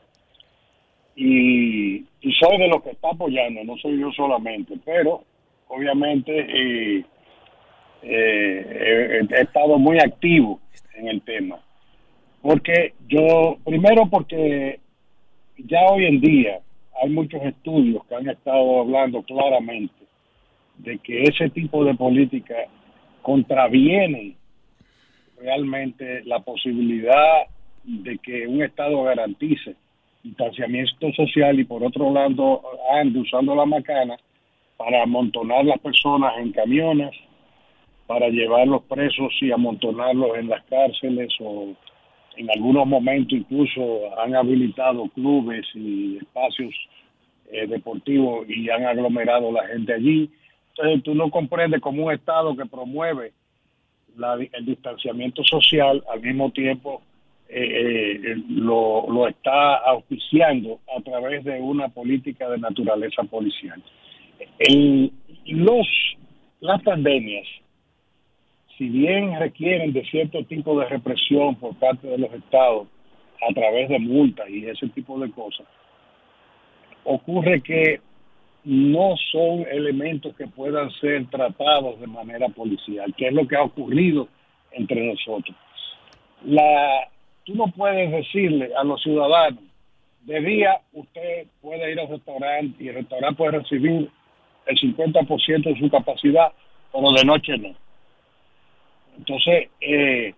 Y, 1.17 2.05
soy 2.39 2.57
de 2.59 2.69
los 2.69 2.81
que 2.81 2.91
está 2.91 3.09
apoyando, 3.09 3.61
no 3.65 3.75
soy 3.77 3.99
yo 3.99 4.09
solamente, 4.13 4.75
pero 4.85 5.25
obviamente 5.67 6.31
eh, 6.31 7.05
eh, 8.03 9.19
he, 9.29 9.41
estado 9.41 9.77
muy 9.77 9.97
activo 9.99 10.61
en 10.95 11.09
el 11.09 11.21
tema. 11.23 11.59
Porque 12.41 12.93
yo, 13.09 13.57
primero 13.65 14.07
porque 14.09 14.79
ya 15.57 15.81
hoy 15.91 16.05
en 16.05 16.21
día 16.21 16.61
hay 17.03 17.09
muchos 17.09 17.43
estudios 17.43 18.05
que 18.05 18.15
han 18.15 18.29
estado 18.29 18.79
hablando 18.79 19.21
claramente 19.23 20.05
de 20.77 20.97
que 20.99 21.23
ese 21.23 21.49
tipo 21.49 21.83
de 21.83 21.95
política 21.95 22.55
contraviene 23.21 24.35
realmente 25.37 26.23
la 26.25 26.39
posibilidad 26.39 27.47
de 27.83 28.17
que 28.19 28.47
un 28.47 28.61
Estado 28.61 29.03
garantice 29.03 29.75
distanciamiento 30.23 31.11
social 31.13 31.59
y 31.59 31.63
por 31.63 31.83
otro 31.83 32.11
lado 32.11 32.61
ande 32.91 33.19
usando 33.19 33.55
la 33.55 33.65
macana 33.65 34.17
para 34.77 35.03
amontonar 35.03 35.65
las 35.65 35.79
personas 35.79 36.33
en 36.39 36.51
camiones, 36.51 37.11
para 38.07 38.29
llevarlos 38.29 38.83
presos 38.83 39.33
y 39.41 39.51
amontonarlos 39.51 40.37
en 40.37 40.49
las 40.49 40.63
cárceles 40.65 41.29
o 41.39 41.73
en 42.37 42.49
algunos 42.51 42.87
momentos 42.87 43.37
incluso 43.37 44.17
han 44.19 44.35
habilitado 44.35 45.07
clubes 45.09 45.65
y 45.73 46.17
espacios 46.17 46.73
eh, 47.51 47.67
deportivos 47.67 48.47
y 48.49 48.69
han 48.69 48.85
aglomerado 48.85 49.51
la 49.51 49.67
gente 49.67 49.93
allí 49.93 50.29
entonces 50.79 51.03
tú 51.03 51.13
no 51.13 51.29
comprendes 51.29 51.81
como 51.81 52.05
un 52.05 52.13
Estado 52.13 52.55
que 52.55 52.65
promueve 52.65 53.33
el 54.53 54.65
distanciamiento 54.65 55.43
social 55.43 56.03
al 56.11 56.21
mismo 56.21 56.51
tiempo 56.51 57.01
eh, 57.47 58.35
lo, 58.49 59.07
lo 59.09 59.27
está 59.27 59.77
auspiciando 59.77 60.79
a 60.95 61.01
través 61.01 61.43
de 61.43 61.59
una 61.59 61.89
política 61.89 62.49
de 62.49 62.59
naturaleza 62.59 63.23
policial. 63.23 63.81
El, 64.59 65.11
los, 65.45 65.87
las 66.59 66.81
pandemias, 66.83 67.47
si 68.77 68.87
bien 68.89 69.39
requieren 69.39 69.93
de 69.93 70.05
cierto 70.05 70.43
tipo 70.45 70.79
de 70.79 70.87
represión 70.87 71.55
por 71.55 71.75
parte 71.75 72.07
de 72.07 72.19
los 72.19 72.31
estados 72.33 72.87
a 73.41 73.53
través 73.53 73.89
de 73.89 73.99
multas 73.99 74.49
y 74.49 74.65
ese 74.65 74.87
tipo 74.89 75.19
de 75.19 75.31
cosas, 75.31 75.65
ocurre 77.03 77.61
que 77.61 77.99
no 78.63 79.15
son 79.31 79.65
elementos 79.71 80.35
que 80.35 80.47
puedan 80.47 80.91
ser 80.91 81.25
tratados 81.27 81.99
de 81.99 82.07
manera 82.07 82.49
policial, 82.49 83.13
que 83.15 83.27
es 83.27 83.33
lo 83.33 83.47
que 83.47 83.55
ha 83.55 83.63
ocurrido 83.63 84.27
entre 84.71 85.05
nosotros. 85.07 85.55
La, 86.45 87.07
tú 87.45 87.55
no 87.55 87.67
puedes 87.67 88.11
decirle 88.11 88.71
a 88.75 88.83
los 88.83 89.01
ciudadanos, 89.01 89.63
de 90.21 90.41
día 90.41 90.81
usted 90.93 91.47
puede 91.61 91.91
ir 91.91 91.99
al 91.99 92.09
restaurante 92.09 92.83
y 92.83 92.89
el 92.89 92.95
restaurante 92.95 93.37
puede 93.37 93.59
recibir 93.59 94.09
el 94.65 94.79
50% 94.79 95.63
de 95.63 95.79
su 95.79 95.89
capacidad, 95.89 96.51
pero 96.91 97.11
de 97.11 97.23
noche 97.23 97.57
no. 97.57 97.73
Entonces, 99.17 99.69
eh, 99.81 100.33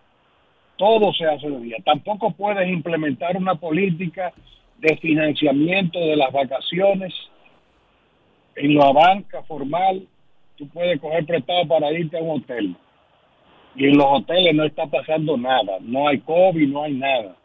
todo 0.77 1.13
se 1.13 1.25
hace 1.25 1.49
de 1.49 1.59
día. 1.59 1.77
Tampoco 1.83 2.31
puedes 2.31 2.67
implementar 2.69 3.35
una 3.37 3.55
política 3.55 4.33
de 4.79 4.97
financiamiento 4.97 5.99
de 5.99 6.15
las 6.15 6.31
vacaciones 6.31 7.13
en 8.55 8.75
la 8.75 8.91
banca 8.91 9.43
formal. 9.43 10.07
Tú 10.57 10.67
puedes 10.69 10.99
coger 10.99 11.25
prestado 11.25 11.67
para 11.67 11.91
irte 11.91 12.17
a 12.17 12.21
un 12.21 12.41
hotel. 12.41 12.75
Y 13.75 13.85
en 13.85 13.97
los 13.97 14.05
hoteles 14.07 14.53
no 14.53 14.65
está 14.65 14.85
pasando 14.85 15.37
nada. 15.37 15.77
No 15.81 16.07
hay 16.07 16.19
COVID, 16.19 16.67
no 16.67 16.83
hay 16.83 16.93
nada. 16.93 17.35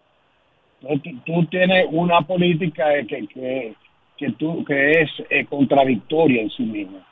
Entonces, 0.82 1.14
tú, 1.24 1.44
tienes 1.46 1.86
una 1.90 2.20
política 2.22 2.86
que, 3.08 3.26
que, 3.28 3.74
que, 4.16 4.32
tú, 4.32 4.64
que 4.64 4.90
es 4.90 5.10
eh, 5.30 5.46
contradictoria 5.46 6.42
en 6.42 6.50
sí 6.50 6.64
misma. 6.64 7.06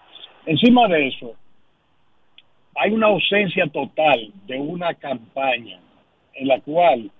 Encima 0.46 0.86
de 0.88 1.08
eso, 1.08 1.34
hay 2.76 2.92
una 2.92 3.06
ausencia 3.06 3.66
total 3.68 4.30
de 4.46 4.58
una 4.58 4.92
campaña 4.94 5.78
en 6.34 6.48
la 6.48 6.60
cual 6.60 7.10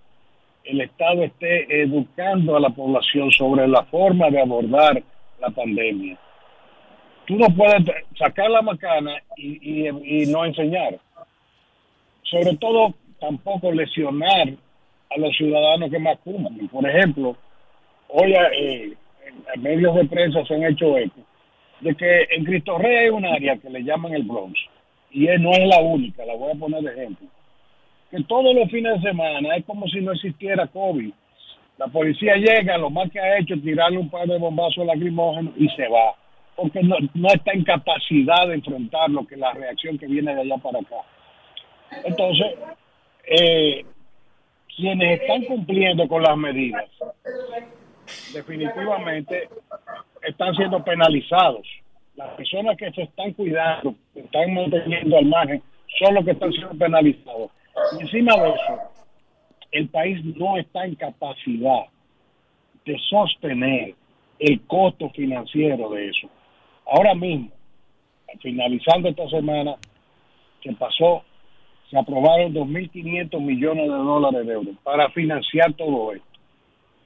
el 0.65 0.81
Estado 0.81 1.23
esté 1.23 1.83
educando 1.83 2.57
a 2.57 2.61
la 2.61 2.71
población 2.71 3.31
sobre 3.31 3.69
la 3.69 3.85
forma 3.85 4.31
de 4.31 4.41
abordar 4.41 5.03
la 5.41 5.51
pandemia. 5.51 6.19
Tú 7.27 7.37
no 7.37 7.47
puedes 7.57 7.83
sacar 8.19 8.51
la 8.51 8.63
macana 8.63 9.15
y, 9.37 9.89
y, 9.89 10.27
no 10.27 10.45
enseñar. 10.45 10.99
Sobre 12.23 12.57
todo, 12.57 12.95
tampoco 13.21 13.73
lesionar 13.73 14.49
a 15.11 15.19
los 15.19 15.37
ciudadanos 15.37 15.91
que 15.91 15.99
más 15.99 16.19
cumplen. 16.19 16.69
Por 16.69 16.89
ejemplo, 16.89 17.37
hoy 18.09 18.35
eh, 18.35 18.93
medios 19.59 19.95
de 19.95 20.05
prensa 20.05 20.45
se 20.45 20.55
han 20.55 20.65
hecho 20.65 20.97
eco 20.99 21.21
de 21.81 21.95
que 21.95 22.27
en 22.31 22.45
Cristo 22.45 22.79
Rey 22.79 22.97
hay 22.97 23.09
un 23.09 23.25
área 23.25 23.57
que 23.57 23.69
le 23.69 23.83
llaman 23.83 24.15
el 24.15 24.23
Bronx 24.23 24.59
y 25.11 25.27
no 25.39 25.53
es 25.53 25.67
la 25.67 25.81
única, 25.81 26.25
la 26.25 26.35
voy 26.35 26.53
a 26.53 26.59
poner 26.59 26.83
de 26.83 26.93
ejemplo 26.93 27.29
que 28.15 28.23
todos 28.25 28.55
los 28.55 28.71
fines 28.71 29.03
de 29.03 29.09
semana 29.09 29.57
es 29.57 29.65
como 29.65 29.89
si 29.89 30.01
no 30.01 30.13
existiera 30.13 30.69
COVID. 30.69 31.13
La 31.79 31.89
policía 31.89 32.37
llega, 32.37 32.79
lo 32.79 32.89
más 32.89 33.11
que 33.11 33.19
ha 33.19 33.39
hecho 33.39 33.55
es 33.55 33.63
tirarle 33.63 33.99
un 33.99 34.09
par 34.09 34.29
de 34.29 34.39
bombazos 34.39 34.87
lacrimógenos 34.87 35.53
y 35.57 35.69
se 35.71 35.89
va, 35.89 36.15
porque 36.57 36.83
no, 36.83 36.97
está 37.29 37.53
en 37.53 37.65
capacidad 37.65 38.47
de 38.49 38.55
enfrentar 38.55 39.11
lo 39.11 39.27
que 39.27 39.37
la 39.37 39.53
reacción 39.53 39.99
que 39.99 40.07
viene 40.07 40.35
de 40.35 40.43
allá 40.43 40.57
para 40.59 40.79
acá. 40.81 40.97
Entonces, 42.05 42.55
eh, 43.27 43.85
quienes 44.77 45.21
están 45.21 45.43
cumpliendo 45.45 46.07
con 46.09 46.23
las 46.23 46.37
medidas, 46.37 46.85
definitivamente 48.33 49.49
están 50.23 50.55
siendo 50.55 50.83
penalizados. 50.85 51.67
Las 52.17 52.31
personas 52.37 52.77
que 52.77 52.91
se 52.93 53.03
están 53.03 53.33
cuidando, 53.33 53.95
que 54.13 54.21
están 54.21 54.55
manteniendo 54.55 55.19
al 55.19 55.27
margen, 55.27 55.63
son 55.99 56.15
los 56.15 56.25
que 56.25 56.33
están 56.33 56.53
siendo 56.53 56.75
penalizados. 56.77 57.51
Y 57.99 58.03
encima 58.03 58.35
de 58.37 58.51
eso, 58.51 58.79
el 59.73 59.89
país 59.89 60.25
no 60.37 60.57
está 60.57 60.85
en 60.85 60.95
capacidad 60.95 61.87
de 62.85 62.99
sostener 63.11 63.95
el 64.39 64.61
costo 64.67 65.11
financiero 65.11 65.91
de 65.91 66.09
eso. 66.09 66.29
Ahora 66.87 67.15
mismo, 67.15 67.51
finalizando 68.41 69.09
esta 69.09 69.29
semana 69.29 69.77
que 70.61 70.73
pasó, 70.73 71.25
se 71.91 71.99
aprobaron 71.99 72.53
2.500 72.53 73.41
millones 73.41 73.85
de 73.85 73.97
dólares 73.97 74.47
de 74.47 74.53
euros 74.53 74.75
para 74.83 75.09
financiar 75.11 75.73
todo 75.75 76.13
esto. 76.13 76.27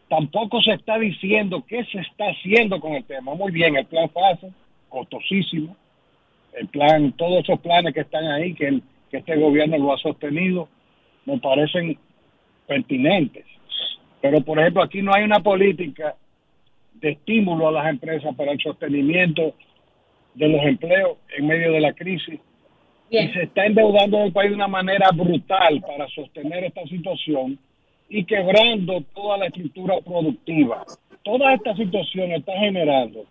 Tampoco 0.08 0.62
se 0.62 0.72
está 0.72 0.98
diciendo 0.98 1.64
qué 1.66 1.84
se 1.84 1.98
está 2.00 2.26
haciendo 2.30 2.80
con 2.80 2.94
el 2.94 3.04
tema. 3.04 3.34
Muy 3.34 3.52
bien, 3.52 3.76
el 3.76 3.86
plan 3.86 4.08
FASE, 4.10 4.50
costosísimo. 4.88 5.76
El 6.54 6.66
plan, 6.68 7.12
todos 7.12 7.44
esos 7.44 7.60
planes 7.60 7.92
que 7.92 8.00
están 8.00 8.26
ahí, 8.26 8.54
que 8.54 8.80
que 9.10 9.18
este 9.18 9.36
gobierno 9.36 9.78
lo 9.78 9.92
ha 9.92 9.98
sostenido 9.98 10.68
me 11.24 11.38
parecen 11.38 11.98
pertinentes. 12.66 13.44
Pero, 14.20 14.40
por 14.40 14.58
ejemplo, 14.58 14.82
aquí 14.82 15.02
no 15.02 15.14
hay 15.14 15.24
una 15.24 15.40
política 15.40 16.14
de 16.94 17.10
estímulo 17.10 17.68
a 17.68 17.72
las 17.72 17.88
empresas 17.88 18.34
para 18.34 18.52
el 18.52 18.60
sostenimiento 18.60 19.54
de 20.34 20.48
los 20.48 20.62
empleos 20.62 21.18
en 21.36 21.46
medio 21.46 21.72
de 21.72 21.80
la 21.80 21.92
crisis. 21.92 22.40
Y 23.10 23.28
se 23.28 23.44
está 23.44 23.64
endeudando 23.64 24.22
el 24.22 24.32
país 24.32 24.50
de 24.50 24.56
una 24.56 24.68
manera 24.68 25.08
brutal 25.14 25.80
para 25.80 26.06
sostener 26.08 26.64
esta 26.64 26.84
situación 26.86 27.58
y 28.08 28.24
quebrando 28.24 29.02
toda 29.14 29.38
la 29.38 29.46
estructura 29.46 29.94
productiva. 30.04 30.84
Toda 31.22 31.54
esta 31.54 31.74
situación 31.74 32.32
está 32.32 32.52
generando 32.52 33.24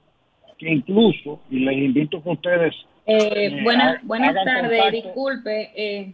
que 0.57 0.71
incluso, 0.71 1.39
y 1.51 1.59
les 1.59 1.77
invito 1.77 2.23
que 2.23 2.29
ustedes 2.29 2.73
eh, 3.09 3.61
buenas 3.63 4.03
buenas 4.03 4.35
tardes, 4.43 4.91
disculpe. 4.91 5.71
Eh, 5.75 6.13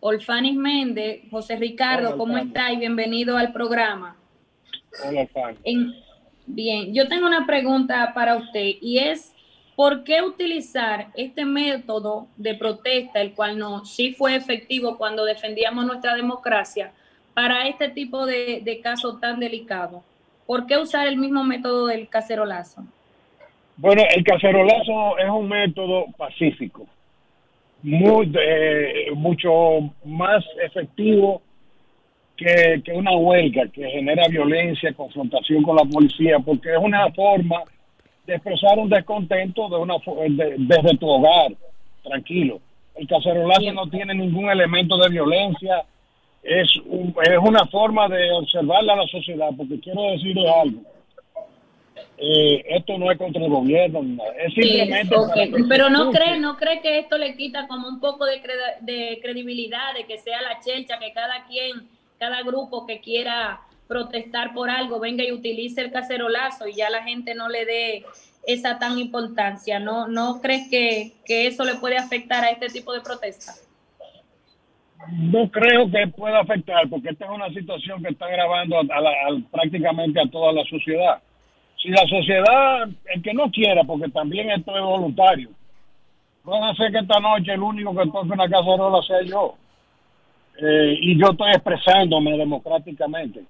Olfanis 0.00 0.54
Méndez, 0.54 1.22
José 1.30 1.56
Ricardo, 1.56 2.18
¿cómo 2.18 2.36
está? 2.36 2.70
Y 2.70 2.76
bienvenido 2.76 3.38
al 3.38 3.52
programa. 3.52 4.16
Hola, 5.08 5.26
bien, 6.46 6.92
yo 6.92 7.08
tengo 7.08 7.26
una 7.26 7.46
pregunta 7.46 8.12
para 8.14 8.36
usted 8.36 8.72
y 8.82 8.98
es, 8.98 9.32
¿por 9.76 10.04
qué 10.04 10.22
utilizar 10.22 11.08
este 11.14 11.44
método 11.44 12.26
de 12.36 12.54
protesta, 12.54 13.20
el 13.20 13.34
cual 13.34 13.58
no 13.58 13.84
sí 13.84 14.14
fue 14.14 14.36
efectivo 14.36 14.98
cuando 14.98 15.24
defendíamos 15.24 15.86
nuestra 15.86 16.14
democracia, 16.14 16.92
para 17.34 17.66
este 17.66 17.88
tipo 17.88 18.26
de, 18.26 18.60
de 18.62 18.80
casos 18.80 19.20
tan 19.20 19.40
delicados? 19.40 20.02
¿Por 20.46 20.66
qué 20.66 20.78
usar 20.78 21.06
el 21.06 21.16
mismo 21.16 21.44
método 21.44 21.86
del 21.86 22.08
cacerolazo? 22.08 22.84
Bueno, 23.76 24.02
el 24.14 24.22
cacerolazo 24.22 25.18
es 25.18 25.28
un 25.28 25.48
método 25.48 26.06
pacífico, 26.16 26.86
muy, 27.82 28.30
eh, 28.38 29.10
mucho 29.14 29.90
más 30.04 30.44
efectivo 30.62 31.42
que, 32.36 32.82
una 32.92 33.16
huelga 33.16 33.66
que 33.68 33.88
genera 33.88 34.28
violencia, 34.28 34.92
confrontación 34.92 35.62
con 35.62 35.76
la 35.76 35.84
policía, 35.84 36.38
porque 36.38 36.70
es 36.70 36.78
una 36.78 37.10
forma 37.12 37.62
de 38.26 38.34
expresar 38.34 38.78
un 38.78 38.88
descontento 38.88 39.68
de 39.68 39.76
una 39.76 39.94
desde 40.58 40.96
tu 40.96 41.08
hogar, 41.08 41.52
tranquilo. 42.02 42.60
El 42.94 43.06
cacerolazo 43.06 43.72
no 43.72 43.88
tiene 43.88 44.14
ningún 44.14 44.50
elemento 44.50 44.96
de 44.98 45.08
violencia, 45.08 45.84
es, 46.42 46.68
es 46.68 47.38
una 47.40 47.66
forma 47.66 48.08
de 48.08 48.30
observarla 48.32 48.94
a 48.94 48.96
la 48.96 49.06
sociedad, 49.06 49.50
porque 49.56 49.80
quiero 49.80 50.02
decirle 50.12 50.48
algo. 50.48 50.80
Eh, 52.18 52.64
esto 52.76 52.98
no 52.98 53.10
es 53.10 53.18
contra 53.18 53.42
el 53.42 53.50
gobierno, 53.50 54.22
es 54.38 54.54
simplemente... 54.54 55.16
Pero 55.68 55.90
no 55.90 56.10
cree, 56.10 56.38
no 56.38 56.56
cree 56.56 56.80
que 56.80 56.98
esto 56.98 57.18
le 57.18 57.36
quita 57.36 57.66
como 57.66 57.88
un 57.88 57.98
poco 57.98 58.26
de, 58.26 58.40
de 58.80 59.18
credibilidad, 59.20 59.94
de 59.94 60.04
que 60.04 60.18
sea 60.18 60.40
la 60.42 60.60
chelcha, 60.60 60.98
que 60.98 61.12
cada 61.12 61.46
quien, 61.46 61.88
cada 62.18 62.42
grupo 62.42 62.86
que 62.86 63.00
quiera 63.00 63.60
protestar 63.92 64.54
por 64.54 64.70
algo 64.70 65.00
venga 65.00 65.24
y 65.24 65.32
utilice 65.32 65.82
el 65.82 65.92
cacerolazo 65.92 66.66
y 66.66 66.74
ya 66.74 66.88
la 66.88 67.02
gente 67.02 67.34
no 67.34 67.48
le 67.48 67.64
dé 67.64 68.04
esa 68.46 68.78
tan 68.78 68.98
importancia. 68.98 69.78
¿No, 69.78 70.40
crees 70.40 70.68
que, 70.70 71.12
eso 71.26 71.64
le 71.64 71.74
puede 71.74 71.98
afectar 71.98 72.42
a 72.44 72.50
este 72.50 72.68
tipo 72.68 72.92
de 72.92 73.00
protesta? 73.00 73.52
No 75.10 75.50
creo 75.50 75.90
que 75.90 76.06
pueda 76.08 76.40
afectar, 76.40 76.88
porque 76.88 77.10
esta 77.10 77.24
es 77.24 77.30
una 77.30 77.48
situación 77.50 78.02
que 78.02 78.10
está 78.10 78.28
grabando 78.28 78.76
prácticamente 79.50 80.20
a 80.20 80.30
toda 80.30 80.52
la 80.52 80.64
sociedad 80.64 81.20
si 81.82 81.88
la 81.88 82.06
sociedad, 82.06 82.88
el 83.12 83.22
que 83.22 83.34
no 83.34 83.50
quiera, 83.50 83.82
porque 83.82 84.08
también 84.08 84.50
esto 84.50 84.76
es 84.76 84.82
voluntario, 84.82 85.50
a 86.46 86.70
hacer 86.70 86.92
que 86.92 86.98
esta 86.98 87.18
noche 87.18 87.52
el 87.52 87.62
único 87.62 87.94
que 87.94 88.06
toque 88.06 88.32
una 88.32 88.48
cacerola 88.48 89.02
sea 89.02 89.22
yo. 89.22 89.56
Eh, 90.60 90.98
y 91.00 91.18
yo 91.18 91.30
estoy 91.30 91.50
expresándome 91.50 92.36
democráticamente. 92.36 93.42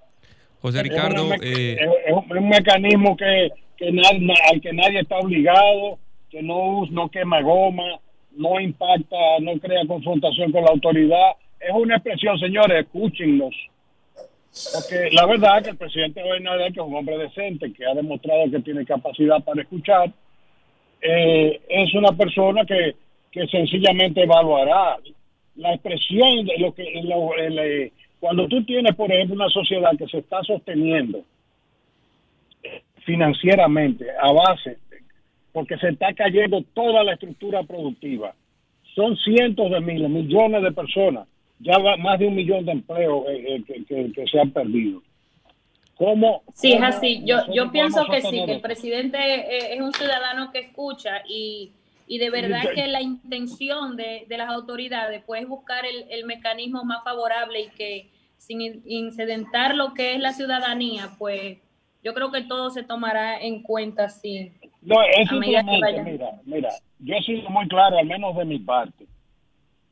José 0.63 0.81
Ricardo. 0.81 1.29
Eh, 1.41 1.77
es, 2.07 2.13
un, 2.13 2.47
mecanismo 2.47 3.17
que, 3.17 3.51
que 3.75 3.89
al 3.89 4.61
que 4.61 4.71
nadie 4.71 5.01
está 5.01 5.17
obligado, 5.17 5.99
que 6.29 6.41
no, 6.41 6.85
no 6.89 7.09
quema 7.09 7.41
goma, 7.41 7.99
no 8.37 8.61
impacta, 8.61 9.17
no 9.41 9.59
crea 9.59 9.85
confrontación 9.85 10.53
con 10.53 10.63
la 10.63 10.69
autoridad. 10.71 11.31
Es 11.59 11.73
una 11.73 11.95
expresión, 11.97 12.39
señores, 12.39 12.85
escúchenlos. 12.85 13.53
Porque 14.73 15.09
la 15.11 15.25
verdad 15.25 15.61
que 15.61 15.71
el 15.71 15.77
presidente 15.77 16.21
Abinader, 16.21 16.71
que 16.71 16.79
es 16.79 16.85
un 16.85 16.95
hombre 16.95 17.17
decente, 17.17 17.73
que 17.73 17.85
ha 17.85 17.93
demostrado 17.93 18.49
que 18.49 18.61
tiene 18.61 18.85
capacidad 18.85 19.43
para 19.43 19.63
escuchar, 19.63 20.13
eh, 21.01 21.59
es 21.67 21.93
una 21.93 22.13
persona 22.13 22.63
que, 22.65 22.95
que 23.33 23.45
sencillamente 23.47 24.23
evaluará 24.23 24.95
la 25.57 25.73
expresión 25.73 26.45
de 26.45 26.57
lo 26.57 26.73
que 26.73 26.83
eh, 26.83 27.91
cuando 28.23 28.47
tú 28.47 28.63
tienes 28.63 28.95
por 28.95 29.11
ejemplo 29.11 29.35
una 29.35 29.49
sociedad 29.49 29.91
que 29.97 30.07
se 30.07 30.19
está 30.19 30.41
sosteniendo 30.43 31.25
financieramente 33.05 34.05
a 34.11 34.31
base 34.31 34.77
porque 35.51 35.77
se 35.77 35.89
está 35.89 36.13
cayendo 36.13 36.63
toda 36.73 37.03
la 37.03 37.15
estructura 37.15 37.63
productiva 37.63 38.33
son 38.95 39.17
cientos 39.17 39.69
de 39.69 39.81
miles 39.81 40.09
millones 40.09 40.63
de 40.63 40.71
personas 40.71 41.27
ya 41.59 41.77
va 41.79 41.97
más 41.97 42.17
de 42.17 42.27
un 42.27 42.35
millón 42.35 42.63
de 42.63 42.71
empleos 42.71 43.25
eh, 43.27 43.61
eh, 43.67 44.11
que, 44.15 44.27
se 44.27 44.39
han 44.39 44.51
perdido. 44.51 45.01
¿Cómo, 45.95 46.43
sí 46.53 46.71
es 46.73 46.81
así. 46.81 47.23
Yo 47.25 47.37
yo 47.53 47.71
pienso 47.71 48.05
que 48.05 48.21
sí 48.21 48.43
que 48.45 48.53
el 48.53 48.61
presidente 48.61 49.17
es 49.73 49.81
un 49.81 49.91
ciudadano 49.91 50.49
que 50.51 50.59
escucha 50.59 51.23
y 51.27 51.71
y 52.07 52.17
de 52.17 52.29
verdad 52.29 52.63
que 52.73 52.87
la 52.87 53.01
intención 53.01 53.95
de, 53.95 54.25
las 54.29 54.49
autoridades 54.49 55.23
pues, 55.25 55.43
es 55.43 55.47
buscar 55.47 55.83
el, 55.85 56.25
mecanismo 56.25 56.83
más 56.83 57.03
favorable 57.03 57.61
y 57.61 57.69
que 57.69 58.09
sin 58.37 58.81
incidentar 58.85 59.75
lo 59.75 59.93
que 59.93 60.15
es 60.15 60.19
la 60.19 60.33
ciudadanía, 60.33 61.11
pues 61.17 61.59
yo 62.03 62.13
creo 62.13 62.31
que 62.31 62.41
todo 62.41 62.69
se 62.69 62.83
tomará 62.83 63.39
en 63.39 63.63
cuenta 63.63 64.05
así. 64.05 64.51
No, 64.81 64.97
eso 65.17 65.35
mira, 65.35 65.63
mira, 66.43 66.69
yo 66.99 67.15
he 67.15 67.23
sido 67.23 67.49
muy 67.49 67.67
claro, 67.69 67.97
al 67.97 68.05
menos 68.05 68.35
de 68.35 68.43
mi 68.43 68.59
parte, 68.59 69.05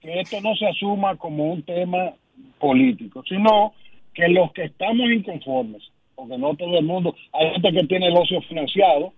que 0.01 0.19
esto 0.19 0.41
no 0.41 0.53
se 0.55 0.67
asuma 0.67 1.15
como 1.15 1.53
un 1.53 1.63
tema 1.63 2.13
político, 2.59 3.23
sino 3.27 3.73
que 4.13 4.27
los 4.27 4.51
que 4.51 4.65
estamos 4.65 5.09
inconformes, 5.09 5.83
porque 6.15 6.37
no 6.37 6.55
todo 6.55 6.77
el 6.77 6.85
mundo, 6.85 7.15
hay 7.31 7.51
gente 7.51 7.71
que 7.71 7.87
tiene 7.87 8.07
el 8.07 8.17
ocio 8.17 8.41
financiado, 8.41 9.13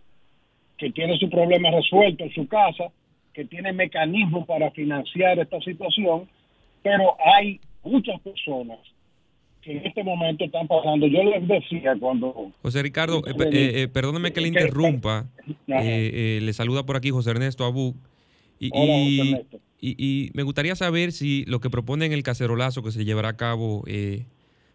que 0.83 0.91
tiene 0.91 1.17
su 1.17 1.29
problema 1.29 1.71
resuelto 1.71 2.25
en 2.25 2.33
su 2.33 2.45
casa, 2.45 2.91
que 3.33 3.45
tiene 3.45 3.71
mecanismos 3.71 4.45
para 4.45 4.69
financiar 4.71 5.39
esta 5.39 5.57
situación, 5.61 6.27
pero 6.81 7.15
hay 7.37 7.61
muchas 7.85 8.19
personas 8.19 8.79
que 9.61 9.77
en 9.77 9.85
este 9.85 10.03
momento 10.03 10.43
están 10.43 10.67
pasando. 10.67 11.07
Yo 11.07 11.23
les 11.23 11.47
decía 11.47 11.95
cuando... 11.97 12.51
José 12.61 12.83
Ricardo, 12.83 13.19
eh, 13.25 13.31
eh, 13.39 13.71
eh, 13.83 13.87
perdóneme 13.87 14.33
que 14.33 14.41
le 14.41 14.49
interrumpa. 14.49 15.25
le 15.65 16.51
saluda 16.51 16.85
por 16.85 16.97
aquí 16.97 17.11
José 17.11 17.29
Ernesto 17.29 17.63
Abu. 17.63 17.95
Y, 18.59 18.69
y, 19.79 20.31
me 20.33 20.43
gustaría 20.43 20.75
saber 20.75 21.13
si 21.13 21.45
lo 21.45 21.61
que 21.61 21.69
proponen 21.69 22.11
el 22.11 22.23
cacerolazo 22.23 22.83
que 22.83 22.91
se 22.91 23.05
llevará 23.05 23.29
a 23.29 23.37
cabo 23.37 23.85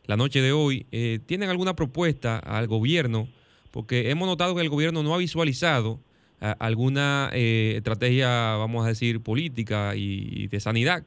la 0.07 0.17
noche 0.17 0.41
de 0.41 0.53
hoy, 0.53 0.87
¿tienen 1.27 1.51
alguna 1.51 1.77
propuesta 1.77 2.39
al 2.39 2.67
gobierno 2.67 3.29
porque 3.71 4.11
hemos 4.11 4.27
notado 4.29 4.55
que 4.55 4.63
el 4.63 4.69
gobierno 4.69 5.03
no 5.03 5.15
ha 5.15 5.19
visualizado 5.19 6.01
ah, 6.41 6.57
alguna 6.59 7.31
eh, 7.33 7.75
estrategia, 7.77 8.57
vamos 8.57 8.85
a 8.85 8.89
decir, 8.89 9.21
política 9.21 9.95
y, 9.95 10.47
de 10.49 10.61
sanidad 10.61 11.05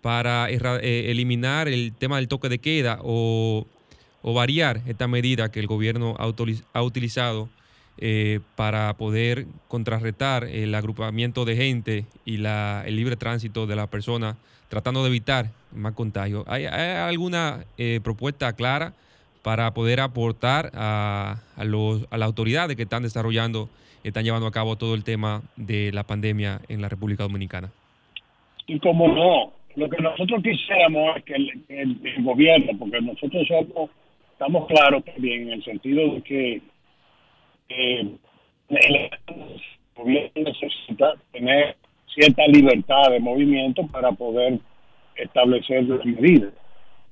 para 0.00 0.48
eh, 0.48 1.10
eliminar 1.10 1.68
el 1.68 1.92
tema 1.92 2.16
del 2.16 2.28
toque 2.28 2.48
de 2.48 2.58
queda 2.58 2.98
o, 3.02 3.66
variar 4.22 4.82
esta 4.86 5.08
medida 5.08 5.50
que 5.50 5.60
el 5.60 5.66
gobierno 5.66 6.14
ha, 6.18 6.82
utilizado 6.82 7.48
eh, 7.96 8.40
para 8.54 8.94
poder 8.96 9.46
contrarrestar 9.66 10.44
el 10.44 10.74
agrupamiento 10.74 11.46
de 11.46 11.56
gente 11.56 12.06
y 12.26 12.36
el 12.36 12.96
libre 12.96 13.16
tránsito 13.16 13.66
de 13.66 13.76
las 13.76 13.88
personas, 13.88 14.36
tratando 14.68 15.02
de 15.02 15.08
evitar 15.08 15.50
más 15.74 15.94
contagios. 15.94 16.44
¿Hay, 16.48 16.66
alguna 16.66 17.64
propuesta 18.02 18.52
clara? 18.52 18.94
Para 19.42 19.72
poder 19.72 20.00
aportar 20.00 20.70
a, 20.74 21.36
a, 21.56 21.64
los, 21.64 22.06
a 22.10 22.18
las 22.18 22.26
autoridades 22.26 22.76
que 22.76 22.82
están 22.82 23.02
desarrollando, 23.02 23.68
están 24.04 24.24
llevando 24.24 24.46
a 24.46 24.52
cabo 24.52 24.76
todo 24.76 24.94
el 24.94 25.04
tema 25.04 25.42
de 25.56 25.92
la 25.92 26.04
pandemia 26.04 26.60
en 26.68 26.80
la 26.80 26.88
República 26.88 27.22
Dominicana. 27.22 27.70
Y 28.66 28.78
como 28.78 29.08
no, 29.08 29.52
lo 29.76 29.88
que 29.88 30.02
nosotros 30.02 30.42
quisiéramos 30.42 31.16
es 31.16 31.24
que 31.24 31.34
el, 31.34 31.98
gobierno, 32.22 32.72
porque 32.78 33.00
nosotros 33.00 33.46
somos, 33.46 33.90
estamos 34.32 34.66
claros 34.68 35.04
también 35.04 35.42
en 35.42 35.52
el 35.54 35.64
sentido 35.64 36.14
de 36.14 36.22
que 36.22 36.62
el 37.68 38.18
gobierno 39.96 40.30
necesita 40.34 41.14
tener 41.32 41.76
cierta 42.14 42.46
libertad 42.48 43.10
de 43.10 43.20
movimiento 43.20 43.86
para 43.86 44.12
poder 44.12 44.58
establecer 45.16 45.84
las 45.84 46.04
medidas. 46.04 46.52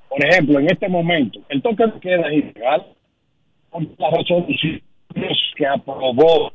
Por 0.08 0.24
ejemplo, 0.24 0.58
en 0.58 0.70
este 0.70 0.88
momento, 0.88 1.40
el 1.48 1.62
toque 1.62 1.84
de 1.86 2.00
queda 2.00 2.28
es 2.28 2.44
ilegal 2.44 2.86
con 3.70 3.94
la 3.98 4.10
resolución 4.10 4.82
que 5.56 5.66
aprobó 5.66 6.52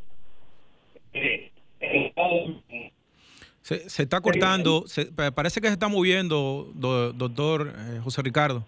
eh, 1.14 1.52
se, 3.62 3.90
se, 3.90 4.04
está 4.04 4.20
cortando, 4.22 4.86
parece 5.36 5.62
que 5.62 5.68
se 5.68 5.74
está 5.74 5.88
moviendo, 5.88 6.72
doctor 6.74 7.74
eh, 7.76 8.00
José 8.04 8.22
Ricardo. 8.22 8.64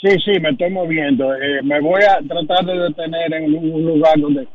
Sí, 0.00 0.10
sí, 0.24 0.40
me 0.40 0.50
estoy 0.50 0.70
moviendo. 0.70 1.34
Eh, 1.34 1.62
me 1.62 1.80
voy 1.80 2.02
a 2.02 2.20
tratar 2.26 2.64
de 2.64 2.78
detener 2.78 3.32
en 3.34 3.54
un 3.54 3.84
lugar 3.84 4.18
donde 4.18 4.46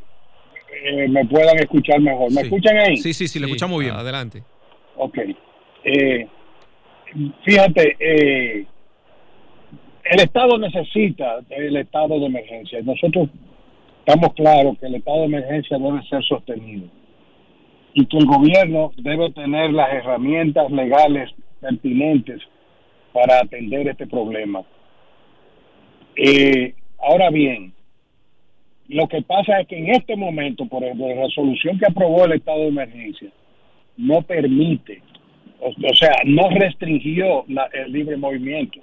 me 1.09 1.25
puedan 1.25 1.57
escuchar 1.57 1.99
mejor. 1.99 2.31
¿Me 2.31 2.41
escuchan 2.41 2.77
ahí? 2.77 2.97
Sí, 2.97 3.13
sí, 3.13 3.27
sí, 3.27 3.39
le 3.39 3.45
escuchamos 3.45 3.79
bien. 3.79 3.93
Adelante. 3.93 4.43
Ok. 4.95 5.17
fíjate, 7.43 7.95
eh, 7.99 8.65
el 10.05 10.19
Estado 10.21 10.57
necesita 10.57 11.39
el 11.49 11.77
estado 11.77 12.19
de 12.19 12.25
emergencia. 12.25 12.81
Nosotros 12.81 13.29
estamos 13.99 14.33
claros 14.33 14.77
que 14.79 14.87
el 14.87 14.95
estado 14.95 15.19
de 15.19 15.25
emergencia 15.25 15.77
debe 15.77 16.01
ser 16.03 16.23
sostenido 16.23 16.87
y 17.93 18.05
que 18.05 18.17
el 18.17 18.25
gobierno 18.25 18.91
debe 18.97 19.31
tener 19.31 19.71
las 19.71 19.91
herramientas 19.93 20.71
legales 20.71 21.29
pertinentes 21.59 22.41
para 23.13 23.39
atender 23.39 23.87
este 23.89 24.07
problema. 24.07 24.63
Eh, 26.15 26.73
ahora 26.99 27.29
bien, 27.29 27.73
lo 28.87 29.07
que 29.07 29.21
pasa 29.21 29.61
es 29.61 29.67
que 29.67 29.77
en 29.77 29.89
este 29.89 30.15
momento, 30.15 30.65
por 30.65 30.83
ejemplo, 30.83 31.07
la 31.07 31.23
resolución 31.23 31.77
que 31.77 31.85
aprobó 31.85 32.25
el 32.25 32.33
estado 32.33 32.61
de 32.61 32.67
emergencia 32.67 33.29
no 33.97 34.21
permite, 34.21 35.01
o, 35.59 35.71
sea, 35.93 36.15
no 36.25 36.49
restringió 36.49 37.45
el 37.73 37.91
libre 37.91 38.17
movimiento 38.17 38.79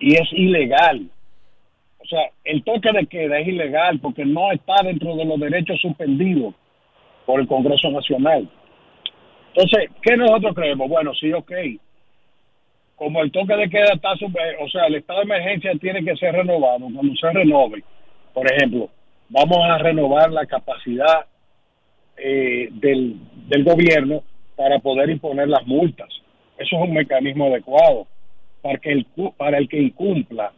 y 0.00 0.14
es 0.14 0.32
ilegal. 0.32 1.08
O 1.98 2.04
sea, 2.06 2.30
el 2.44 2.64
toque 2.64 2.90
de 2.92 3.06
queda 3.06 3.38
es 3.38 3.46
ilegal 3.46 4.00
porque 4.00 4.24
no 4.24 4.50
está 4.50 4.82
dentro 4.82 5.14
de 5.14 5.26
los 5.26 5.38
derechos 5.38 5.78
suspendidos 5.80 6.54
por 7.26 7.40
el 7.40 7.46
Congreso 7.46 7.90
Nacional. 7.90 8.48
Entonces, 9.54 9.90
¿qué 10.02 10.16
nosotros 10.16 10.54
creemos? 10.54 10.88
Bueno, 10.88 11.12
sí, 11.14 11.32
ok. 11.32 11.52
Como 12.96 13.22
el 13.22 13.30
toque 13.30 13.54
de 13.54 13.68
queda 13.68 13.92
está, 13.94 14.12
o 14.12 14.68
sea, 14.68 14.86
el 14.86 14.96
estado 14.96 15.20
de 15.20 15.24
emergencia 15.24 15.72
tiene 15.80 16.02
que 16.02 16.16
ser 16.16 16.34
renovado. 16.34 16.86
Cuando 16.92 17.14
se 17.14 17.30
renove, 17.30 17.84
por 18.32 18.50
ejemplo, 18.50 18.88
vamos 19.28 19.58
a 19.68 19.78
renovar 19.78 20.30
la 20.32 20.46
capacidad 20.46 21.26
eh, 22.16 22.68
del, 22.72 23.16
del 23.48 23.64
gobierno 23.64 24.22
para 24.56 24.78
poder 24.78 25.10
imponer 25.10 25.48
las 25.48 25.66
multas. 25.66 26.08
Eso 26.58 26.76
es 26.76 26.82
un 26.82 26.94
mecanismo 26.94 27.46
adecuado 27.46 28.06
para, 28.62 28.78
que 28.78 28.92
el, 28.92 29.06
para 29.36 29.58
el 29.58 29.68
que 29.68 29.80
incumpla 29.80 30.52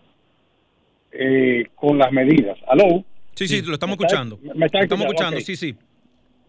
eh, 1.12 1.66
con 1.74 1.98
las 1.98 2.12
medidas. 2.12 2.58
¿Aló? 2.66 3.04
Sí, 3.34 3.46
sí, 3.46 3.62
lo 3.62 3.74
estamos 3.74 3.98
escuchando. 3.98 4.38
me 4.54 4.66
está 4.66 4.80
estamos 4.80 5.06
escuchando, 5.06 5.40
sí, 5.40 5.56
sí. 5.56 5.74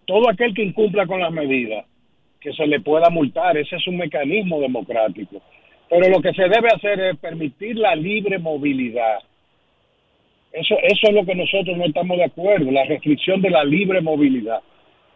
Todo 0.05 0.29
aquel 0.29 0.53
que 0.53 0.63
incumpla 0.63 1.05
con 1.05 1.19
las 1.19 1.31
medidas, 1.31 1.85
que 2.39 2.51
se 2.53 2.67
le 2.67 2.81
pueda 2.81 3.09
multar, 3.09 3.57
ese 3.57 3.77
es 3.77 3.87
un 3.87 3.97
mecanismo 3.97 4.59
democrático. 4.59 5.41
Pero 5.89 6.09
lo 6.09 6.21
que 6.21 6.33
se 6.33 6.43
debe 6.43 6.69
hacer 6.73 6.99
es 6.99 7.17
permitir 7.17 7.77
la 7.77 7.95
libre 7.95 8.37
movilidad. 8.39 9.19
Eso, 10.51 10.75
eso 10.81 11.07
es 11.07 11.13
lo 11.13 11.25
que 11.25 11.35
nosotros 11.35 11.77
no 11.77 11.85
estamos 11.85 12.17
de 12.17 12.25
acuerdo, 12.25 12.69
la 12.71 12.83
restricción 12.83 13.41
de 13.41 13.49
la 13.49 13.63
libre 13.63 14.01
movilidad. 14.01 14.61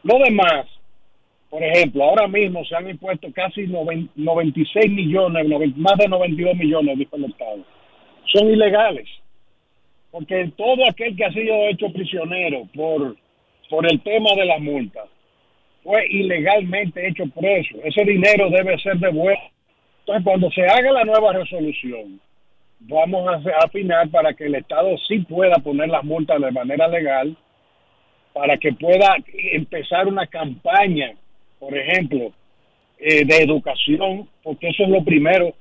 Lo 0.04 0.20
demás, 0.20 0.66
por 1.50 1.64
ejemplo, 1.64 2.04
ahora 2.04 2.28
mismo 2.28 2.64
se 2.66 2.76
han 2.76 2.90
impuesto 2.90 3.32
casi 3.34 3.68
96 3.68 4.92
millones, 4.92 5.48
más 5.78 5.98
de 5.98 6.08
92 6.08 6.56
millones 6.58 6.98
de 6.98 7.04
Estado. 7.04 7.64
Son 8.26 8.50
ilegales. 8.50 9.08
Porque 10.12 10.52
todo 10.58 10.84
aquel 10.90 11.16
que 11.16 11.26
ha 11.26 11.32
sido 11.32 11.56
hecho 11.70 11.92
prisionero 11.92 12.68
por, 12.76 13.16
por 13.70 13.90
el 13.90 14.02
tema 14.02 14.30
de 14.36 14.46
las 14.46 14.60
multas 14.60 15.06
fue 15.84 16.06
ilegalmente 16.10 17.08
hecho 17.08 17.24
preso. 17.28 17.78
Ese 17.84 18.04
dinero 18.04 18.50
debe 18.50 18.78
ser 18.80 18.98
devuelto. 18.98 19.44
Entonces, 20.00 20.24
cuando 20.26 20.52
se 20.52 20.64
haga 20.64 20.92
la 20.92 21.06
nueva 21.06 21.32
resolución, 21.34 22.20
vamos 22.80 23.26
a 23.28 23.66
afinar 23.66 24.10
para 24.10 24.34
que 24.34 24.46
el 24.48 24.56
Estado 24.56 24.98
sí 25.08 25.20
pueda 25.20 25.56
poner 25.60 25.88
las 25.90 26.04
multas 26.04 26.42
de 26.42 26.52
manera 26.52 26.90
legal, 26.90 27.38
para 28.34 28.58
que 28.58 28.74
pueda 28.74 29.16
empezar 29.54 30.08
una 30.08 30.28
campaña 30.28 31.14
por 31.60 31.78
ejemplo, 31.78 32.32
eh, 33.00 33.26
de 33.26 33.38
educación, 33.38 34.28
porque 34.44 34.70
eso 34.70 34.84
es 34.84 34.90
lo 34.90 35.04
primero. 35.04 35.54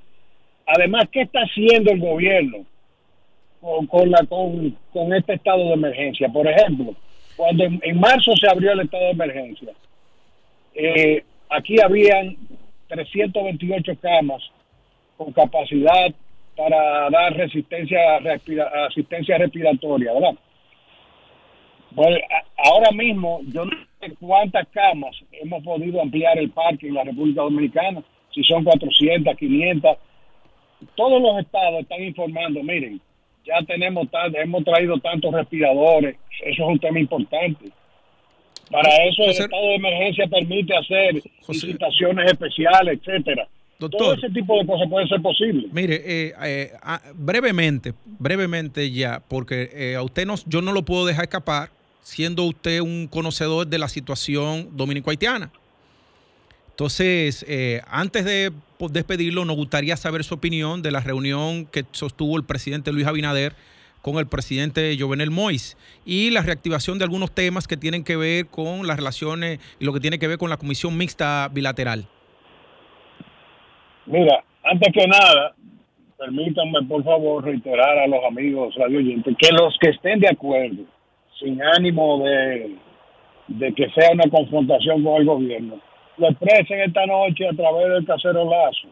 Además, 0.65 1.05
¿qué 1.11 1.21
está 1.21 1.39
haciendo 1.41 1.91
el 1.91 1.99
gobierno 1.99 2.65
con, 3.89 4.11
la, 4.11 4.25
con, 4.25 5.13
este 5.13 5.33
estado 5.33 5.67
de 5.67 5.73
emergencia. 5.73 6.29
Por 6.29 6.47
ejemplo, 6.47 6.95
cuando 7.35 7.63
en, 7.63 7.99
marzo 7.99 8.31
se 8.39 8.49
abrió 8.49 8.71
el 8.71 8.81
estado 8.81 9.05
de 9.05 9.11
emergencia, 9.11 9.73
eh, 10.75 11.23
aquí 11.49 11.75
habían 11.81 12.35
328 12.87 13.93
camas 14.01 14.43
con 15.17 15.31
capacidad 15.33 16.13
para 16.55 17.09
dar 17.09 17.33
resistencia 17.35 17.99
asistencia 18.87 19.37
respiratoria, 19.37 20.13
¿verdad? 20.13 20.35
Pues 21.95 22.19
ahora 22.57 22.91
mismo 22.91 23.41
yo 23.51 23.65
no 23.65 23.71
sé 23.99 24.13
cuántas 24.19 24.67
camas 24.69 25.15
hemos 25.31 25.63
podido 25.63 26.01
ampliar 26.01 26.37
el 26.37 26.49
parque 26.51 26.87
en 26.87 26.95
la 26.95 27.03
República 27.03 27.41
Dominicana, 27.41 28.03
si 28.33 28.43
son 28.43 28.63
400, 28.63 29.35
500. 29.35 29.97
Todos 30.95 31.21
los 31.21 31.39
estados 31.39 31.81
están 31.81 32.03
informando, 32.03 32.61
miren, 32.61 33.01
ya 33.45 33.65
tenemos 33.65 34.07
hemos 34.33 34.63
traído 34.63 34.97
tantos 34.99 35.33
respiradores, 35.33 36.17
eso 36.45 36.63
es 36.63 36.69
un 36.69 36.79
tema 36.79 36.99
importante. 36.99 37.71
Para 38.69 38.89
eso 39.05 39.23
el 39.23 39.29
estado 39.29 39.67
de 39.67 39.75
emergencia 39.75 40.27
permite 40.27 40.75
hacer 40.75 41.15
licitaciones 41.47 42.31
especiales, 42.31 42.99
etcétera. 42.99 43.47
Doctor, 43.79 43.99
Todo 43.99 44.13
ese 44.15 44.29
tipo 44.31 44.57
de 44.57 44.65
cosas 44.65 44.89
puede 44.89 45.07
ser 45.07 45.21
posible. 45.21 45.67
Mire, 45.71 46.01
eh, 46.03 46.33
eh, 46.43 46.71
brevemente, 47.13 47.93
brevemente 48.05 48.91
ya, 48.91 49.21
porque 49.27 49.69
eh, 49.71 49.95
a 49.95 50.01
usted 50.01 50.25
no, 50.25 50.35
yo 50.47 50.61
no 50.61 50.71
lo 50.71 50.83
puedo 50.83 51.05
dejar 51.05 51.25
escapar, 51.25 51.69
siendo 52.07 52.43
usted 52.43 52.79
un 52.79 53.07
conocedor 53.07 53.67
de 53.67 53.77
la 53.77 53.89
situación 53.89 54.69
dominico-haitiana. 54.77 55.51
Entonces, 56.69 57.45
antes 57.89 58.23
de 58.23 58.53
despedirlo, 58.91 59.43
nos 59.43 59.57
gustaría 59.57 59.97
saber 59.97 60.23
su 60.23 60.35
opinión 60.35 60.81
de 60.81 60.91
la 60.91 61.01
reunión 61.01 61.65
que 61.65 61.83
sostuvo 61.91 62.37
el 62.37 62.45
presidente 62.45 62.93
Luis 62.93 63.05
Abinader 63.07 63.55
con 64.01 64.19
el 64.19 64.27
presidente 64.27 64.95
Jovenel 64.97 65.31
Mois 65.31 65.75
y 66.05 66.29
la 66.29 66.43
reactivación 66.43 66.97
de 66.97 67.03
algunos 67.03 67.33
temas 67.33 67.67
que 67.67 67.75
tienen 67.75 68.05
que 68.05 68.15
ver 68.15 68.47
con 68.47 68.87
las 68.87 68.95
relaciones 68.95 69.59
y 69.79 69.85
lo 69.85 69.91
que 69.91 69.99
tiene 69.99 70.17
que 70.17 70.27
ver 70.27 70.37
con 70.37 70.49
la 70.49 70.55
Comisión 70.57 70.97
Mixta 70.97 71.49
Bilateral. 71.51 72.07
Mira, 74.05 74.45
antes 74.63 74.93
que 74.93 75.05
nada, 75.07 75.55
permítanme 76.17 76.83
por 76.87 77.03
favor 77.03 77.43
reiterar 77.43 77.97
a 77.97 78.07
los 78.07 78.23
amigos 78.23 78.73
radio 78.75 78.99
que 79.01 79.49
los 79.51 79.75
que 79.81 79.89
estén 79.89 80.21
de 80.21 80.29
acuerdo, 80.29 80.83
sin 81.39 81.61
ánimo 81.61 82.23
de, 82.23 83.73
que 83.73 83.89
sea 83.91 84.11
una 84.13 84.29
confrontación 84.29 85.03
con 85.03 85.21
el 85.21 85.25
gobierno, 85.25 85.79
lo 86.17 86.29
expresen 86.29 86.81
esta 86.81 87.05
noche 87.05 87.47
a 87.47 87.53
través 87.53 87.89
del 87.89 88.05
casero 88.05 88.49
lazo. 88.49 88.87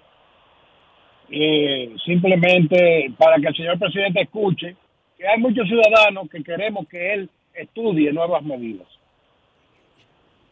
simplemente 2.05 3.11
para 3.17 3.37
que 3.37 3.47
el 3.47 3.55
señor 3.55 3.79
presidente 3.79 4.21
escuche 4.21 4.75
que 5.17 5.27
hay 5.27 5.39
muchos 5.39 5.67
ciudadanos 5.67 6.29
que 6.29 6.43
queremos 6.43 6.87
que 6.87 7.13
él 7.13 7.29
estudie 7.53 8.11
nuevas 8.11 8.43
medidas. 8.43 8.87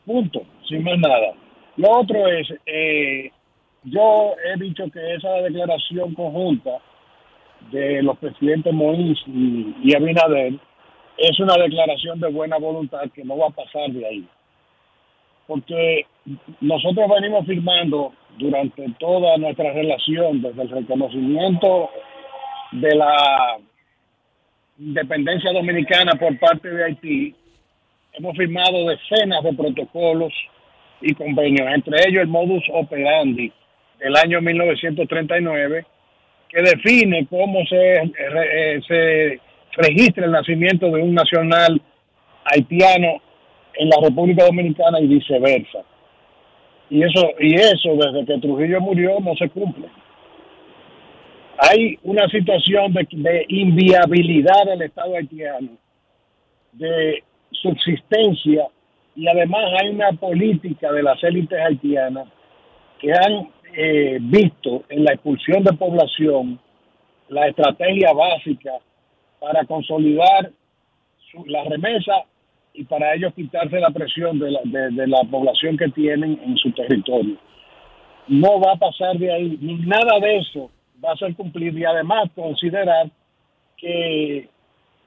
Punto, 0.05 0.43
sin 0.67 0.83
más 0.83 0.97
nada. 0.99 1.33
Lo 1.77 1.99
otro 1.99 2.27
es, 2.27 2.47
eh, 2.65 3.31
yo 3.83 4.33
he 4.45 4.59
dicho 4.59 4.89
que 4.91 5.15
esa 5.15 5.29
declaración 5.41 6.13
conjunta 6.13 6.79
de 7.71 8.03
los 8.03 8.17
presidentes 8.17 8.73
Moïse 8.73 9.23
y, 9.27 9.95
Abinader 9.95 10.53
es 11.17 11.39
una 11.39 11.55
declaración 11.57 12.19
de 12.19 12.29
buena 12.29 12.57
voluntad 12.57 13.09
que 13.13 13.23
no 13.23 13.37
va 13.37 13.47
a 13.47 13.51
pasar 13.51 13.89
de 13.91 14.05
ahí. 14.05 14.27
Porque 15.47 16.05
nosotros 16.61 17.09
venimos 17.09 17.45
firmando 17.45 18.13
durante 18.37 18.85
toda 18.99 19.37
nuestra 19.37 19.71
relación, 19.73 20.41
desde 20.41 20.61
el 20.63 20.69
reconocimiento 20.69 21.89
de 22.71 22.95
la 22.95 23.57
independencia 24.79 25.51
dominicana 25.51 26.13
por 26.13 26.37
parte 26.39 26.69
de 26.69 26.83
Haití, 26.85 27.35
hemos 28.13 28.35
firmado 28.37 28.87
decenas 28.87 29.43
de 29.43 29.53
protocolos 29.53 30.33
y 31.01 31.13
convenios, 31.13 31.67
entre 31.73 32.07
ellos 32.07 32.23
el 32.23 32.27
modus 32.27 32.63
operandi 32.71 33.51
el 33.99 34.15
año 34.17 34.41
1939, 34.41 35.85
que 36.49 36.61
define 36.61 37.25
cómo 37.27 37.65
se, 37.65 37.95
eh, 37.95 38.81
se 38.87 39.39
registra 39.75 40.25
el 40.25 40.31
nacimiento 40.31 40.87
de 40.87 41.01
un 41.01 41.13
nacional 41.13 41.81
haitiano 42.45 43.21
en 43.75 43.89
la 43.89 43.97
República 44.01 44.45
Dominicana 44.45 44.99
y 44.99 45.07
viceversa. 45.07 45.79
Y 46.89 47.01
eso, 47.01 47.29
y 47.39 47.55
eso 47.55 47.95
desde 47.95 48.25
que 48.25 48.39
Trujillo 48.39 48.79
murió 48.81 49.19
no 49.19 49.35
se 49.35 49.49
cumple. 49.49 49.87
Hay 51.57 51.97
una 52.03 52.27
situación 52.27 52.93
de, 52.93 53.45
inviabilidad 53.47 54.65
del 54.65 54.83
Estado 54.83 55.15
haitiano, 55.15 55.69
de 56.73 57.23
subsistencia, 57.51 58.67
y 59.15 59.27
además 59.27 59.65
hay 59.81 59.89
una 59.89 60.11
política 60.13 60.91
de 60.91 61.03
las 61.03 61.23
élites 61.23 61.59
haitianas 61.59 62.27
que 62.99 63.11
han 63.11 63.49
eh, 63.75 64.17
visto 64.21 64.83
en 64.89 65.03
la 65.03 65.13
expulsión 65.13 65.63
de 65.63 65.73
población 65.73 66.59
la 67.29 67.47
estrategia 67.47 68.11
básica 68.13 68.71
para 69.43 69.65
consolidar 69.65 70.51
la 71.47 71.63
remesa 71.65 72.23
y 72.73 72.85
para 72.85 73.13
ellos 73.13 73.33
quitarse 73.33 73.77
la 73.77 73.89
presión 73.89 74.39
de 74.39 74.51
la, 74.51 74.61
de, 74.63 75.05
la 75.05 75.21
población 75.29 75.75
que 75.75 75.89
tienen 75.89 76.39
en 76.41 76.55
su 76.55 76.71
territorio. 76.71 77.35
No 78.29 78.61
va 78.61 78.71
a 78.71 78.77
pasar 78.77 79.17
de 79.17 79.33
ahí, 79.33 79.57
ni 79.59 79.75
nada 79.79 80.17
de 80.21 80.37
eso 80.37 80.71
va 81.03 81.11
a 81.11 81.17
ser 81.17 81.35
cumplido 81.35 81.77
y 81.77 81.83
además 81.83 82.29
considerar 82.33 83.09
que 83.75 84.47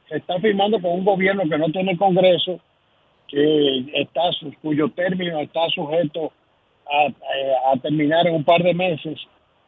se 0.07 0.17
está 0.19 0.39
firmando 0.39 0.83
con 0.83 0.93
un 0.93 1.05
gobierno 1.07 1.45
que 1.49 1.57
no 1.57 1.71
tiene 1.71 1.97
Congreso, 1.97 2.61
que 3.29 3.87
está 3.95 4.21
cuyo 4.61 4.91
término 4.91 5.41
está 5.41 5.67
sujeto 5.71 6.31
a, 6.87 7.75
terminar 7.79 8.27
en 8.27 8.35
un 8.35 8.45
par 8.45 8.63
de 8.63 8.75
meses 8.75 9.19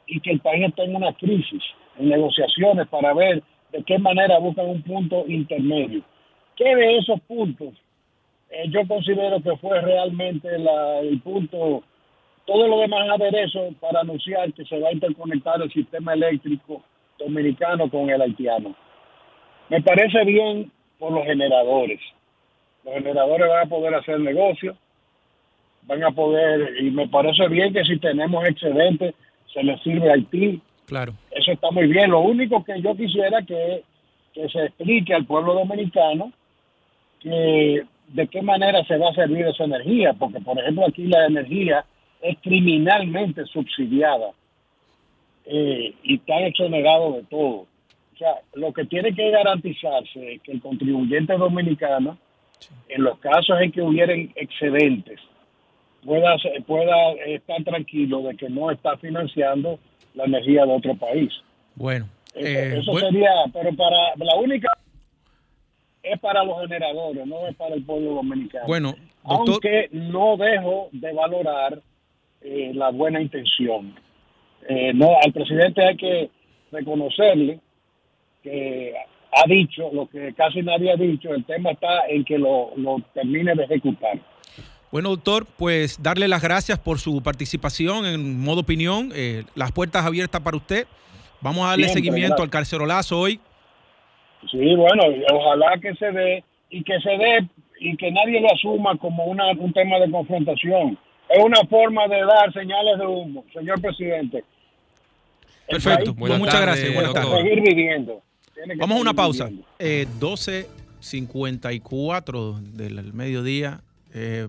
y 0.06 0.20
que 0.20 0.32
el 0.32 0.40
país 0.40 0.68
está 0.68 0.82
en 0.82 0.94
una 0.94 1.14
crisis, 1.14 1.62
en 1.98 2.10
negociaciones 2.10 2.86
para 2.88 3.14
ver 3.14 3.42
de 3.72 3.82
qué 3.84 3.98
manera 3.98 4.38
buscan 4.38 4.66
un 4.66 4.82
punto 4.82 5.24
intermedio. 5.26 6.02
¿Qué 6.56 6.74
de 6.74 6.98
esos 6.98 7.20
puntos 7.20 7.74
eh, 8.50 8.68
yo 8.70 8.86
considero 8.86 9.40
que 9.42 9.56
fue 9.58 9.80
realmente 9.80 10.48
el 10.54 11.20
punto, 11.20 11.82
todo 12.46 12.66
lo 12.66 12.80
demás 12.80 13.08
aderezo 13.10 13.68
para 13.80 14.00
anunciar 14.00 14.52
que 14.52 14.64
se 14.64 14.78
va 14.78 14.88
a 14.88 14.92
interconectar 14.92 15.60
el 15.60 15.70
sistema 15.70 16.14
eléctrico 16.14 16.82
dominicano 17.18 17.90
con 17.90 18.08
el 18.10 18.22
haitiano? 18.22 18.74
Me 19.68 19.82
parece 19.82 20.24
bien 20.24 20.70
por 20.98 21.12
los 21.12 21.24
generadores. 21.24 22.00
Los 22.84 22.94
generadores 22.94 23.48
van 23.48 23.66
a 23.66 23.68
poder 23.68 23.94
hacer 23.94 24.18
negocios, 24.20 24.76
van 25.82 26.04
a 26.04 26.10
poder, 26.10 26.82
y 26.82 26.90
me 26.90 27.08
parece 27.08 27.48
bien 27.48 27.72
que 27.72 27.84
si 27.84 27.98
tenemos 27.98 28.46
excedente, 28.48 29.14
se 29.52 29.62
les 29.62 29.80
sirve 29.82 30.10
a 30.10 30.14
Haití. 30.14 30.60
Claro. 30.88 31.12
Eso 31.30 31.52
está 31.52 31.70
muy 31.70 31.86
bien. 31.86 32.10
Lo 32.10 32.20
único 32.20 32.64
que 32.64 32.80
yo 32.80 32.96
quisiera 32.96 33.42
que, 33.42 33.84
que 34.32 34.48
se 34.48 34.64
explique 34.64 35.12
al 35.14 35.26
pueblo 35.26 35.52
dominicano 35.52 36.32
que 37.20 37.84
de 38.08 38.26
qué 38.28 38.40
manera 38.40 38.82
se 38.84 38.96
va 38.96 39.10
a 39.10 39.14
servir 39.14 39.46
esa 39.46 39.64
energía, 39.64 40.14
porque 40.14 40.40
por 40.40 40.58
ejemplo 40.58 40.86
aquí 40.86 41.06
la 41.06 41.26
energía 41.26 41.84
es 42.22 42.38
criminalmente 42.42 43.44
subsidiada 43.44 44.30
eh, 45.44 45.94
y 46.02 46.14
está 46.14 46.40
exonerado 46.40 47.12
de 47.12 47.22
todo. 47.24 47.66
O 48.14 48.16
sea, 48.18 48.36
lo 48.54 48.72
que 48.72 48.86
tiene 48.86 49.14
que 49.14 49.30
garantizarse 49.30 50.34
es 50.34 50.42
que 50.42 50.52
el 50.52 50.62
contribuyente 50.62 51.36
dominicano, 51.36 52.16
en 52.88 53.02
los 53.02 53.18
casos 53.18 53.60
en 53.60 53.72
que 53.72 53.82
hubieran 53.82 54.32
excedentes, 54.36 55.20
pueda, 56.02 56.36
pueda 56.66 57.12
estar 57.26 57.62
tranquilo 57.62 58.22
de 58.22 58.36
que 58.36 58.48
no 58.48 58.70
está 58.70 58.96
financiando 58.96 59.78
la 60.18 60.24
energía 60.24 60.66
de 60.66 60.72
otro 60.72 60.94
país. 60.96 61.30
Bueno, 61.76 62.08
eso, 62.34 62.98
eh, 62.98 63.00
sería, 63.00 63.30
pero 63.52 63.72
para 63.74 64.14
la 64.16 64.34
única 64.36 64.68
es 66.02 66.18
para 66.18 66.42
los 66.42 66.60
generadores, 66.60 67.24
no 67.26 67.46
es 67.46 67.54
para 67.56 67.74
el 67.76 67.84
pueblo 67.84 68.14
dominicano. 68.14 68.66
Bueno, 68.66 68.94
aunque 69.22 69.88
no 69.92 70.36
dejo 70.36 70.88
de 70.92 71.12
valorar 71.12 71.80
eh, 72.40 72.72
la 72.74 72.90
buena 72.90 73.20
intención. 73.20 73.94
Eh, 74.68 74.92
no, 74.92 75.08
al 75.24 75.32
presidente 75.32 75.84
hay 75.84 75.96
que 75.96 76.30
reconocerle 76.72 77.60
que 78.42 78.94
ha 79.32 79.48
dicho 79.48 79.90
lo 79.92 80.08
que 80.08 80.34
casi 80.34 80.62
nadie 80.62 80.92
ha 80.92 80.96
dicho. 80.96 81.32
El 81.32 81.44
tema 81.44 81.70
está 81.70 82.06
en 82.08 82.24
que 82.24 82.38
lo, 82.38 82.72
lo 82.76 83.00
termine 83.14 83.54
de 83.54 83.64
ejecutar. 83.64 84.18
Bueno, 84.90 85.10
doctor, 85.10 85.46
pues 85.58 86.02
darle 86.02 86.28
las 86.28 86.42
gracias 86.42 86.78
por 86.78 86.98
su 86.98 87.22
participación 87.22 88.06
en 88.06 88.40
modo 88.40 88.62
opinión. 88.62 89.10
Eh, 89.14 89.44
las 89.54 89.70
puertas 89.72 90.06
abiertas 90.06 90.40
para 90.40 90.56
usted. 90.56 90.86
Vamos 91.40 91.66
a 91.66 91.70
darle 91.70 91.88
seguimiento 91.88 92.42
al 92.42 92.50
carcerolazo 92.50 93.20
hoy. 93.20 93.40
Sí, 94.50 94.74
bueno, 94.74 95.04
ojalá 95.32 95.78
que 95.80 95.94
se 95.94 96.10
dé 96.10 96.42
y 96.70 96.82
que 96.82 96.98
se 97.00 97.10
dé 97.10 97.48
y 97.80 97.96
que 97.96 98.10
nadie 98.10 98.40
lo 98.40 98.52
asuma 98.52 98.98
como 98.98 99.24
una, 99.24 99.52
un 99.52 99.72
tema 99.72 99.98
de 99.98 100.10
confrontación. 100.10 100.98
Es 101.28 101.38
una 101.44 101.60
forma 101.68 102.08
de 102.08 102.24
dar 102.24 102.52
señales 102.52 102.98
de 102.98 103.06
humo, 103.06 103.44
señor 103.52 103.80
presidente. 103.80 104.42
Perfecto, 105.68 106.12
muchas 106.14 106.60
gracias. 106.62 106.92
Buenas 106.94 107.12
Seguir 107.12 107.60
viviendo. 107.60 108.22
Vamos 108.78 108.98
a 108.98 109.00
una 109.00 109.14
pausa. 109.14 109.48
Eh, 109.78 110.06
12.54 110.18 112.60
del 112.60 113.12
mediodía. 113.12 113.80
Eh, 114.14 114.48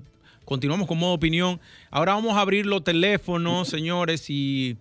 continuamos 0.50 0.88
con 0.88 0.98
modo 0.98 1.14
opinión. 1.14 1.62
Ahora 1.92 2.16
vamos 2.16 2.36
a 2.36 2.42
abrir 2.42 2.66
los 2.66 2.84
teléfonos, 2.84 3.68
señores, 3.68 4.32
y 4.32 4.78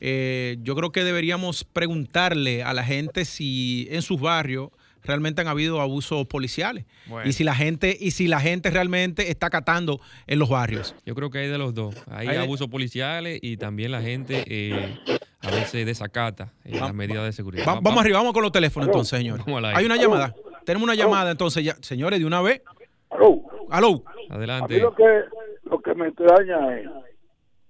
eh, 0.00 0.56
yo 0.62 0.74
creo 0.74 0.92
que 0.92 1.04
deberíamos 1.04 1.62
preguntarle 1.62 2.62
a 2.62 2.72
la 2.72 2.84
gente 2.84 3.26
si 3.26 3.86
en 3.90 4.00
sus 4.00 4.18
barrios 4.18 4.70
realmente 5.04 5.42
han 5.42 5.48
habido 5.48 5.82
abusos 5.82 6.26
policiales 6.26 6.86
y 7.26 7.34
si 7.34 7.44
la 7.44 7.54
gente 7.54 7.96
y 8.00 8.12
si 8.12 8.28
la 8.28 8.40
gente 8.40 8.70
realmente 8.70 9.30
está 9.30 9.50
catando 9.50 10.00
en 10.26 10.38
los 10.38 10.48
barrios. 10.48 10.94
Yo 11.04 11.14
creo 11.14 11.30
que 11.30 11.40
hay 11.40 11.48
de 11.48 11.58
los 11.58 11.74
dos. 11.74 11.94
Hay, 12.10 12.28
abusos 12.28 12.68
policiales 12.68 13.40
y 13.42 13.58
también 13.58 13.92
la 13.92 14.00
gente 14.00 14.42
eh, 14.46 14.98
a 15.42 15.50
veces 15.50 15.84
desacata 15.84 16.50
eh, 16.64 16.78
las 16.80 16.94
medidas 16.94 17.26
de 17.26 17.32
seguridad. 17.32 17.66
vamos 17.66 18.00
arriba, 18.00 18.18
vamos 18.18 18.32
con 18.32 18.42
los 18.42 18.52
teléfonos 18.52 18.88
entonces, 18.88 19.18
señores. 19.18 19.44
Hay 19.74 19.84
una 19.84 19.96
llamada. 19.96 20.34
Tenemos 20.64 20.84
una 20.84 20.94
llamada 20.94 21.30
entonces 21.30 21.62
ya, 21.62 21.76
señores, 21.82 22.20
de 22.20 22.24
una 22.24 22.40
vez. 22.40 22.62
Aló. 23.10 23.42
Aló. 23.70 24.02
Adelante. 24.30 24.78
lo 24.80 24.94
que 24.94 25.24
lo 25.64 25.80
que 25.80 25.94
me 25.94 26.08
extraña 26.08 26.78
es 26.78 26.88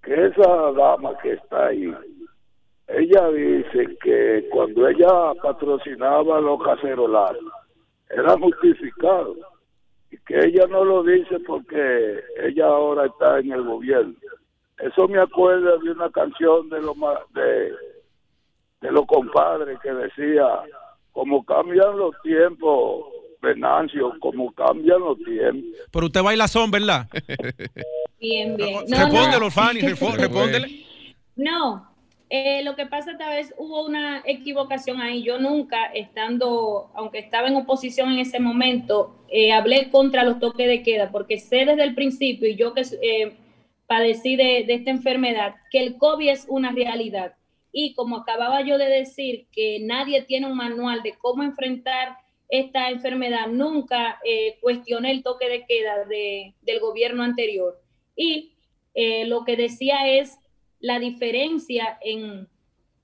que 0.03 0.27
esa 0.27 0.73
dama 0.73 1.17
que 1.23 1.33
está 1.33 1.67
ahí 1.67 1.95
ella 2.93 3.29
dice 3.29 3.97
que 4.03 4.49
cuando 4.51 4.89
ella 4.89 5.33
patrocinaba 5.41 6.41
los 6.41 6.61
cacerolazos, 6.61 7.53
era 8.09 8.37
justificado 8.37 9.37
y 10.11 10.19
que 10.19 10.41
ella 10.47 10.67
no 10.69 10.85
lo 10.85 11.05
dice 11.05 11.39
porque 11.47 12.21
ella 12.43 12.67
ahora 12.67 13.07
está 13.07 13.39
en 13.39 13.53
el 13.53 13.63
gobierno. 13.63 14.15
Eso 14.79 15.07
me 15.07 15.21
acuerda 15.21 15.77
de 15.79 15.91
una 15.93 16.11
canción 16.11 16.69
de 16.69 16.83
los 16.83 16.97
de, 17.33 17.75
de 18.81 18.91
los 18.91 19.07
compadres 19.07 19.79
que 19.81 19.93
decía 19.93 20.63
como 21.13 21.45
cambian 21.45 21.97
los 21.97 22.21
tiempos, 22.23 23.05
Venancio, 23.41 24.13
como 24.21 24.53
cambian 24.53 25.01
los 25.01 25.19
tiempos. 25.19 25.81
Pero 25.91 26.07
usted 26.07 26.23
baila 26.23 26.49
son, 26.49 26.71
¿verdad? 26.71 27.09
Bien, 28.21 28.57
bien. 28.57 28.85
No, 28.89 28.97
respóndelo, 28.97 29.51
Fanny, 29.51 29.81
respóndele. 30.17 30.85
No, 31.37 31.91
eh, 32.33 32.63
lo 32.63 32.77
que 32.77 32.87
pasa 32.87 33.19
tal 33.19 33.37
vez 33.37 33.53
hubo 33.59 33.85
una 33.85 34.23
equivocación 34.25 35.01
ahí. 35.01 35.25
Yo 35.25 35.41
nunca, 35.41 35.87
estando, 35.87 36.91
aunque 36.95 37.19
estaba 37.19 37.49
en 37.49 37.57
oposición 37.57 38.13
en 38.13 38.21
ese 38.21 38.39
momento, 38.39 39.25
eh, 39.29 39.53
hablé 39.53 39.91
contra 39.91 40.23
los 40.23 40.39
toques 40.39 40.69
de 40.69 40.83
queda, 40.83 41.11
porque 41.11 41.39
sé 41.39 41.65
desde 41.65 41.83
el 41.83 41.97
principio, 41.97 42.49
y 42.49 42.55
yo 42.55 42.73
que 42.73 42.83
eh, 43.03 43.37
padecí 43.87 44.37
de, 44.37 44.65
de, 44.65 44.75
esta 44.75 44.91
enfermedad, 44.91 45.57
que 45.73 45.83
el 45.83 45.97
COVID 45.97 46.29
es 46.29 46.47
una 46.49 46.71
realidad. 46.71 47.35
Y 47.73 47.95
como 47.95 48.19
acababa 48.19 48.61
yo 48.63 48.79
de 48.79 48.87
decir, 48.87 49.47
que 49.51 49.79
nadie 49.81 50.23
tiene 50.23 50.47
un 50.47 50.57
manual 50.57 51.03
de 51.03 51.15
cómo 51.19 51.43
enfrentar 51.43 52.17
esta 52.51 52.91
enfermedad, 52.91 53.47
nunca 53.49 54.21
cuestioné 54.61 55.13
el 55.13 55.23
toque 55.23 55.49
de 55.49 55.65
queda 55.67 56.05
de, 56.05 56.55
del 56.63 56.81
gobierno 56.81 57.23
anterior. 57.23 57.81
Y 58.17 58.53
lo 59.27 59.45
que 59.45 59.57
decía 59.57 60.09
es 60.09 60.37
la 60.81 60.99
diferencia 60.99 61.99
en, 62.01 62.49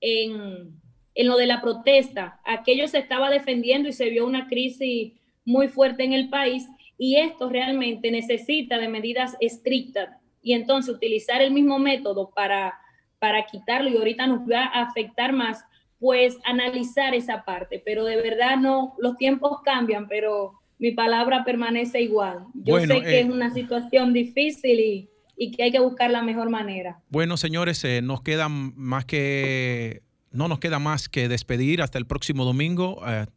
en, 0.01 0.81
en, 1.15 1.27
lo 1.27 1.37
de 1.37 1.45
la 1.45 1.61
protesta. 1.61 2.39
Aquello 2.43 2.87
se 2.87 2.97
estaba 2.97 3.29
defendiendo 3.29 3.87
y 3.87 3.93
se 3.93 4.09
vio 4.09 4.25
una 4.25 4.47
crisis 4.47 5.13
muy 5.45 5.69
fuerte 5.69 6.03
en 6.03 6.13
el 6.13 6.29
país 6.29 6.67
y 6.97 7.17
esto 7.17 7.49
realmente 7.49 8.11
necesita 8.11 8.77
de 8.77 8.89
medidas 8.89 9.37
estrictas 9.39 10.09
y 10.41 10.53
entonces 10.53 10.93
utilizar 10.93 11.41
el 11.41 11.51
mismo 11.51 11.79
método 11.79 12.31
para, 12.31 12.73
para 13.19 13.45
quitarlo 13.45 13.89
y 13.89 13.97
ahorita 13.97 14.27
nos 14.27 14.49
va 14.49 14.65
a 14.65 14.83
afectar 14.83 15.31
más, 15.31 15.63
pues 15.99 16.37
analizar 16.45 17.15
esa 17.15 17.43
parte, 17.43 17.81
pero 17.83 18.05
de 18.05 18.17
verdad 18.17 18.57
no, 18.57 18.95
los 18.99 19.17
tiempos 19.17 19.61
cambian, 19.63 20.07
pero 20.07 20.53
mi 20.79 20.91
palabra 20.91 21.43
permanece 21.43 22.01
igual. 22.01 22.45
Yo 22.53 22.79
sé 22.79 23.01
que 23.01 23.19
es 23.19 23.25
eh, 23.25 23.31
una 23.31 23.51
situación 23.51 24.13
difícil 24.13 24.79
y 24.79 25.09
y 25.37 25.51
que 25.51 25.63
hay 25.63 25.71
que 25.71 25.79
buscar 25.79 26.09
la 26.09 26.23
mejor 26.23 26.49
manera. 26.49 26.99
Bueno, 27.09 27.37
señores, 27.37 27.83
eh, 27.83 28.01
nos 28.01 28.21
queda 28.21 28.49
más 28.49 29.05
que, 29.05 30.01
no 30.31 30.47
nos 30.47 30.59
queda 30.59 30.79
más 30.79 31.07
que 31.07 31.29
despedir 31.29 31.81
hasta 31.81 31.99
el 31.99 32.07
próximo 32.07 32.43
domingo. 32.43 33.01
Eh, 33.07 33.27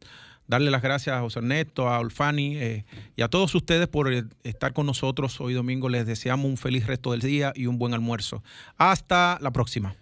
darle 0.46 0.70
las 0.70 0.82
gracias 0.82 1.14
a 1.14 1.20
José 1.20 1.40
Ernesto, 1.40 1.88
a 1.88 2.00
Olfani 2.00 2.56
eh, 2.56 2.84
y 3.16 3.22
a 3.22 3.28
todos 3.28 3.54
ustedes 3.54 3.86
por 3.86 4.10
estar 4.42 4.72
con 4.72 4.86
nosotros 4.86 5.40
hoy 5.40 5.52
domingo. 5.52 5.90
Les 5.90 6.06
deseamos 6.06 6.46
un 6.46 6.56
feliz 6.56 6.86
resto 6.86 7.12
del 7.12 7.20
día 7.20 7.52
y 7.54 7.66
un 7.66 7.78
buen 7.78 7.92
almuerzo. 7.92 8.42
Hasta 8.78 9.38
la 9.42 9.52
próxima. 9.52 9.94